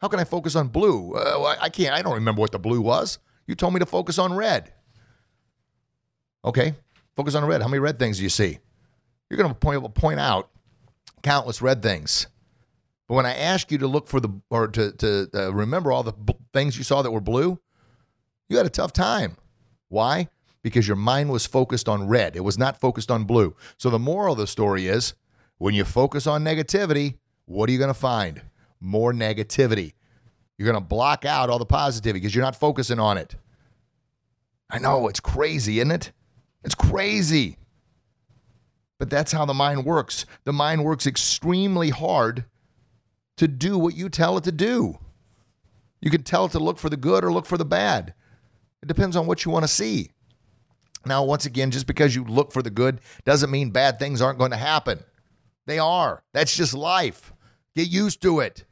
How 0.00 0.08
can 0.08 0.18
I 0.18 0.24
focus 0.24 0.56
on 0.56 0.68
blue? 0.68 1.14
Uh, 1.14 1.56
I 1.60 1.68
can't. 1.68 1.94
I 1.94 2.02
don't 2.02 2.14
remember 2.14 2.40
what 2.40 2.50
the 2.50 2.58
blue 2.58 2.80
was. 2.80 3.18
You 3.46 3.54
told 3.54 3.74
me 3.74 3.78
to 3.78 3.86
focus 3.86 4.18
on 4.18 4.32
red. 4.32 4.72
Okay, 6.44 6.74
focus 7.14 7.36
on 7.36 7.44
red. 7.44 7.62
How 7.62 7.68
many 7.68 7.78
red 7.78 8.00
things 8.00 8.16
do 8.16 8.24
you 8.24 8.28
see? 8.28 8.58
You're 9.30 9.36
going 9.36 9.48
to 9.48 9.54
point, 9.54 9.94
point 9.94 10.18
out 10.18 10.50
countless 11.22 11.62
red 11.62 11.80
things. 11.82 12.26
But 13.12 13.16
when 13.16 13.26
I 13.26 13.34
ask 13.34 13.70
you 13.70 13.76
to 13.76 13.86
look 13.86 14.08
for 14.08 14.20
the 14.20 14.30
or 14.48 14.68
to 14.68 14.90
to 14.90 15.28
uh, 15.34 15.52
remember 15.52 15.92
all 15.92 16.02
the 16.02 16.14
b- 16.14 16.32
things 16.54 16.78
you 16.78 16.82
saw 16.82 17.02
that 17.02 17.10
were 17.10 17.20
blue, 17.20 17.60
you 18.48 18.56
had 18.56 18.64
a 18.64 18.70
tough 18.70 18.94
time. 18.94 19.36
Why? 19.88 20.30
Because 20.62 20.88
your 20.88 20.96
mind 20.96 21.28
was 21.28 21.44
focused 21.44 21.90
on 21.90 22.08
red. 22.08 22.36
It 22.36 22.40
was 22.42 22.56
not 22.56 22.80
focused 22.80 23.10
on 23.10 23.24
blue. 23.24 23.54
So 23.76 23.90
the 23.90 23.98
moral 23.98 24.32
of 24.32 24.38
the 24.38 24.46
story 24.46 24.86
is 24.86 25.12
when 25.58 25.74
you 25.74 25.84
focus 25.84 26.26
on 26.26 26.42
negativity, 26.42 27.18
what 27.44 27.68
are 27.68 27.72
you 27.72 27.78
going 27.78 27.92
to 27.92 27.94
find? 27.94 28.40
More 28.80 29.12
negativity. 29.12 29.92
You're 30.56 30.72
going 30.72 30.82
to 30.82 30.88
block 30.88 31.26
out 31.26 31.50
all 31.50 31.58
the 31.58 31.66
positivity 31.66 32.18
because 32.18 32.34
you're 32.34 32.42
not 32.42 32.56
focusing 32.56 32.98
on 32.98 33.18
it. 33.18 33.36
I 34.70 34.78
know 34.78 35.06
it's 35.08 35.20
crazy, 35.20 35.80
isn't 35.80 35.90
it? 35.90 36.12
It's 36.64 36.74
crazy. 36.74 37.58
But 38.98 39.10
that's 39.10 39.32
how 39.32 39.44
the 39.44 39.52
mind 39.52 39.84
works. 39.84 40.24
The 40.44 40.54
mind 40.54 40.82
works 40.82 41.06
extremely 41.06 41.90
hard 41.90 42.46
to 43.42 43.48
do 43.48 43.76
what 43.76 43.96
you 43.96 44.08
tell 44.08 44.36
it 44.36 44.44
to 44.44 44.52
do. 44.52 44.96
You 46.00 46.12
can 46.12 46.22
tell 46.22 46.44
it 46.44 46.52
to 46.52 46.60
look 46.60 46.78
for 46.78 46.88
the 46.88 46.96
good 46.96 47.24
or 47.24 47.32
look 47.32 47.44
for 47.44 47.58
the 47.58 47.64
bad. 47.64 48.14
It 48.80 48.86
depends 48.86 49.16
on 49.16 49.26
what 49.26 49.44
you 49.44 49.50
want 49.50 49.64
to 49.64 49.68
see. 49.68 50.12
Now, 51.04 51.24
once 51.24 51.44
again, 51.44 51.72
just 51.72 51.88
because 51.88 52.14
you 52.14 52.22
look 52.22 52.52
for 52.52 52.62
the 52.62 52.70
good 52.70 53.00
doesn't 53.24 53.50
mean 53.50 53.70
bad 53.70 53.98
things 53.98 54.22
aren't 54.22 54.38
going 54.38 54.52
to 54.52 54.56
happen. 54.56 55.00
They 55.66 55.80
are. 55.80 56.22
That's 56.32 56.56
just 56.56 56.72
life. 56.72 57.32
Get 57.74 57.88
used 57.88 58.22
to 58.22 58.38
it. 58.38 58.64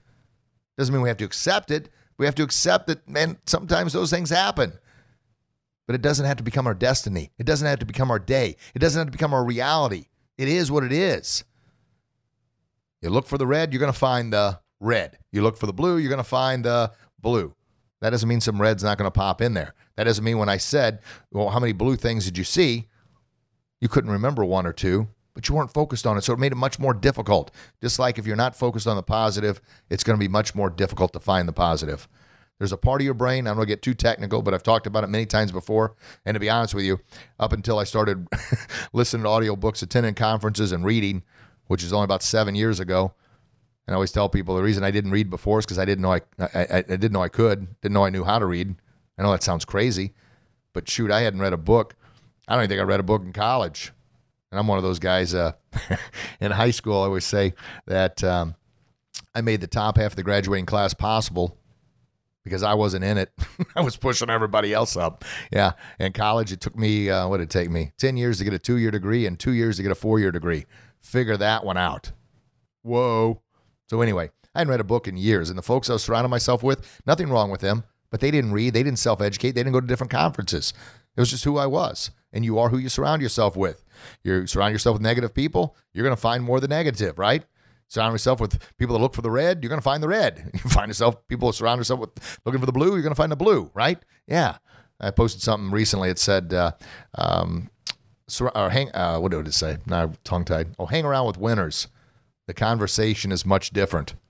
Doesn't 0.79 0.95
mean 0.95 1.03
we 1.03 1.09
have 1.09 1.19
to 1.19 1.25
accept 1.25 1.73
it. 1.73 1.89
We 2.17 2.27
have 2.27 2.37
to 2.37 2.45
accept 2.45 2.87
that, 2.87 3.09
man, 3.09 3.39
sometimes 3.47 3.93
those 3.93 4.11
things 4.11 4.31
happen. 4.31 4.73
But 5.89 5.97
it 5.97 6.03
doesn't 6.03 6.27
have 6.27 6.37
to 6.37 6.45
become 6.45 6.69
our 6.69 6.75
destiny. 6.75 7.33
It 7.41 7.47
doesn't 7.47 7.67
have 7.67 7.81
to 7.81 7.87
become 7.87 8.13
our 8.13 8.21
day. 8.21 8.55
It 8.73 8.79
doesn't 8.79 9.01
have 9.01 9.09
to 9.09 9.19
become 9.19 9.35
our 9.35 9.45
reality. 9.45 10.07
It 10.39 10.47
is 10.47 10.71
what 10.71 10.85
it 10.85 10.93
is. 10.93 11.43
You 13.03 13.11
look 13.11 13.27
for 13.27 13.39
the 13.39 13.47
red, 13.47 13.73
you're 13.73 13.81
going 13.81 13.93
to 13.93 13.99
find 13.99 14.33
the 14.33 14.61
red. 14.79 15.19
You 15.33 15.43
look 15.43 15.57
for 15.57 15.67
the 15.67 15.73
blue, 15.73 15.99
you're 15.99 16.11
going 16.11 16.19
to 16.19 16.25
find 16.25 16.65
the 16.65 16.93
blue. 17.21 17.55
That 18.01 18.11
doesn't 18.11 18.29
mean 18.29 18.41
some 18.41 18.61
red's 18.61 18.83
not 18.83 18.99
going 18.99 19.07
to 19.07 19.11
pop 19.11 19.41
in 19.41 19.55
there. 19.55 19.75
That 19.97 20.05
doesn't 20.05 20.25
mean 20.25 20.39
when 20.39 20.49
I 20.49 20.57
said, 20.57 21.01
well, 21.31 21.51
how 21.51 21.61
many 21.61 21.73
blue 21.73 21.97
things 21.97 22.25
did 22.25 22.39
you 22.39 22.45
see? 22.45 22.89
You 23.81 23.89
couldn't 23.89 24.11
remember 24.11 24.45
one 24.45 24.67
or 24.67 24.73
two, 24.73 25.09
but 25.35 25.49
you 25.49 25.55
weren't 25.55 25.73
focused 25.73 26.07
on 26.07 26.17
it. 26.17 26.25
So 26.25 26.33
it 26.33 26.39
made 26.39 26.53
it 26.53 26.57
much 26.57 26.79
more 26.79 26.95
difficult. 26.95 27.51
Just 27.83 27.99
like 27.99 28.19
if 28.19 28.27
you're 28.27 28.37
not 28.37 28.57
focused 28.57 28.87
on 28.87 28.97
the 28.97 29.03
positive, 29.03 29.61
it's 29.91 30.05
going 30.05 30.19
to 30.19 30.23
be 30.23 30.29
much 30.29 30.55
more 30.55 30.71
difficult 30.71 31.13
to 31.13 31.21
find 31.21 31.47
the 31.47 31.53
positive. 31.53 32.09
There's 32.59 32.73
a 32.73 32.77
part 32.77 33.01
of 33.01 33.07
your 33.07 33.15
brain, 33.15 33.47
I'm 33.47 33.55
going 33.55 33.67
to 33.67 33.73
get 33.73 33.81
too 33.81 33.95
technical, 33.95 34.43
but 34.43 34.53
I've 34.53 34.63
talked 34.63 34.87
about 34.87 35.03
it 35.03 35.07
many 35.09 35.25
times 35.25 35.51
before. 35.51 35.95
And 36.27 36.35
to 36.35 36.41
be 36.41 36.51
honest 36.51 36.75
with 36.75 36.85
you, 36.85 37.01
up 37.39 37.55
until 37.55 37.79
I 37.79 37.85
started 37.85 38.27
listening 38.93 39.23
to 39.23 39.31
audiobooks, 39.31 39.83
attending 39.83 40.15
conferences, 40.15 40.73
and 40.73 40.85
reading, 40.85 41.23
which 41.71 41.85
is 41.85 41.93
only 41.93 42.03
about 42.03 42.21
seven 42.21 42.57
years 42.57 42.81
ago. 42.81 43.15
And 43.87 43.95
I 43.95 43.95
always 43.95 44.11
tell 44.11 44.29
people 44.29 44.57
the 44.57 44.63
reason 44.63 44.83
I 44.83 44.91
didn't 44.91 45.13
read 45.13 45.31
before 45.31 45.61
is 45.61 45.65
because 45.65 45.79
I 45.79 45.85
didn't 45.85 46.03
know 46.03 46.15
I, 46.15 46.21
I, 46.41 46.67
I 46.79 46.83
didn't 46.83 47.13
know 47.13 47.23
I 47.23 47.29
could, 47.29 47.81
didn't 47.81 47.95
know 47.95 48.05
I 48.05 48.11
knew 48.11 48.25
how 48.25 48.41
to 48.41 48.47
read. 48.47 48.75
I 49.17 49.23
know 49.23 49.31
that 49.31 49.45
sounds 49.45 49.65
crazy, 49.65 50.13
but 50.73 50.89
shoot, 50.89 51.13
I 51.13 51.21
hadn't 51.21 51.39
read 51.39 51.53
a 51.53 51.57
book. 51.57 51.95
I 52.49 52.55
don't 52.55 52.65
even 52.65 52.71
think 52.71 52.81
I 52.81 52.85
read 52.85 52.99
a 52.99 53.05
book 53.05 53.23
in 53.23 53.33
college. 53.33 53.93
And 54.51 54.59
I'm 54.59 54.67
one 54.67 54.79
of 54.79 54.83
those 54.83 54.99
guys 54.99 55.33
uh, 55.33 55.53
in 56.41 56.51
high 56.51 56.73
school. 56.73 57.03
I 57.03 57.05
always 57.05 57.25
say 57.25 57.55
that 57.87 58.25
um, 58.25 58.57
I 59.33 59.41
made 59.41 59.61
the 59.61 59.69
top 59.69 59.97
half 59.97 60.11
of 60.11 60.17
the 60.17 60.25
graduating 60.25 60.67
class 60.67 60.93
possible 60.93 61.57
because 62.43 62.65
I 62.65 62.75
wasn't 62.75 63.05
in 63.05 63.17
it. 63.17 63.31
I 63.77 63.83
was 63.83 63.97
pushing 63.97 64.29
everybody 64.29 64.75
else 64.75 64.97
up. 64.97 65.25
Yeah. 65.53 65.75
In 66.01 66.13
college, 66.13 66.51
it 66.51 66.61
took 66.61 66.77
me, 66.77 67.11
uh, 67.11 67.29
what 67.29 67.37
did 67.37 67.45
it 67.45 67.51
take 67.51 67.71
me? 67.71 67.93
10 67.99 68.17
years 68.17 68.39
to 68.39 68.45
get 68.45 68.55
a 68.55 68.59
two 68.59 68.79
year 68.79 68.91
degree 68.91 69.27
and 69.27 69.39
two 69.39 69.53
years 69.53 69.77
to 69.77 69.85
get 69.85 69.93
a 69.93 69.95
four 69.95 70.19
year 70.19 70.33
degree. 70.33 70.67
Figure 71.01 71.37
that 71.37 71.65
one 71.65 71.77
out. 71.77 72.13
Whoa. 72.83 73.43
So, 73.89 74.01
anyway, 74.01 74.31
I 74.55 74.61
hadn't 74.61 74.71
read 74.71 74.81
a 74.81 74.85
book 74.85 75.09
in 75.09 75.17
years. 75.17 75.49
And 75.49 75.59
the 75.59 75.63
folks 75.63 75.91
I 75.91 75.95
was 75.95 76.03
surrounding 76.03 76.31
myself 76.31 76.63
with, 76.63 77.01
nothing 77.07 77.29
wrong 77.29 77.51
with 77.51 77.61
them, 77.61 77.85
but 78.11 78.21
they 78.21 78.31
didn't 78.31 78.53
read. 78.53 78.75
They 78.75 78.83
didn't 78.83 78.99
self 78.99 79.21
educate. 79.21 79.53
They 79.53 79.63
didn't 79.63 79.73
go 79.73 79.81
to 79.81 79.87
different 79.87 80.11
conferences. 80.11 80.73
It 81.17 81.21
was 81.21 81.31
just 81.31 81.45
who 81.45 81.59
I 81.59 81.67
was. 81.67 82.11
And 82.33 82.45
you 82.45 82.59
are 82.59 82.69
who 82.69 82.79
you 82.79 82.89
surround 82.89 83.23
yourself 83.23 83.57
with. 83.57 83.83
You 84.23 84.47
surround 84.47 84.73
yourself 84.73 84.95
with 84.95 85.03
negative 85.03 85.35
people, 85.35 85.77
you're 85.93 86.05
going 86.05 86.17
to 86.17 86.21
find 86.21 86.45
more 86.45 86.57
of 86.57 86.63
the 86.63 86.69
negative, 86.69 87.19
right? 87.19 87.45
Surround 87.89 88.15
yourself 88.15 88.41
with 88.41 88.61
people 88.79 88.95
that 88.95 89.03
look 89.03 89.15
for 89.15 89.23
the 89.23 89.31
red, 89.31 89.63
you're 89.63 89.69
going 89.69 89.81
to 89.81 89.85
find 89.85 90.03
the 90.03 90.09
red. 90.09 90.51
You 90.55 90.71
find 90.71 90.89
yourself, 90.89 91.27
people 91.27 91.53
surround 91.53 91.81
yourself 91.81 92.01
with 92.01 92.41
looking 92.47 92.61
for 92.61 92.67
the 92.67 92.73
blue, 92.73 92.93
you're 92.93 93.03
going 93.03 93.11
to 93.11 93.17
find 93.17 93.33
the 93.33 93.37
blue, 93.37 93.71
right? 93.75 93.99
Yeah. 94.27 94.59
I 95.01 95.11
posted 95.11 95.43
something 95.43 95.71
recently. 95.71 96.11
It 96.11 96.19
said, 96.19 96.53
uh, 96.53 96.73
um, 97.15 97.71
or 98.39 98.71
hang, 98.71 98.95
uh, 98.95 99.19
what 99.19 99.33
did 99.33 99.47
it 99.49 99.55
say? 99.55 99.79
Now, 99.87 100.13
tongue 100.25 100.45
tied. 100.45 100.75
Oh, 100.79 100.87
hang 100.87 101.05
around 101.05 101.27
with 101.27 101.39
winners. 101.39 101.89
The 102.47 102.55
conversation 102.55 103.33
is 103.33 103.47
much 103.47 103.71
different. 103.71 104.15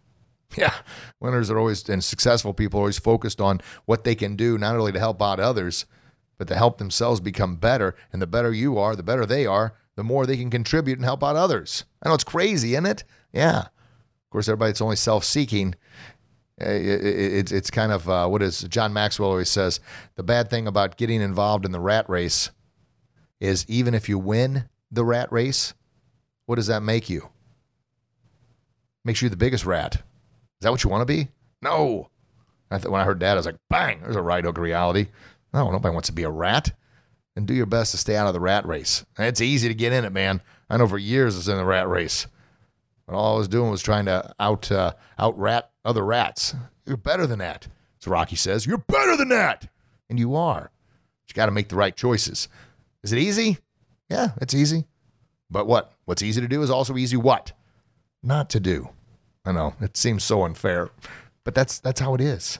Yeah, 0.57 0.75
winners 1.21 1.49
are 1.49 1.59
always, 1.59 1.89
and 1.89 2.03
successful 2.03 2.53
people 2.53 2.81
are 2.81 2.83
always 2.83 2.99
focused 2.99 3.41
on 3.41 3.61
what 3.85 4.03
they 4.03 4.17
can 4.17 4.35
do, 4.35 4.59
not 4.59 4.75
only 4.75 4.91
to 4.91 4.99
help 4.99 5.23
out 5.23 5.39
others, 5.39 5.87
but 6.39 6.49
to 6.49 6.57
help 6.57 6.79
themselves 6.79 7.21
become 7.21 7.55
better. 7.55 7.95
And 8.13 8.21
the 8.21 8.27
better 8.27 8.53
you 8.53 8.77
are, 8.77 8.97
the 8.97 9.05
better 9.05 9.25
they 9.25 9.47
are, 9.47 9.75
the 9.95 10.03
more 10.03 10.27
they 10.27 10.37
can 10.37 10.51
contribute 10.51 10.99
and 10.99 11.05
help 11.05 11.23
out 11.23 11.37
others. 11.37 11.85
I 12.03 12.09
know 12.09 12.17
it's 12.17 12.25
crazy, 12.25 12.73
isn't 12.73 12.87
it? 12.87 13.05
Yeah. 13.33 13.59
Of 13.59 14.31
course, 14.31 14.49
everybody 14.49 14.71
that's 14.71 14.81
only 14.81 14.97
self 14.97 15.25
seeking, 15.25 15.75
it's, 16.59 17.53
it's 17.53 17.71
kind 17.71 17.93
of 17.93 18.09
uh, 18.09 18.27
what 18.27 18.43
is 18.43 18.63
John 18.63 18.93
Maxwell 18.93 19.31
always 19.31 19.49
says 19.49 19.81
the 20.17 20.23
bad 20.23 20.51
thing 20.51 20.67
about 20.67 20.97
getting 20.97 21.21
involved 21.21 21.65
in 21.65 21.73
the 21.73 21.81
rat 21.81 22.09
race 22.09 22.51
is 23.41 23.65
even 23.69 23.95
if 23.95 24.09
you 24.09 24.19
win 24.19 24.69
the 24.91 25.05
rat 25.05 25.33
race, 25.33 25.75
what 26.47 26.57
does 26.57 26.67
that 26.67 26.83
make 26.83 27.09
you? 27.09 27.29
Makes 29.05 29.23
you 29.23 29.29
the 29.29 29.37
biggest 29.37 29.65
rat. 29.65 29.95
Is 29.95 30.01
that 30.63 30.71
what 30.71 30.85
you 30.85 30.91
want 30.91 31.03
to 31.03 31.07
be? 31.07 31.29
No. 31.63 32.11
I 32.71 32.79
th- 32.79 32.91
when 32.91 33.01
I 33.01 33.05
heard 33.05 33.21
that, 33.21 33.33
I 33.33 33.37
was 33.37 33.47
like, 33.47 33.57
bang, 33.69 34.01
there's 34.03 34.17
a 34.17 34.23
right 34.23 34.45
hook 34.45 34.59
reality. 34.59 35.07
No, 35.55 35.71
nobody 35.71 35.93
wants 35.93 36.09
to 36.09 36.15
be 36.15 36.23
a 36.23 36.31
rat. 36.31 36.73
And 37.37 37.47
do 37.47 37.55
your 37.55 37.67
best 37.67 37.93
to 37.93 37.97
stay 37.97 38.17
out 38.17 38.27
of 38.27 38.35
the 38.35 38.41
rat 38.41 38.67
race. 38.67 39.05
It's 39.19 39.41
easy 39.41 39.69
to 39.69 39.75
get 39.75 39.93
in 39.93 40.05
it, 40.05 40.13
man. 40.13 40.43
I 40.69 40.77
know 40.77 40.87
for 40.87 40.99
years 40.99 41.35
I 41.35 41.39
was 41.39 41.49
in 41.49 41.57
the 41.57 41.65
rat 41.65 41.89
race. 41.89 42.27
But 43.07 43.15
all 43.15 43.37
I 43.37 43.39
was 43.39 43.49
doing 43.49 43.71
was 43.71 43.83
trying 43.83 44.05
to 44.07 44.35
out 44.39 44.71
uh, 44.71 44.93
out 45.19 45.39
rat 45.39 45.71
other 45.85 46.05
rats. 46.05 46.55
You're 46.87 46.97
better 46.97 47.27
than 47.27 47.39
that. 47.39 47.69
So 48.01 48.11
Rocky 48.11 48.37
says, 48.37 48.67
You're 48.67 48.79
better 48.79 49.17
than 49.17 49.29
that. 49.29 49.69
And 50.09 50.19
you 50.19 50.35
are. 50.35 50.71
But 51.23 51.31
you 51.31 51.35
got 51.35 51.47
to 51.47 51.53
make 51.53 51.69
the 51.69 51.77
right 51.77 51.97
choices. 51.97 52.49
Is 53.03 53.13
it 53.13 53.19
easy? 53.19 53.59
Yeah, 54.09 54.29
it's 54.41 54.55
easy. 54.55 54.85
But 55.51 55.67
what? 55.67 55.93
What's 56.05 56.23
easy 56.23 56.41
to 56.41 56.49
do 56.49 56.63
is 56.63 56.71
also 56.71 56.97
easy 56.97 57.17
what? 57.17 57.53
Not 58.23 58.51
to 58.51 58.61
do. 58.61 58.91
I 59.45 59.53
know 59.53 59.75
it 59.81 59.97
seems 59.97 60.23
so 60.23 60.45
unfair, 60.45 60.91
but 61.45 61.55
that's 61.55 61.79
that's 61.79 62.01
how 62.01 62.15
it 62.15 62.21
is. 62.21 62.59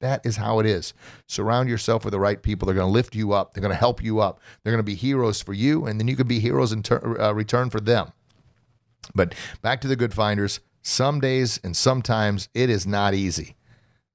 That 0.00 0.24
is 0.24 0.36
how 0.36 0.60
it 0.60 0.66
is. 0.66 0.94
Surround 1.26 1.68
yourself 1.68 2.04
with 2.04 2.12
the 2.12 2.20
right 2.20 2.40
people. 2.42 2.64
They're 2.64 2.74
going 2.74 2.86
to 2.88 2.92
lift 2.92 3.14
you 3.14 3.32
up. 3.32 3.52
They're 3.52 3.60
going 3.60 3.72
to 3.72 3.76
help 3.76 4.02
you 4.02 4.20
up. 4.20 4.40
They're 4.62 4.72
going 4.72 4.78
to 4.78 4.82
be 4.82 4.94
heroes 4.94 5.42
for 5.42 5.52
you, 5.52 5.84
and 5.84 6.00
then 6.00 6.08
you 6.08 6.16
can 6.16 6.26
be 6.26 6.40
heroes 6.40 6.72
in 6.72 6.82
ter- 6.82 7.20
uh, 7.20 7.32
return 7.32 7.68
for 7.68 7.80
them. 7.80 8.12
But 9.14 9.34
back 9.60 9.80
to 9.82 9.88
the 9.88 9.96
good 9.96 10.14
finders. 10.14 10.60
Some 10.82 11.20
days 11.20 11.60
and 11.62 11.76
sometimes 11.76 12.48
it 12.54 12.70
is 12.70 12.86
not 12.86 13.12
easy. 13.12 13.56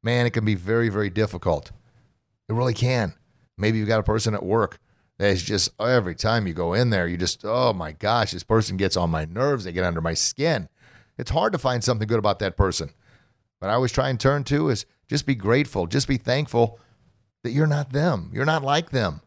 Man, 0.02 0.26
it 0.26 0.32
can 0.32 0.46
be 0.46 0.56
very, 0.56 0.90
very 0.90 1.10
difficult. 1.12 1.72
It 2.50 2.54
really 2.54 2.74
can. 2.74 3.14
Maybe 3.58 3.78
you've 3.78 3.88
got 3.88 4.00
a 4.00 4.04
person 4.04 4.34
at 4.34 4.44
work 4.44 4.80
that's 5.18 5.41
just 5.41 5.70
oh, 5.80 5.86
every 5.86 6.16
time 6.16 6.47
you 6.47 6.53
go 6.53 6.74
in 6.74 6.89
there, 6.89 7.07
you 7.07 7.18
just, 7.18 7.45
oh 7.45 7.74
my 7.74 7.93
gosh, 7.93 8.32
this 8.32 8.43
person 8.43 8.78
gets 8.78 8.97
on 8.97 9.09
my 9.09 9.26
nerves. 9.26 9.63
They 9.63 9.72
get 9.72 9.86
under 9.86 10.01
my 10.01 10.13
skin. 10.13 10.68
It's 11.18 11.32
hard 11.32 11.53
to 11.53 11.59
find 11.59 11.84
something 11.84 12.07
good 12.07 12.20
about 12.20 12.39
that 12.39 12.57
person. 12.57 12.91
But 13.59 13.70
I 13.70 13.74
always 13.74 13.93
try 13.93 14.09
and 14.09 14.20
turn 14.20 14.43
to 14.45 14.70
is 14.70 14.86
just 15.07 15.26
be 15.26 15.36
grateful, 15.36 15.88
just 15.88 16.07
be 16.07 16.18
thankful 16.18 16.80
that 17.43 17.51
you're 17.51 17.68
not 17.68 17.93
them. 17.93 18.30
You're 18.34 18.45
not 18.45 18.63
like 18.63 18.89
them. 18.89 19.22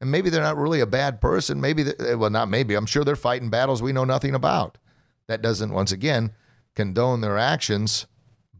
And 0.00 0.10
maybe 0.10 0.30
they're 0.30 0.42
not 0.42 0.56
really 0.56 0.80
a 0.80 0.86
bad 0.86 1.20
person. 1.20 1.60
Maybe, 1.60 1.84
eh, 1.98 2.14
well, 2.14 2.30
not 2.30 2.48
maybe. 2.48 2.74
I'm 2.74 2.86
sure 2.86 3.04
they're 3.04 3.16
fighting 3.16 3.50
battles 3.50 3.82
we 3.82 3.92
know 3.92 4.04
nothing 4.04 4.34
about. 4.34 4.78
That 5.26 5.42
doesn't, 5.42 5.72
once 5.72 5.92
again, 5.92 6.32
condone 6.74 7.20
their 7.20 7.38
actions, 7.38 8.06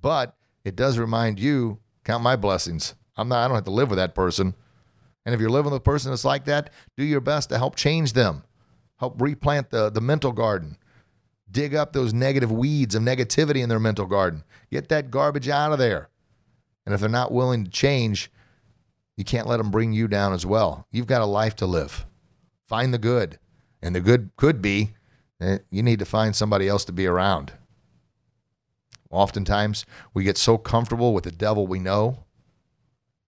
but 0.01 0.37
it 0.65 0.75
does 0.75 0.99
remind 0.99 1.39
you 1.39 1.79
count 2.05 2.23
my 2.23 2.37
blessings. 2.37 2.95
I'm 3.17 3.29
not, 3.29 3.45
I 3.45 3.49
don't 3.49 3.55
have 3.55 3.65
to 3.65 3.71
live 3.71 3.91
with 3.91 3.99
that 3.99 4.15
person. 4.15 4.55
And 5.29 5.35
if 5.35 5.43
you're 5.43 5.51
living 5.51 5.71
with 5.71 5.83
a 5.83 5.85
person 5.85 6.11
that's 6.11 6.25
like 6.25 6.47
that, 6.47 6.71
do 6.97 7.05
your 7.05 7.21
best 7.21 7.51
to 7.51 7.59
help 7.59 7.77
change 7.77 8.15
them. 8.15 8.45
help 8.97 9.21
replant 9.21 9.69
the, 9.69 9.91
the 9.91 10.01
mental 10.01 10.33
garden. 10.33 10.79
Dig 11.51 11.75
up 11.75 11.93
those 11.93 12.15
negative 12.15 12.51
weeds 12.51 12.95
of 12.95 13.03
negativity 13.03 13.63
in 13.63 13.69
their 13.69 13.79
mental 13.79 14.07
garden. 14.07 14.43
Get 14.71 14.89
that 14.89 15.11
garbage 15.11 15.47
out 15.51 15.71
of 15.71 15.79
there. 15.79 16.09
And 16.87 16.95
if 16.95 17.01
they're 17.03 17.11
not 17.11 17.31
willing 17.31 17.67
to 17.67 17.71
change, 17.71 18.33
you 19.19 19.25
can't 19.25 19.47
let 19.47 19.59
them 19.59 19.71
bring 19.71 19.93
you 19.93 20.09
down 20.09 20.33
as 20.33 20.47
well. 20.47 20.87
You've 20.91 21.07
got 21.07 21.21
a 21.21 21.27
life 21.27 21.55
to 21.57 21.67
live. 21.67 22.07
Find 22.67 22.95
the 22.95 22.99
good. 22.99 23.39
And 23.83 23.95
the 23.95 24.01
good 24.01 24.31
could 24.39 24.63
be 24.63 24.95
that 25.41 25.65
you 25.71 25.83
need 25.83 25.99
to 25.99 26.07
find 26.07 26.35
somebody 26.35 26.69
else 26.69 26.87
to 26.87 26.93
be 26.93 27.07
around. 27.07 27.53
Oftentimes, 29.11 29.85
we 30.15 30.25
get 30.25 30.39
so 30.39 30.57
comfortable 30.57 31.13
with 31.13 31.25
the 31.25 31.33
devil 31.33 31.67
we 31.67 31.81
know, 31.81 32.25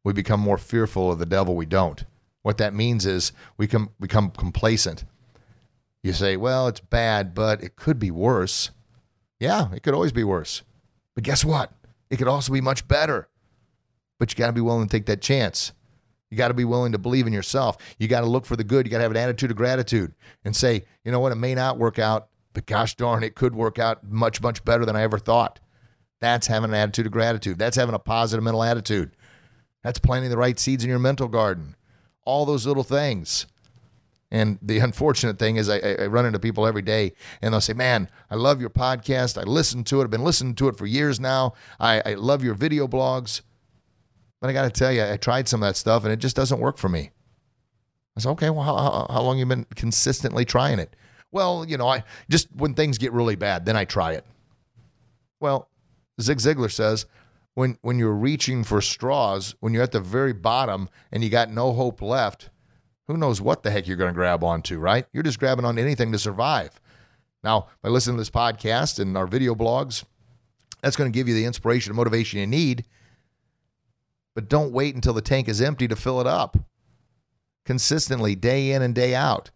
we 0.05 0.13
become 0.13 0.41
more 0.41 0.59
fearful 0.59 1.11
of 1.11 1.19
the 1.19 1.27
devil 1.27 1.55
we 1.55 1.67
don't. 1.67 2.05
What 2.43 2.59
that 2.59 2.75
means 2.75 3.05
is 3.05 3.33
we 3.57 3.67
become 3.67 4.31
complacent. 4.31 5.05
You 6.03 6.13
say, 6.13 6.37
well, 6.37 6.69
it's 6.69 6.81
bad, 6.81 7.35
but 7.35 7.63
it 7.63 7.77
could 7.77 7.99
be 7.99 8.11
worse. 8.11 8.71
Yeah, 9.39 9.73
it 9.75 9.83
could 9.83 9.95
always 9.95 10.13
be 10.13 10.25
worse. 10.25 10.63
But 11.15 11.25
guess 11.25 11.45
what? 11.45 11.73
It 12.09 12.17
could 12.17 12.29
also 12.29 12.53
be 12.53 12.63
much 12.63 12.89
better. 12.89 13.29
But 14.19 14.33
you 14.33 14.37
got 14.37 14.47
to 14.47 14.53
be 14.53 14.61
willing 14.61 14.87
to 14.87 14.91
take 14.91 15.07
that 15.07 15.21
chance. 15.21 15.73
You 16.31 16.37
got 16.37 16.49
to 16.49 16.55
be 16.55 16.65
willing 16.65 16.93
to 16.93 16.99
believe 16.99 17.27
in 17.27 17.33
yourself. 17.33 17.77
You 17.99 18.09
got 18.09 18.21
to 18.21 18.27
look 18.27 18.47
for 18.47 18.57
the 18.57 18.65
good. 18.65 18.87
You 18.87 18.91
got 18.91 18.99
to 18.99 19.03
have 19.03 19.11
an 19.11 19.17
attitude 19.17 19.51
of 19.51 19.57
gratitude 19.57 20.15
and 20.45 20.55
say, 20.55 20.85
you 21.05 21.13
know 21.13 21.21
what, 21.21 21.33
it 21.33 21.37
may 21.37 21.55
not 21.55 21.79
work 21.79 21.99
out, 21.99 22.29
but 22.53 22.67
gosh 22.67 22.95
darn, 22.95 23.23
it 23.23 23.35
could 23.35 23.55
work 23.55 23.79
out 23.79 24.05
much, 24.05 24.41
much 24.41 24.65
better 24.65 24.87
than 24.87 24.97
I 24.97 25.03
ever 25.03 25.19
thought. 25.19 25.61
That's 26.21 26.47
having 26.47 26.71
an 26.71 26.77
attitude 26.77 27.07
of 27.07 27.13
gratitude. 27.13 27.59
That's 27.59 27.77
having 27.77 27.95
a 27.95 27.99
positive 27.99 28.45
mental 28.45 28.63
attitude. 28.63 29.17
That's 29.83 29.99
planting 29.99 30.31
the 30.31 30.37
right 30.37 30.59
seeds 30.59 30.85
in 30.85 30.91
your 30.91 30.99
mental 30.99 31.29
garden. 31.29 31.77
All 32.25 32.45
those 32.45 32.67
little 32.67 32.85
things. 32.85 33.47
And 34.31 34.59
the 34.63 34.79
unfortunate 34.79 35.39
thing 35.39 35.57
is, 35.57 35.69
I, 35.69 35.79
I, 35.79 36.07
run 36.07 36.25
into 36.25 36.39
people 36.39 36.65
every 36.65 36.83
day 36.83 37.15
and 37.43 37.53
they'll 37.53 37.61
say, 37.61 37.73
Man, 37.73 38.09
I 38.31 38.37
love 38.37 38.61
your 38.61 38.71
podcast. 38.71 39.37
I 39.37 39.43
listen 39.43 39.83
to 39.85 40.01
it. 40.01 40.05
I've 40.05 40.11
been 40.11 40.23
listening 40.23 40.55
to 40.57 40.69
it 40.69 40.77
for 40.77 40.87
years 40.87 41.19
now. 41.19 41.55
I, 41.81 42.01
I 42.07 42.15
love 42.15 42.45
your 42.45 42.55
video 42.55 42.87
blogs. 42.87 43.41
But 44.41 44.51
I 44.51 44.53
got 44.53 44.63
to 44.63 44.71
tell 44.71 44.93
you, 44.93 45.05
I 45.05 45.17
tried 45.17 45.49
some 45.49 45.63
of 45.63 45.69
that 45.69 45.77
stuff 45.77 46.05
and 46.05 46.13
it 46.13 46.19
just 46.19 46.37
doesn't 46.37 46.61
work 46.61 46.79
for 46.79 46.89
me. 46.89 47.11
I 48.17 48.21
said, 48.21 48.31
Okay, 48.31 48.51
well, 48.51 48.63
how, 48.63 48.77
how, 48.77 49.07
how 49.11 49.23
long 49.23 49.39
you 49.39 49.47
been 49.47 49.67
consistently 49.75 50.45
trying 50.45 50.79
it? 50.79 50.95
Well, 51.33 51.65
you 51.67 51.77
know, 51.77 51.89
I 51.89 52.05
just 52.29 52.49
when 52.55 52.75
things 52.75 52.99
get 52.99 53.13
really 53.13 53.37
bad, 53.37 53.67
then 53.67 53.77
I 53.77 53.85
try 53.85 54.13
it. 54.13 54.25
Well, 55.41 55.69
Zig 56.21 56.39
Ziglar 56.39 56.71
says, 56.71 57.07
when 57.61 57.77
when 57.83 57.99
you're 57.99 58.15
reaching 58.15 58.65
for 58.65 58.81
straws, 58.81 59.55
when 59.61 59.75
you're 59.75 59.83
at 59.83 59.93
the 59.93 60.01
very 60.01 60.33
bottom 60.33 60.89
and 61.13 61.23
you 61.23 61.29
got 61.29 61.51
no 61.51 61.75
hope 61.75 62.01
left, 62.01 62.49
who 63.07 63.19
knows 63.19 63.39
what 63.43 63.63
the 63.63 63.71
heck 63.71 63.87
you're 63.87 63.99
going 63.99 64.09
to 64.09 64.15
grab 64.15 64.43
onto, 64.43 64.79
right? 64.79 65.05
You're 65.13 65.23
just 65.23 65.39
grabbing 65.39 65.67
on 65.67 65.79
anything 65.79 66.11
to 66.13 66.19
survive. 66.19 66.81
Now, 67.45 67.69
by 67.83 67.91
listening 67.91 68.17
to 68.17 68.21
this 68.23 68.31
podcast 68.31 68.99
and 68.99 69.15
our 69.15 69.27
video 69.27 69.55
blogs, 69.55 70.05
that's 70.81 70.97
going 70.97 71.13
to 71.13 71.15
give 71.15 71.29
you 71.29 71.35
the 71.35 71.45
inspiration 71.45 71.91
and 71.91 71.99
motivation 71.99 72.41
you 72.41 72.47
need. 72.47 72.87
But 74.35 74.49
don't 74.49 74.73
wait 74.73 74.95
until 74.95 75.13
the 75.13 75.21
tank 75.21 75.47
is 75.47 75.61
empty 75.61 75.87
to 75.87 75.97
fill 75.97 76.19
it 76.23 76.27
up. 76.27 76.57
Consistently, 77.67 78.35
day 78.35 78.73
in 78.73 78.81
and 78.81 78.95
day 78.95 79.15
out. 79.15 79.51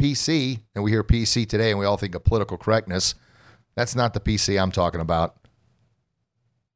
PC, 0.00 0.60
and 0.76 0.84
we 0.84 0.92
hear 0.92 1.02
PC 1.02 1.48
today 1.48 1.70
and 1.70 1.80
we 1.80 1.84
all 1.84 1.96
think 1.96 2.14
of 2.14 2.22
political 2.22 2.56
correctness. 2.56 3.16
That's 3.74 3.96
not 3.96 4.14
the 4.14 4.20
PC 4.20 4.60
I'm 4.60 4.70
talking 4.70 5.00
about. 5.00 5.39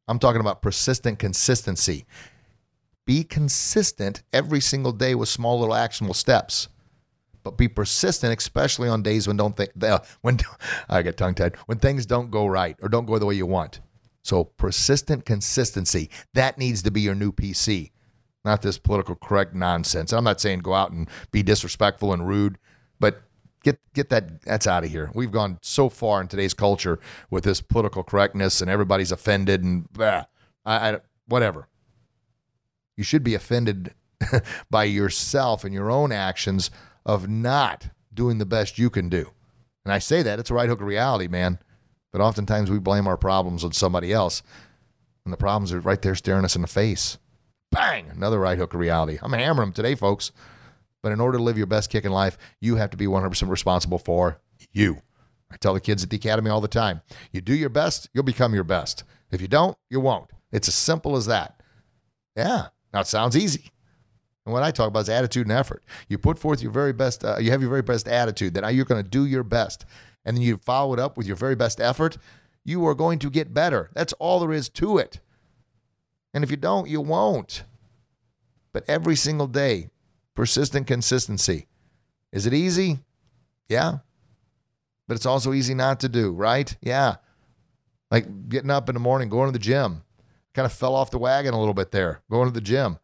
I'm 0.07 0.19
talking 0.19 0.41
about 0.41 0.63
persistent 0.63 1.19
consistency. 1.19 2.07
Be 3.07 3.25
consistent 3.25 4.23
every 4.33 4.61
single 4.61 4.93
day 4.93 5.15
with 5.15 5.29
small 5.29 5.61
little 5.61 5.75
actionable 5.75 6.15
steps. 6.15 6.69
But 7.43 7.59
be 7.59 7.69
persistent, 7.69 8.37
especially 8.39 8.89
on 8.89 9.03
days 9.03 9.29
when 9.29 9.37
don't 9.37 9.57
think 9.57 9.71
uh, 9.83 9.99
when 10.23 10.39
I 10.89 11.03
get 11.03 11.17
tongue 11.17 11.35
tied 11.35 11.57
when 11.67 11.79
things 11.79 12.07
don't 12.07 12.31
go 12.31 12.47
right 12.47 12.77
or 12.83 12.89
don't 12.89 13.07
go 13.07 13.19
the 13.19 13.27
way 13.27 13.35
you 13.35 13.47
want. 13.47 13.81
So 14.23 14.45
persistent 14.45 15.27
consistency 15.27 16.09
that 16.33 16.57
needs 16.57 16.83
to 16.83 16.91
be 16.91 17.03
your 17.03 17.15
new 17.15 17.31
PC, 17.31 17.91
not 18.43 18.63
this 18.63 18.79
political 18.79 19.15
correct 19.15 19.55
nonsense. 19.55 20.13
I'm 20.13 20.25
not 20.25 20.41
saying 20.41 20.61
go 20.61 20.73
out 20.73 20.93
and 20.93 21.09
be 21.31 21.43
disrespectful 21.43 22.15
and 22.15 22.27
rude, 22.27 22.59
but 22.99 23.23
get 23.65 23.81
get 23.95 24.11
that 24.11 24.43
that's 24.43 24.67
out 24.67 24.85
of 24.85 24.91
here. 24.91 25.11
We've 25.15 25.33
gone 25.33 25.59
so 25.63 25.89
far 25.89 26.21
in 26.21 26.29
today's 26.29 26.55
culture 26.55 27.01
with 27.31 27.45
this 27.45 27.61
political 27.61 28.05
correctness, 28.05 28.61
and 28.61 28.71
everybody's 28.71 29.11
offended 29.11 29.65
and 29.65 29.93
bah, 29.93 30.25
I, 30.65 30.91
I, 30.91 31.01
whatever. 31.27 31.67
You 32.97 33.03
should 33.03 33.25
be 33.25 33.35
offended 33.35 33.93
by 34.71 34.85
yourself 34.85 35.65
and 35.65 35.75
your 35.75 35.91
own 35.91 36.13
actions 36.13 36.71
of 37.05 37.29
not 37.29 37.89
doing 38.13 38.39
the 38.39 38.47
best 38.47 38.79
you 38.79 38.91
can 38.91 39.09
do. 39.09 39.31
And 39.85 39.93
I 39.93 39.99
say 39.99 40.23
that 40.23 40.39
it's 40.39 40.51
a 40.51 40.55
right 40.55 40.69
hook 40.69 40.81
of 40.81 40.87
reality, 40.87 41.27
man. 41.27 41.59
But 42.13 42.21
oftentimes 42.21 42.71
we 42.71 42.79
blame 42.79 43.09
our 43.09 43.17
problems 43.17 43.65
on 43.65 43.73
somebody 43.73 44.13
else, 44.13 44.43
and 45.25 45.33
the 45.33 45.39
problems 45.39 45.73
are 45.73 45.81
right 45.81 46.01
there 46.01 46.15
staring 46.15 46.45
us 46.45 46.55
in 46.55 46.63
the 46.63 46.69
face. 46.69 47.19
Bang! 47.73 48.07
Another 48.09 48.39
right 48.39 48.57
hook 48.57 48.73
of 48.73 48.79
reality. 48.79 49.19
I'm 49.21 49.33
hammering 49.33 49.71
them 49.71 49.73
today, 49.73 49.97
folks. 49.97 50.31
But 51.05 51.13
in 51.13 51.21
order 51.21 51.37
to 51.37 51.45
live 51.45 51.59
your 51.59 51.67
best 51.67 51.91
Kickin' 51.91 52.13
Life, 52.13 52.39
you 52.63 52.77
have 52.77 52.89
to 52.89 52.97
be 52.97 53.05
100% 53.05 53.51
responsible 53.51 53.99
for 53.99 54.41
you. 54.73 55.03
I 55.51 55.59
tell 55.59 55.75
the 55.75 55.81
kids 55.81 56.03
at 56.03 56.09
the 56.09 56.17
academy 56.17 56.49
all 56.49 56.63
the 56.63 56.67
time 56.67 57.03
you 57.31 57.43
do 57.43 57.55
your 57.55 57.69
best, 57.69 58.09
you'll 58.15 58.25
become 58.25 58.55
your 58.55 58.65
best. 58.65 59.05
If 59.31 59.43
you 59.43 59.47
don't, 59.47 59.77
you 59.91 60.01
won't. 60.01 60.31
It's 60.51 60.67
as 60.67 60.75
simple 60.75 61.15
as 61.15 61.27
that. 61.27 61.61
Yeah. 62.35 62.69
Now 62.95 63.01
it 63.01 63.07
sounds 63.07 63.37
easy. 63.37 63.71
And 64.47 64.55
what 64.55 64.63
I 64.63 64.71
talk 64.71 64.89
about 64.89 65.01
is 65.01 65.11
attitude 65.11 65.47
and 65.47 65.53
effort. 65.53 65.85
You 66.09 66.17
put 66.17 66.39
forth 66.39 66.63
your 66.63 66.73
very 66.73 66.95
best, 66.95 67.23
uh, 67.23 67.37
you 67.39 67.51
have 67.51 67.61
your 67.61 67.69
very 67.69 67.83
best 67.83 68.09
attitude, 68.09 68.55
then 68.55 68.75
you're 68.75 68.87
going 68.87 69.05
to 69.05 69.09
do 69.09 69.27
your 69.27 69.45
best. 69.45 69.85
And 70.25 70.35
then 70.35 70.43
you 70.43 70.57
follow 70.57 70.95
it 70.95 70.99
up 70.99 71.19
with 71.19 71.27
your 71.27 71.37
very 71.37 71.55
best 71.55 71.83
effort, 71.83 72.17
you 72.65 72.87
are 72.87 72.95
going 72.95 73.19
to 73.19 73.29
get 73.29 73.53
better. 73.53 73.91
That's 73.93 74.15
all 74.15 74.41
there 74.41 74.55
is 74.55 74.71
to 74.71 74.97
it. 74.97 75.21
And 76.33 76.43
if 76.43 76.51
you 76.51 76.57
don't, 76.57 76.89
you 76.89 77.03
won't. 77.03 77.65
But 78.73 78.85
every 78.89 79.17
single 79.17 79.47
day, 79.47 79.91
persistent 80.35 80.87
consistency. 80.87 81.67
Is 82.33 82.47
it 82.47 82.55
easy? 82.55 82.99
Yeah. 83.69 83.99
But 85.07 85.15
it's 85.15 85.27
also 85.27 85.53
easy 85.53 85.75
not 85.75 86.01
to 86.01 86.09
do, 86.09 86.33
right? 86.33 86.77
Yeah. 86.81 87.17
Like 88.11 88.49
getting 88.49 88.71
up 88.71 88.89
in 88.89 88.95
the 88.95 89.01
morning, 89.01 89.29
going 89.29 89.49
to 89.49 89.53
the 89.53 89.59
gym. 89.59 90.03
Kind 90.55 90.67
of 90.67 90.73
fell 90.73 90.95
off 90.95 91.11
the 91.11 91.19
wagon 91.19 91.55
a 91.55 91.59
little 91.59 91.75
bit 91.75 91.91
there, 91.91 92.23
going 92.31 92.49
to 92.49 92.55
the 92.55 92.61
gym. 92.61 92.99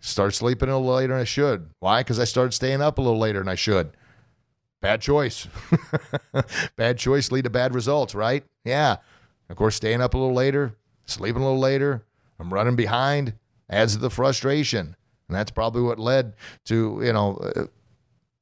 Start 0.00 0.34
sleeping 0.34 0.68
a 0.68 0.78
little 0.78 0.94
later 0.94 1.14
than 1.14 1.22
I 1.22 1.24
should. 1.24 1.70
Why? 1.80 2.00
Because 2.00 2.20
I 2.20 2.24
started 2.24 2.52
staying 2.52 2.82
up 2.82 2.98
a 2.98 3.00
little 3.00 3.18
later 3.18 3.40
than 3.40 3.48
I 3.48 3.54
should. 3.54 3.96
Bad 4.80 5.00
choice. 5.00 5.48
bad 6.76 6.98
choice 6.98 7.32
lead 7.32 7.44
to 7.44 7.50
bad 7.50 7.74
results, 7.74 8.14
right? 8.14 8.44
Yeah. 8.64 8.96
Of 9.48 9.56
course, 9.56 9.76
staying 9.76 10.00
up 10.00 10.14
a 10.14 10.18
little 10.18 10.34
later, 10.34 10.76
sleeping 11.06 11.42
a 11.42 11.44
little 11.44 11.58
later, 11.58 12.04
I'm 12.38 12.52
running 12.52 12.76
behind, 12.76 13.34
adds 13.68 13.94
to 13.94 13.98
the 13.98 14.10
frustration 14.10 14.94
and 15.28 15.36
that's 15.36 15.50
probably 15.50 15.82
what 15.82 15.98
led 15.98 16.34
to 16.66 17.00
you 17.02 17.12
know 17.12 17.36
uh, 17.36 17.66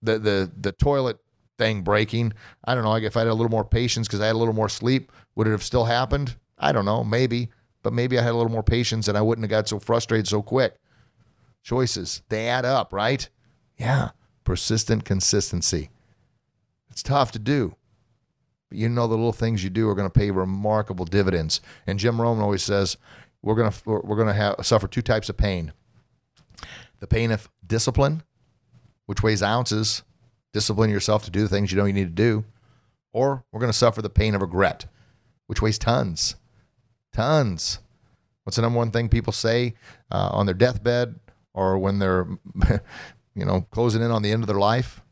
the 0.03 0.18
the 0.18 0.53
the 0.61 0.72
toilet 0.72 1.18
thing 1.59 1.82
breaking. 1.82 2.32
I 2.64 2.74
don't 2.74 2.84
know. 2.84 2.95
If 2.95 3.16
I 3.16 3.20
had 3.20 3.28
a 3.28 3.34
little 3.34 3.51
more 3.51 3.64
patience 3.64 4.07
because 4.07 4.20
I 4.20 4.26
had 4.26 4.34
a 4.34 4.39
little 4.39 4.55
more 4.55 4.68
sleep, 4.68 5.12
would 5.34 5.47
it 5.47 5.53
have 5.53 5.62
still 5.62 5.84
happened? 5.84 6.37
I 6.59 6.72
don't 6.72 6.84
know. 6.84 7.05
Maybe, 7.05 7.51
but 7.82 7.93
maybe 7.93 8.18
I 8.18 8.22
had 8.22 8.32
a 8.32 8.37
little 8.37 8.53
more 8.53 8.62
patience 8.62 9.09
and 9.09 9.16
I 9.16 9.22
wouldn't 9.22 9.45
have 9.45 9.51
got 9.51 9.68
so 9.68 9.78
frustrated 9.78 10.28
so 10.28 10.43
quick. 10.43 10.76
Choices 11.62 12.22
they 12.28 12.49
add 12.49 12.64
up, 12.64 12.93
right? 12.93 13.28
Yeah, 13.78 14.11
persistent 14.45 15.05
consistency. 15.05 15.91
It's 16.91 17.03
tough 17.03 17.32
to 17.32 17.39
do. 17.39 17.74
But 18.68 18.78
you 18.78 18.89
know 18.89 19.07
the 19.07 19.14
little 19.14 19.32
things 19.32 19.62
you 19.62 19.70
do 19.70 19.89
are 19.89 19.95
going 19.95 20.11
to 20.11 20.18
pay 20.18 20.30
remarkable 20.30 21.05
dividends. 21.05 21.61
And 21.87 21.99
Jim 21.99 22.20
Rohn 22.20 22.41
always 22.41 22.62
says 22.62 22.97
we're 23.43 23.55
going 23.55 23.70
to 23.70 23.80
we're 23.87 24.16
going 24.16 24.28
to 24.28 24.34
have 24.34 24.57
suffer 24.62 24.89
two 24.89 25.03
types 25.03 25.28
of 25.28 25.37
pain 25.37 25.72
the 27.01 27.07
pain 27.07 27.30
of 27.30 27.49
discipline, 27.66 28.22
which 29.07 29.22
weighs 29.22 29.42
ounces, 29.42 30.03
discipline 30.53 30.90
yourself 30.90 31.24
to 31.24 31.30
do 31.30 31.42
the 31.42 31.49
things 31.49 31.70
you 31.70 31.78
know 31.78 31.84
you 31.84 31.92
need 31.92 32.16
to 32.16 32.22
do, 32.22 32.44
or 33.12 33.44
we're 33.53 33.61
going 33.61 33.72
to 33.72 33.76
suffer 33.76 34.03
the 34.03 34.11
pain 34.11 34.34
of 34.34 34.40
regret, 34.40 34.86
which 35.47 35.62
weighs 35.62 35.78
tons, 35.78 36.36
tons. 37.12 37.78
What's 38.44 38.57
the 38.57 38.62
number 38.62 38.78
one 38.78 38.90
thing 38.90 39.09
people 39.09 39.32
say 39.32 39.74
uh, 40.11 40.30
on 40.32 40.47
their 40.47 40.55
deathbed 40.55 41.18
or 41.53 41.78
when 41.78 41.99
they're, 41.99 42.26
you 43.34 43.44
know, 43.44 43.62
closing 43.70 44.03
in 44.03 44.11
on 44.11 44.22
the 44.22 44.30
end 44.30 44.42
of 44.42 44.47
their 44.47 44.59
life? 44.59 45.03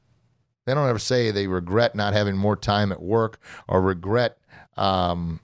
They 0.66 0.74
don't 0.74 0.88
ever 0.88 0.98
say 0.98 1.30
they 1.30 1.46
regret 1.46 1.94
not 1.94 2.14
having 2.14 2.36
more 2.36 2.56
time 2.56 2.92
at 2.92 3.02
work 3.02 3.38
or 3.68 3.82
regret 3.82 4.38
um, 4.76 5.40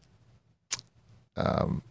um, 1.36 1.82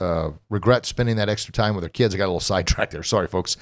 uh, 0.00 0.04
uh, 0.04 0.32
regret 0.48 0.86
spending 0.86 1.16
that 1.16 1.28
extra 1.28 1.52
time 1.52 1.74
with 1.74 1.82
their 1.82 1.90
kids. 1.90 2.14
I 2.14 2.18
got 2.18 2.24
a 2.24 2.26
little 2.26 2.40
sidetracked 2.40 2.92
there. 2.92 3.02
Sorry, 3.02 3.26
folks. 3.26 3.56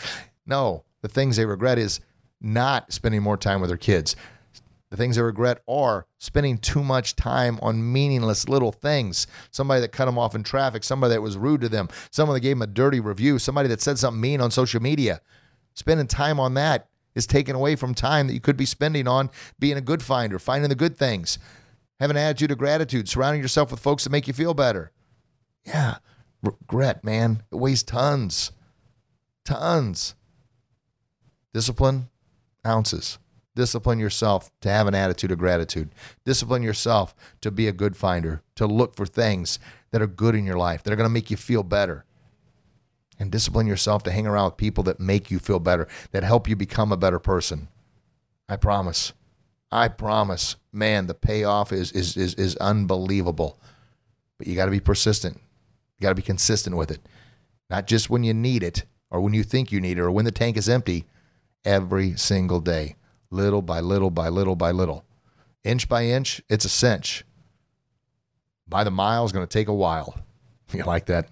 No, 0.46 0.84
the 1.02 1.08
things 1.08 1.36
they 1.36 1.44
regret 1.46 1.78
is 1.78 2.00
not 2.40 2.92
spending 2.92 3.22
more 3.22 3.36
time 3.36 3.60
with 3.60 3.70
their 3.70 3.76
kids. 3.76 4.16
The 4.90 4.96
things 4.96 5.16
they 5.16 5.22
regret 5.22 5.62
are 5.68 6.06
spending 6.18 6.56
too 6.56 6.82
much 6.82 7.14
time 7.14 7.58
on 7.60 7.92
meaningless 7.92 8.48
little 8.48 8.72
things. 8.72 9.26
Somebody 9.50 9.82
that 9.82 9.92
cut 9.92 10.06
them 10.06 10.18
off 10.18 10.34
in 10.34 10.42
traffic, 10.42 10.82
somebody 10.82 11.12
that 11.12 11.20
was 11.20 11.36
rude 11.36 11.60
to 11.60 11.68
them, 11.68 11.88
someone 12.10 12.34
that 12.34 12.40
gave 12.40 12.56
them 12.56 12.62
a 12.62 12.66
dirty 12.66 13.00
review, 13.00 13.38
somebody 13.38 13.68
that 13.68 13.82
said 13.82 13.98
something 13.98 14.20
mean 14.20 14.40
on 14.40 14.50
social 14.50 14.80
media. 14.80 15.20
Spending 15.74 16.06
time 16.06 16.40
on 16.40 16.54
that 16.54 16.88
is 17.14 17.26
taken 17.26 17.54
away 17.54 17.76
from 17.76 17.94
time 17.94 18.26
that 18.26 18.32
you 18.32 18.40
could 18.40 18.56
be 18.56 18.64
spending 18.64 19.06
on 19.06 19.28
being 19.58 19.76
a 19.76 19.82
good 19.82 20.02
finder, 20.02 20.38
finding 20.38 20.70
the 20.70 20.74
good 20.74 20.96
things, 20.96 21.38
have 22.00 22.10
an 22.10 22.16
attitude 22.16 22.50
of 22.50 22.58
gratitude, 22.58 23.08
surrounding 23.08 23.42
yourself 23.42 23.70
with 23.70 23.80
folks 23.80 24.04
that 24.04 24.10
make 24.10 24.26
you 24.26 24.32
feel 24.32 24.54
better. 24.54 24.92
Yeah, 25.68 25.98
regret, 26.42 27.04
man, 27.04 27.42
it 27.52 27.56
weighs 27.56 27.82
tons, 27.82 28.52
tons. 29.44 30.14
Discipline, 31.52 32.08
ounces. 32.66 33.18
Discipline 33.54 33.98
yourself 33.98 34.50
to 34.60 34.70
have 34.70 34.86
an 34.86 34.94
attitude 34.94 35.30
of 35.30 35.38
gratitude. 35.38 35.90
Discipline 36.24 36.62
yourself 36.62 37.14
to 37.42 37.50
be 37.50 37.68
a 37.68 37.72
good 37.72 37.96
finder, 37.96 38.42
to 38.54 38.66
look 38.66 38.96
for 38.96 39.04
things 39.04 39.58
that 39.90 40.00
are 40.00 40.06
good 40.06 40.34
in 40.34 40.46
your 40.46 40.56
life, 40.56 40.82
that 40.82 40.92
are 40.92 40.96
going 40.96 41.08
to 41.08 41.12
make 41.12 41.30
you 41.30 41.36
feel 41.36 41.62
better. 41.62 42.04
And 43.18 43.30
discipline 43.30 43.66
yourself 43.66 44.04
to 44.04 44.12
hang 44.12 44.26
around 44.26 44.46
with 44.46 44.56
people 44.56 44.84
that 44.84 45.00
make 45.00 45.30
you 45.30 45.38
feel 45.38 45.58
better, 45.58 45.88
that 46.12 46.22
help 46.22 46.48
you 46.48 46.56
become 46.56 46.92
a 46.92 46.96
better 46.96 47.18
person. 47.18 47.68
I 48.48 48.56
promise. 48.56 49.12
I 49.70 49.88
promise. 49.88 50.56
Man, 50.72 51.08
the 51.08 51.14
payoff 51.14 51.72
is 51.72 51.92
is 51.92 52.16
is, 52.16 52.34
is 52.34 52.56
unbelievable. 52.56 53.58
But 54.38 54.46
you 54.46 54.54
got 54.54 54.66
to 54.66 54.70
be 54.70 54.80
persistent. 54.80 55.40
You 55.98 56.04
got 56.04 56.10
to 56.10 56.14
be 56.14 56.22
consistent 56.22 56.76
with 56.76 56.90
it. 56.90 57.00
Not 57.70 57.86
just 57.86 58.08
when 58.08 58.24
you 58.24 58.34
need 58.34 58.62
it 58.62 58.84
or 59.10 59.20
when 59.20 59.34
you 59.34 59.42
think 59.42 59.72
you 59.72 59.80
need 59.80 59.98
it 59.98 60.02
or 60.02 60.10
when 60.10 60.24
the 60.24 60.32
tank 60.32 60.56
is 60.56 60.68
empty, 60.68 61.06
every 61.64 62.16
single 62.16 62.60
day, 62.60 62.96
little 63.30 63.62
by 63.62 63.80
little 63.80 64.10
by 64.10 64.28
little 64.28 64.56
by 64.56 64.70
little. 64.70 65.04
Inch 65.64 65.88
by 65.88 66.04
inch, 66.04 66.40
it's 66.48 66.64
a 66.64 66.68
cinch. 66.68 67.24
By 68.66 68.84
the 68.84 68.90
mile 68.90 69.24
is 69.24 69.32
going 69.32 69.46
to 69.46 69.52
take 69.52 69.68
a 69.68 69.74
while. 69.74 70.14
You 70.74 70.84
like 70.84 71.06
that? 71.06 71.30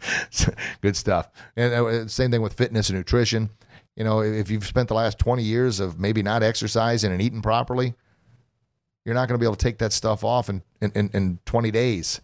Good 0.80 0.96
stuff. 0.96 1.28
And 1.56 1.74
uh, 1.74 2.08
same 2.08 2.30
thing 2.30 2.40
with 2.40 2.54
fitness 2.54 2.88
and 2.88 2.96
nutrition. 2.96 3.50
You 3.96 4.04
know, 4.04 4.20
if 4.20 4.50
you've 4.50 4.66
spent 4.66 4.88
the 4.88 4.94
last 4.94 5.18
20 5.18 5.42
years 5.42 5.78
of 5.78 6.00
maybe 6.00 6.22
not 6.22 6.42
exercising 6.42 7.12
and 7.12 7.20
eating 7.20 7.42
properly, 7.42 7.92
you're 9.04 9.14
not 9.14 9.28
going 9.28 9.38
to 9.38 9.42
be 9.42 9.44
able 9.44 9.56
to 9.56 9.62
take 9.62 9.76
that 9.78 9.92
stuff 9.92 10.24
off 10.24 10.48
in, 10.48 10.62
in, 10.80 11.10
in 11.12 11.38
20 11.44 11.70
days. 11.70 12.22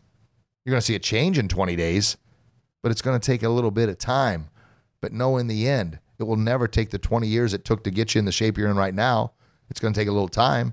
You're 0.65 0.73
going 0.73 0.81
to 0.81 0.87
see 0.87 0.95
a 0.95 1.01
change 1.01 1.39
in 1.39 1.49
20 1.49 1.77
days, 1.77 2.17
but 2.83 2.93
it's 2.93 3.03
going 3.03 3.19
to 3.19 3.25
take 3.25 3.43
a 3.43 3.49
little 3.49 3.71
bit 3.71 3.89
of 3.89 3.99
time. 3.99 4.49
But 5.01 5.13
know 5.13 5.37
in 5.37 5.49
the 5.49 5.69
end, 5.69 5.99
it 6.19 6.25
will 6.25 6.37
never 6.37 6.69
take 6.69 6.91
the 6.91 6.99
20 6.99 7.27
years 7.27 7.53
it 7.53 7.65
took 7.65 7.83
to 7.85 7.91
get 7.91 8.15
you 8.15 8.21
in 8.21 8.25
the 8.25 8.33
shape 8.33 8.57
you're 8.57 8.71
in 8.71 8.77
right 8.77 8.95
now. 8.95 9.33
It's 9.71 9.81
going 9.81 9.93
to 9.93 9.99
take 9.99 10.09
a 10.09 10.13
little 10.13 10.29
time, 10.29 10.73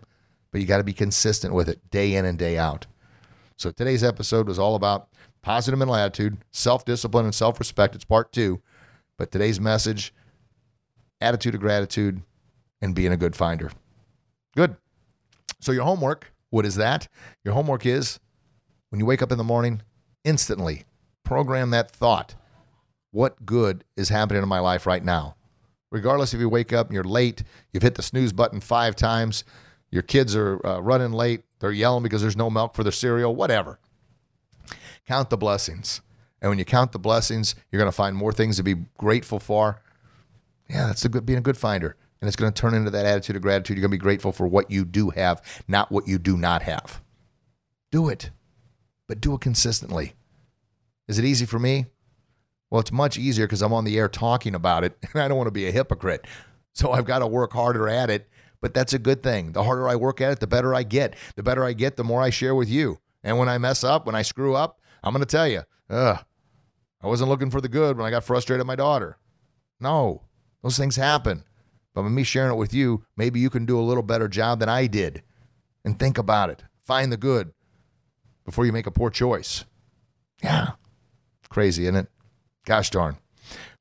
but 0.52 0.62
you 0.62 0.68
got 0.68 0.78
to 0.78 0.84
be 0.84 0.94
consistent 0.94 1.54
with 1.54 1.70
it 1.70 1.90
day 1.90 2.16
in 2.16 2.26
and 2.26 2.38
day 2.38 2.58
out. 2.58 2.86
So 3.56 3.72
today's 3.72 4.04
episode 4.04 4.48
was 4.48 4.60
all 4.60 4.76
about 4.76 5.10
positive 5.42 5.80
mental 5.80 5.96
attitude, 5.96 6.38
self 6.52 6.86
discipline, 6.86 7.26
and 7.26 7.34
self 7.34 7.60
respect. 7.60 7.96
It's 7.96 8.06
part 8.06 8.32
two. 8.32 8.62
But 9.18 9.32
today's 9.32 9.60
message 9.60 10.14
attitude 11.20 11.56
of 11.56 11.62
gratitude 11.62 12.22
and 12.82 12.96
being 12.96 13.12
a 13.12 13.18
good 13.18 13.36
finder. 13.36 13.72
Good. 14.56 14.76
So, 15.60 15.72
your 15.72 15.84
homework, 15.84 16.32
what 16.52 16.66
is 16.66 16.76
that? 16.76 17.08
Your 17.44 17.54
homework 17.54 17.86
is 17.86 18.20
when 18.90 19.00
you 19.00 19.06
wake 19.06 19.22
up 19.22 19.32
in 19.32 19.38
the 19.38 19.44
morning, 19.44 19.82
instantly 20.24 20.86
program 21.24 21.70
that 21.72 21.92
thought. 21.92 22.36
What 23.12 23.46
good 23.46 23.84
is 23.96 24.10
happening 24.10 24.44
in 24.44 24.50
my 24.50 24.60
life 24.60 24.86
right 24.86 25.04
now? 25.04 25.36
Regardless 25.92 26.34
if 26.34 26.40
you 26.40 26.50
wake 26.50 26.74
up 26.74 26.88
and 26.88 26.94
you're 26.94 27.04
late, 27.04 27.44
you've 27.72 27.84
hit 27.84 27.96
the 27.96 28.04
snooze 28.04 28.34
button 28.34 28.62
five 28.62 28.96
times, 28.96 29.44
your 29.92 30.04
kids 30.04 30.36
are 30.36 30.64
uh, 30.66 30.80
running 30.80 31.12
late, 31.12 31.42
they're 31.60 31.72
yelling 31.72 32.04
because 32.04 32.22
there's 32.22 32.38
no 32.38 32.50
milk 32.50 32.76
for 32.76 32.84
their 32.84 32.92
cereal, 32.92 33.36
whatever. 33.36 33.80
Count 35.08 35.30
the 35.30 35.38
blessings. 35.38 36.02
And 36.42 36.50
when 36.50 36.60
you 36.60 36.66
count 36.66 36.92
the 36.92 37.00
blessings, 37.00 37.56
you're 37.72 37.80
going 37.80 37.92
to 37.92 37.96
find 37.96 38.16
more 38.16 38.32
things 38.32 38.58
to 38.58 38.64
be 38.64 38.76
grateful 38.98 39.40
for. 39.40 39.82
Yeah, 40.70 40.88
that's 40.88 41.04
a 41.06 41.10
good 41.10 41.26
being 41.26 41.40
a 41.40 41.42
good 41.42 41.58
finder. 41.58 41.96
And 42.22 42.28
it's 42.28 42.36
going 42.36 42.52
to 42.52 42.62
turn 42.62 42.74
into 42.74 42.92
that 42.92 43.06
attitude 43.06 43.36
of 43.36 43.42
gratitude. 43.42 43.78
You're 43.78 43.88
going 43.88 43.92
to 43.92 43.98
be 43.98 44.04
grateful 44.04 44.32
for 44.32 44.48
what 44.48 44.70
you 44.70 44.86
do 44.86 45.10
have, 45.10 45.42
not 45.68 45.92
what 45.92 46.08
you 46.08 46.20
do 46.20 46.38
not 46.38 46.62
have. 46.62 47.02
Do 47.92 48.10
it, 48.10 48.30
but 49.10 49.20
do 49.20 49.34
it 49.34 49.42
consistently. 49.42 50.14
Is 51.10 51.18
it 51.18 51.26
easy 51.26 51.46
for 51.46 51.60
me? 51.60 51.88
Well, 52.70 52.80
it's 52.80 52.92
much 52.92 53.18
easier 53.18 53.48
because 53.48 53.64
I'm 53.64 53.74
on 53.74 53.84
the 53.84 53.98
air 53.98 54.08
talking 54.08 54.54
about 54.54 54.84
it, 54.86 54.96
and 55.14 55.22
I 55.22 55.28
don't 55.28 55.36
want 55.36 55.48
to 55.48 55.52
be 55.52 55.68
a 55.68 55.72
hypocrite. 55.72 56.26
So 56.74 56.92
I've 56.92 57.06
got 57.06 57.20
to 57.20 57.28
work 57.28 57.52
harder 57.52 57.90
at 57.90 58.12
it, 58.12 58.30
but 58.62 58.74
that's 58.74 58.94
a 58.94 59.00
good 59.00 59.24
thing. 59.24 59.52
The 59.52 59.64
harder 59.64 59.90
I 59.90 59.96
work 59.96 60.22
at 60.22 60.32
it, 60.32 60.40
the 60.40 60.48
better 60.48 60.74
I 60.76 60.84
get. 60.84 61.16
The 61.36 61.44
better 61.44 61.66
I 61.66 61.74
get, 61.74 61.98
the 61.98 62.04
more 62.04 62.22
I 62.22 62.30
share 62.30 62.54
with 62.54 62.70
you. 62.70 63.00
And 63.24 63.40
when 63.40 63.50
I 63.50 63.58
mess 63.58 63.84
up, 63.84 64.06
when 64.06 64.16
I 64.16 64.22
screw 64.22 64.56
up, 64.56 64.80
I'm 65.04 65.12
going 65.12 65.26
to 65.26 65.26
tell 65.26 65.48
you, 65.48 65.64
ugh, 65.90 66.24
I 67.02 67.08
wasn't 67.08 67.30
looking 67.30 67.50
for 67.50 67.60
the 67.60 67.68
good 67.68 67.98
when 67.98 68.06
I 68.06 68.12
got 68.12 68.24
frustrated 68.24 68.62
at 68.62 68.68
my 68.68 68.76
daughter. 68.76 69.18
No, 69.80 70.22
those 70.62 70.78
things 70.78 70.96
happen. 70.96 71.44
But 71.96 72.04
with 72.04 72.14
me 72.14 72.24
sharing 72.24 72.52
it 72.52 72.58
with 72.58 72.76
you, 72.76 73.04
maybe 73.18 73.40
you 73.40 73.50
can 73.50 73.66
do 73.66 73.80
a 73.80 73.82
little 73.82 74.04
better 74.04 74.28
job 74.28 74.60
than 74.60 74.70
I 74.70 74.86
did. 74.86 75.24
And 75.84 75.98
think 75.98 76.20
about 76.20 76.52
it. 76.52 76.64
Find 76.86 77.12
the 77.12 77.18
good 77.18 77.52
before 78.50 78.66
you 78.66 78.74
make 78.74 78.88
a 78.88 78.92
poor 78.92 79.12
choice. 79.12 79.64
Yeah. 80.42 80.72
Crazy, 81.50 81.84
isn't 81.84 81.96
it? 81.96 82.08
Gosh 82.66 82.90
darn. 82.90 83.18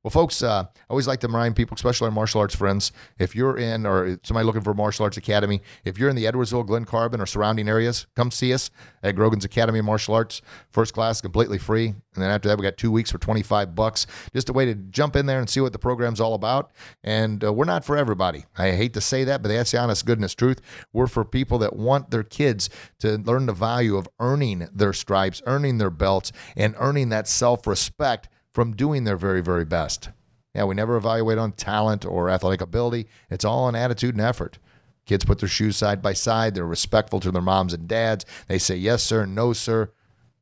Well, 0.04 0.12
folks, 0.12 0.44
uh, 0.44 0.64
I 0.64 0.80
always 0.88 1.08
like 1.08 1.18
to 1.20 1.26
remind 1.26 1.56
people, 1.56 1.74
especially 1.74 2.06
our 2.06 2.12
martial 2.12 2.40
arts 2.40 2.54
friends, 2.54 2.92
if 3.18 3.34
you're 3.34 3.58
in 3.58 3.84
or 3.84 4.16
somebody 4.22 4.46
looking 4.46 4.62
for 4.62 4.70
a 4.70 4.74
martial 4.74 5.02
arts 5.02 5.16
academy, 5.16 5.60
if 5.84 5.98
you're 5.98 6.08
in 6.08 6.14
the 6.14 6.24
Edwardsville, 6.24 6.64
Glen 6.64 6.84
Carbon, 6.84 7.20
or 7.20 7.26
surrounding 7.26 7.68
areas, 7.68 8.06
come 8.14 8.30
see 8.30 8.54
us 8.54 8.70
at 9.02 9.16
Grogan's 9.16 9.44
Academy 9.44 9.80
of 9.80 9.84
Martial 9.84 10.14
Arts. 10.14 10.40
First 10.70 10.94
class, 10.94 11.20
completely 11.20 11.58
free, 11.58 11.88
and 11.88 11.96
then 12.14 12.30
after 12.30 12.48
that, 12.48 12.58
we 12.58 12.62
got 12.62 12.76
two 12.76 12.92
weeks 12.92 13.10
for 13.10 13.18
25 13.18 13.74
bucks. 13.74 14.06
Just 14.32 14.48
a 14.48 14.52
way 14.52 14.66
to 14.66 14.76
jump 14.76 15.16
in 15.16 15.26
there 15.26 15.40
and 15.40 15.50
see 15.50 15.60
what 15.60 15.72
the 15.72 15.80
program's 15.80 16.20
all 16.20 16.34
about. 16.34 16.70
And 17.02 17.42
uh, 17.42 17.52
we're 17.52 17.64
not 17.64 17.84
for 17.84 17.96
everybody. 17.96 18.44
I 18.56 18.70
hate 18.70 18.94
to 18.94 19.00
say 19.00 19.24
that, 19.24 19.42
but 19.42 19.48
that's 19.48 19.72
the 19.72 19.80
honest 19.80 20.06
goodness 20.06 20.32
truth. 20.32 20.60
We're 20.92 21.08
for 21.08 21.24
people 21.24 21.58
that 21.58 21.74
want 21.74 22.12
their 22.12 22.22
kids 22.22 22.70
to 23.00 23.18
learn 23.18 23.46
the 23.46 23.52
value 23.52 23.96
of 23.96 24.08
earning 24.20 24.68
their 24.72 24.92
stripes, 24.92 25.42
earning 25.44 25.78
their 25.78 25.90
belts, 25.90 26.30
and 26.56 26.76
earning 26.78 27.08
that 27.08 27.26
self-respect 27.26 28.28
from 28.52 28.74
doing 28.74 29.04
their 29.04 29.16
very, 29.16 29.40
very 29.40 29.64
best. 29.64 30.10
Yeah, 30.54 30.64
we 30.64 30.74
never 30.74 30.96
evaluate 30.96 31.38
on 31.38 31.52
talent 31.52 32.04
or 32.04 32.30
athletic 32.30 32.60
ability. 32.60 33.06
It's 33.30 33.44
all 33.44 33.64
on 33.64 33.74
attitude 33.74 34.14
and 34.14 34.20
effort. 34.20 34.58
Kids 35.06 35.24
put 35.24 35.38
their 35.38 35.48
shoes 35.48 35.76
side 35.76 36.02
by 36.02 36.12
side. 36.12 36.54
They're 36.54 36.66
respectful 36.66 37.20
to 37.20 37.30
their 37.30 37.42
moms 37.42 37.72
and 37.72 37.88
dads. 37.88 38.24
They 38.46 38.58
say 38.58 38.76
yes, 38.76 39.02
sir, 39.02 39.24
no, 39.24 39.52
sir. 39.52 39.90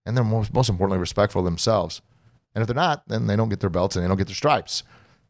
And 0.05 0.17
they're 0.17 0.25
most, 0.25 0.53
most 0.53 0.69
importantly 0.69 0.99
respectful 0.99 1.43
themselves. 1.43 2.03
And 2.55 2.63
if 2.63 2.69
they're 2.69 2.75
not, 2.75 3.07
then 3.07 3.27
they 3.27 3.37
don't 3.37 3.49
get 3.49 3.61
their 3.61 3.71
belts 3.71 3.97
and 3.97 4.05
they 4.05 4.09
don't 4.09 4.17
get 4.17 4.29
their 4.29 4.35
stripes. 4.35 4.83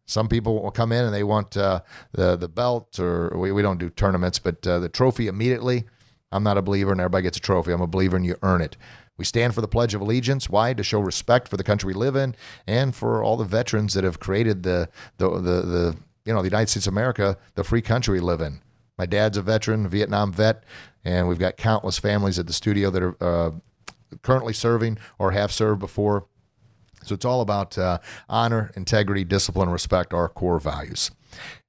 Some 0.07 0.29
people 0.29 0.63
will 0.63 0.71
come 0.71 0.93
in 0.93 1.05
and 1.05 1.13
they 1.13 1.25
want 1.25 1.57
uh, 1.57 1.81
the 2.13 2.37
the 2.37 2.49
belt, 2.49 3.01
or 3.01 3.37
we, 3.37 3.51
we 3.51 3.63
don't 3.63 3.81
do 3.81 3.91
tournaments, 3.91 4.39
but 4.39 4.65
uh, 4.67 4.79
the 4.79 4.89
trophy 4.89 5.27
immediately. 5.27 5.85
I'm 6.31 6.45
not 6.45 6.59
a 6.59 6.63
believer 6.63 6.93
and 6.93 7.01
everybody 7.01 7.23
gets 7.23 7.39
a 7.39 7.41
trophy. 7.41 7.73
I'm 7.73 7.81
a 7.81 7.87
believer 7.87 8.17
and 8.17 8.25
you 8.25 8.37
earn 8.43 8.61
it. 8.61 8.77
We 9.17 9.25
stand 9.25 9.55
for 9.55 9.61
the 9.61 9.69
Pledge 9.69 9.95
of 9.95 10.01
Allegiance. 10.01 10.49
Why? 10.51 10.75
To 10.75 10.83
show 10.83 11.01
respect 11.01 11.49
for 11.49 11.57
the 11.57 11.65
country 11.65 11.89
we 11.89 11.95
live 11.95 12.17
in 12.17 12.35
and 12.67 12.95
for 12.95 13.23
all 13.23 13.37
the 13.37 13.45
veterans 13.45 13.95
that 13.95 14.05
have 14.05 14.21
created 14.21 14.63
the 14.63 14.89
the 15.19 15.31
the, 15.31 15.63
the 15.63 15.97
you 16.25 16.35
know 16.35 16.43
the 16.43 16.49
United 16.49 16.69
States 16.69 16.87
of 16.87 16.93
America, 16.93 17.39
the 17.55 17.65
free 17.65 17.83
country 17.83 18.15
we 18.15 18.21
live 18.21 18.41
in. 18.41 18.61
My 18.99 19.07
dad's 19.07 19.37
a 19.37 19.43
veteran, 19.43 19.89
Vietnam 19.89 20.33
vet, 20.33 20.65
and 21.05 21.29
we've 21.29 21.39
got 21.39 21.57
countless 21.57 21.99
families 21.99 22.39
at 22.39 22.47
the 22.47 22.53
studio 22.53 22.91
that 22.91 23.03
are 23.03 23.17
uh, 23.21 23.51
currently 24.23 24.53
serving 24.53 24.99
or 25.19 25.33
have 25.33 25.53
served 25.53 25.81
before. 25.81 26.27
So 27.05 27.15
it's 27.15 27.25
all 27.25 27.41
about 27.41 27.79
uh, 27.79 27.99
honor, 28.29 28.73
integrity, 28.75 29.23
discipline, 29.23 29.69
respect, 29.69 30.13
our 30.13 30.29
core 30.29 30.59
values. 30.59 31.11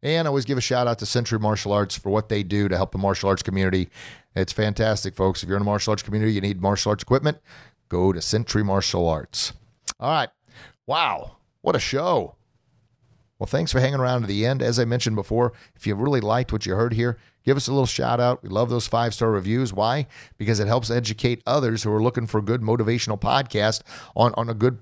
And 0.02 0.28
I 0.28 0.30
always 0.30 0.46
give 0.46 0.58
a 0.58 0.62
shout 0.62 0.88
out 0.88 1.00
to 1.00 1.06
Century 1.06 1.38
Martial 1.38 1.74
Arts 1.74 1.98
for 1.98 2.10
what 2.10 2.30
they 2.30 2.42
do 2.42 2.68
to 2.68 2.76
help 2.76 2.92
the 2.92 2.98
martial 2.98 3.30
arts 3.30 3.44
community 3.44 3.90
it's 4.38 4.54
fantastic, 4.54 5.16
folks. 5.16 5.44
If 5.44 5.50
you're 5.50 5.58
in 5.58 5.62
a 5.62 5.66
martial 5.66 5.92
arts 5.92 6.04
community, 6.04 6.34
you 6.34 6.42
need 6.42 6.62
martial 6.62 6.92
arts 6.92 7.04
equipment, 7.04 7.38
go 7.90 8.12
to 8.14 8.22
Century 8.22 8.64
Martial 8.64 9.08
Arts. 9.08 9.54
All 10.00 10.12
right. 10.12 10.30
Wow. 10.86 11.38
What 11.62 11.76
a 11.76 11.80
show. 11.80 12.36
Well, 13.40 13.48
thanks 13.48 13.72
for 13.72 13.80
hanging 13.80 14.00
around 14.00 14.22
to 14.22 14.28
the 14.28 14.46
end. 14.46 14.62
As 14.62 14.80
I 14.80 14.86
mentioned 14.86 15.16
before, 15.16 15.54
if 15.76 15.86
you 15.86 15.96
really 15.96 16.22
liked 16.22 16.52
what 16.52 16.66
you 16.66 16.76
heard 16.76 16.94
here, 16.94 17.18
give 17.44 17.56
us 17.56 17.68
a 17.68 17.72
little 17.72 17.86
shout 17.86 18.20
out. 18.20 18.42
We 18.42 18.50
love 18.50 18.70
those 18.70 18.88
five 18.88 19.14
star 19.14 19.30
reviews. 19.32 19.74
Why? 19.74 20.08
Because 20.38 20.60
it 20.60 20.68
helps 20.68 20.90
educate 20.90 21.44
others 21.46 21.84
who 21.84 21.92
are 21.92 22.02
looking 22.02 22.26
for 22.26 22.42
good 22.42 22.62
motivational 22.62 23.20
podcast 23.20 23.84
on, 24.16 24.34
on 24.36 24.50
a 24.50 24.54
good 24.56 24.80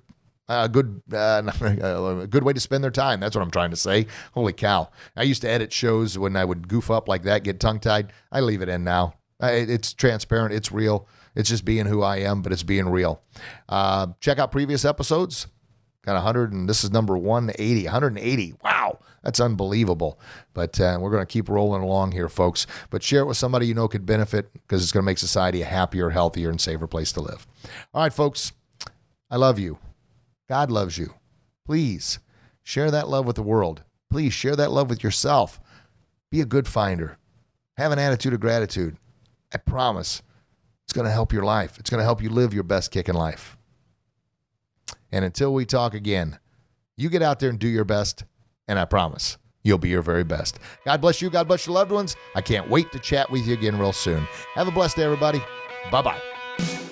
a 0.48 0.70
good 0.70 1.02
uh, 1.12 1.42
a 1.62 2.28
good 2.28 2.44
way 2.44 2.54
to 2.54 2.60
spend 2.60 2.84
their 2.84 2.92
time. 2.92 3.20
That's 3.20 3.36
what 3.36 3.42
I'm 3.42 3.52
trying 3.52 3.72
to 3.72 3.78
say. 3.78 4.08
Holy 4.34 4.54
cow! 4.54 4.90
I 5.16 5.24
used 5.24 5.42
to 5.42 5.50
edit 5.50 5.74
shows 5.74 6.18
when 6.18 6.36
I 6.36 6.46
would 6.46 6.68
goof 6.68 6.92
up 6.92 7.08
like 7.10 7.24
that, 7.24 7.44
get 7.44 7.60
tongue 7.60 7.80
tied. 7.80 8.14
I 8.32 8.42
leave 8.42 8.62
it 8.62 8.70
in 8.70 8.84
now. 8.84 9.16
It's 9.42 9.94
transparent. 9.94 10.54
It's 10.54 10.72
real. 10.72 11.08
It's 11.36 11.50
just 11.50 11.66
being 11.66 11.86
who 11.86 12.02
I 12.02 12.18
am, 12.18 12.42
but 12.42 12.52
it's 12.52 12.64
being 12.64 12.88
real. 12.88 13.22
Uh, 13.68 14.08
check 14.22 14.40
out 14.40 14.52
previous 14.52 14.86
episodes. 14.86 15.48
Got 16.06 16.14
100, 16.14 16.54
and 16.54 16.70
this 16.70 16.84
is 16.84 16.92
number 16.92 17.18
180. 17.18 17.84
180. 17.86 18.54
Wow, 18.64 19.00
that's 19.24 19.40
unbelievable. 19.40 20.20
But 20.54 20.80
uh, 20.80 21.00
we're 21.02 21.10
going 21.10 21.24
to 21.24 21.32
keep 21.32 21.50
rolling 21.50 21.82
along 21.82 22.12
here, 22.12 22.30
folks. 22.30 22.68
But 22.92 23.02
share 23.02 23.22
it 23.22 23.26
with 23.26 23.38
somebody 23.38 23.66
you 23.66 23.74
know 23.74 23.88
could 23.88 24.06
benefit 24.06 24.54
because 24.54 24.84
it's 24.84 24.92
going 24.92 25.02
to 25.02 25.06
make 25.06 25.18
society 25.18 25.64
a 25.64 25.66
happier, 25.66 26.12
healthier, 26.12 26.50
and 26.50 26.62
safer 26.62 26.88
place 26.88 27.12
to 27.14 27.22
live. 27.22 27.48
All 27.94 28.04
right, 28.04 28.14
folks. 28.14 28.54
I 29.32 29.38
love 29.38 29.58
you. 29.58 29.80
God 30.48 30.70
loves 30.70 30.98
you. 30.98 31.16
Please 31.66 32.20
share 32.62 32.92
that 32.92 33.10
love 33.10 33.26
with 33.26 33.36
the 33.36 33.44
world. 33.44 33.82
Please 34.12 34.32
share 34.32 34.56
that 34.56 34.72
love 34.72 34.90
with 34.90 35.04
yourself. 35.04 35.60
Be 36.32 36.40
a 36.40 36.46
good 36.46 36.68
finder. 36.68 37.18
Have 37.78 37.92
an 37.92 38.00
attitude 38.00 38.34
of 38.34 38.40
gratitude. 38.40 38.98
I 39.56 39.58
promise 39.58 40.22
it's 40.84 40.92
going 40.92 41.06
to 41.06 41.12
help 41.12 41.32
your 41.32 41.46
life. 41.46 41.80
It's 41.80 41.90
going 41.90 42.00
to 42.00 42.04
help 42.04 42.22
you 42.22 42.30
live 42.30 42.54
your 42.54 42.64
best 42.64 42.92
Kickin' 42.92 43.16
Life. 43.16 43.56
And 45.14 45.24
until 45.24 45.54
we 45.54 45.66
talk 45.66 45.94
again, 45.94 46.40
you 46.98 47.08
get 47.08 47.22
out 47.22 47.40
there 47.40 47.52
and 47.52 47.58
do 47.58 47.70
your 47.70 47.86
best, 47.86 48.26
and 48.68 48.78
I 48.78 48.84
promise 48.84 49.38
you'll 49.64 49.78
be 49.78 49.88
your 49.88 50.02
very 50.02 50.26
best. 50.26 50.60
God 50.84 51.00
bless 51.00 51.22
you. 51.22 51.30
God 51.30 51.48
bless 51.48 51.66
your 51.66 51.74
loved 51.74 51.94
ones. 51.94 52.18
I 52.36 52.42
can't 52.42 52.70
wait 52.70 52.92
to 52.92 53.00
chat 53.00 53.32
with 53.32 53.48
you 53.48 53.54
again 53.54 53.80
real 53.80 53.94
soon. 53.94 54.28
Have 54.56 54.68
a 54.68 54.72
blessed 54.72 54.98
day, 54.98 55.04
everybody. 55.04 55.42
Bye 55.90 56.02
bye. 56.02 56.92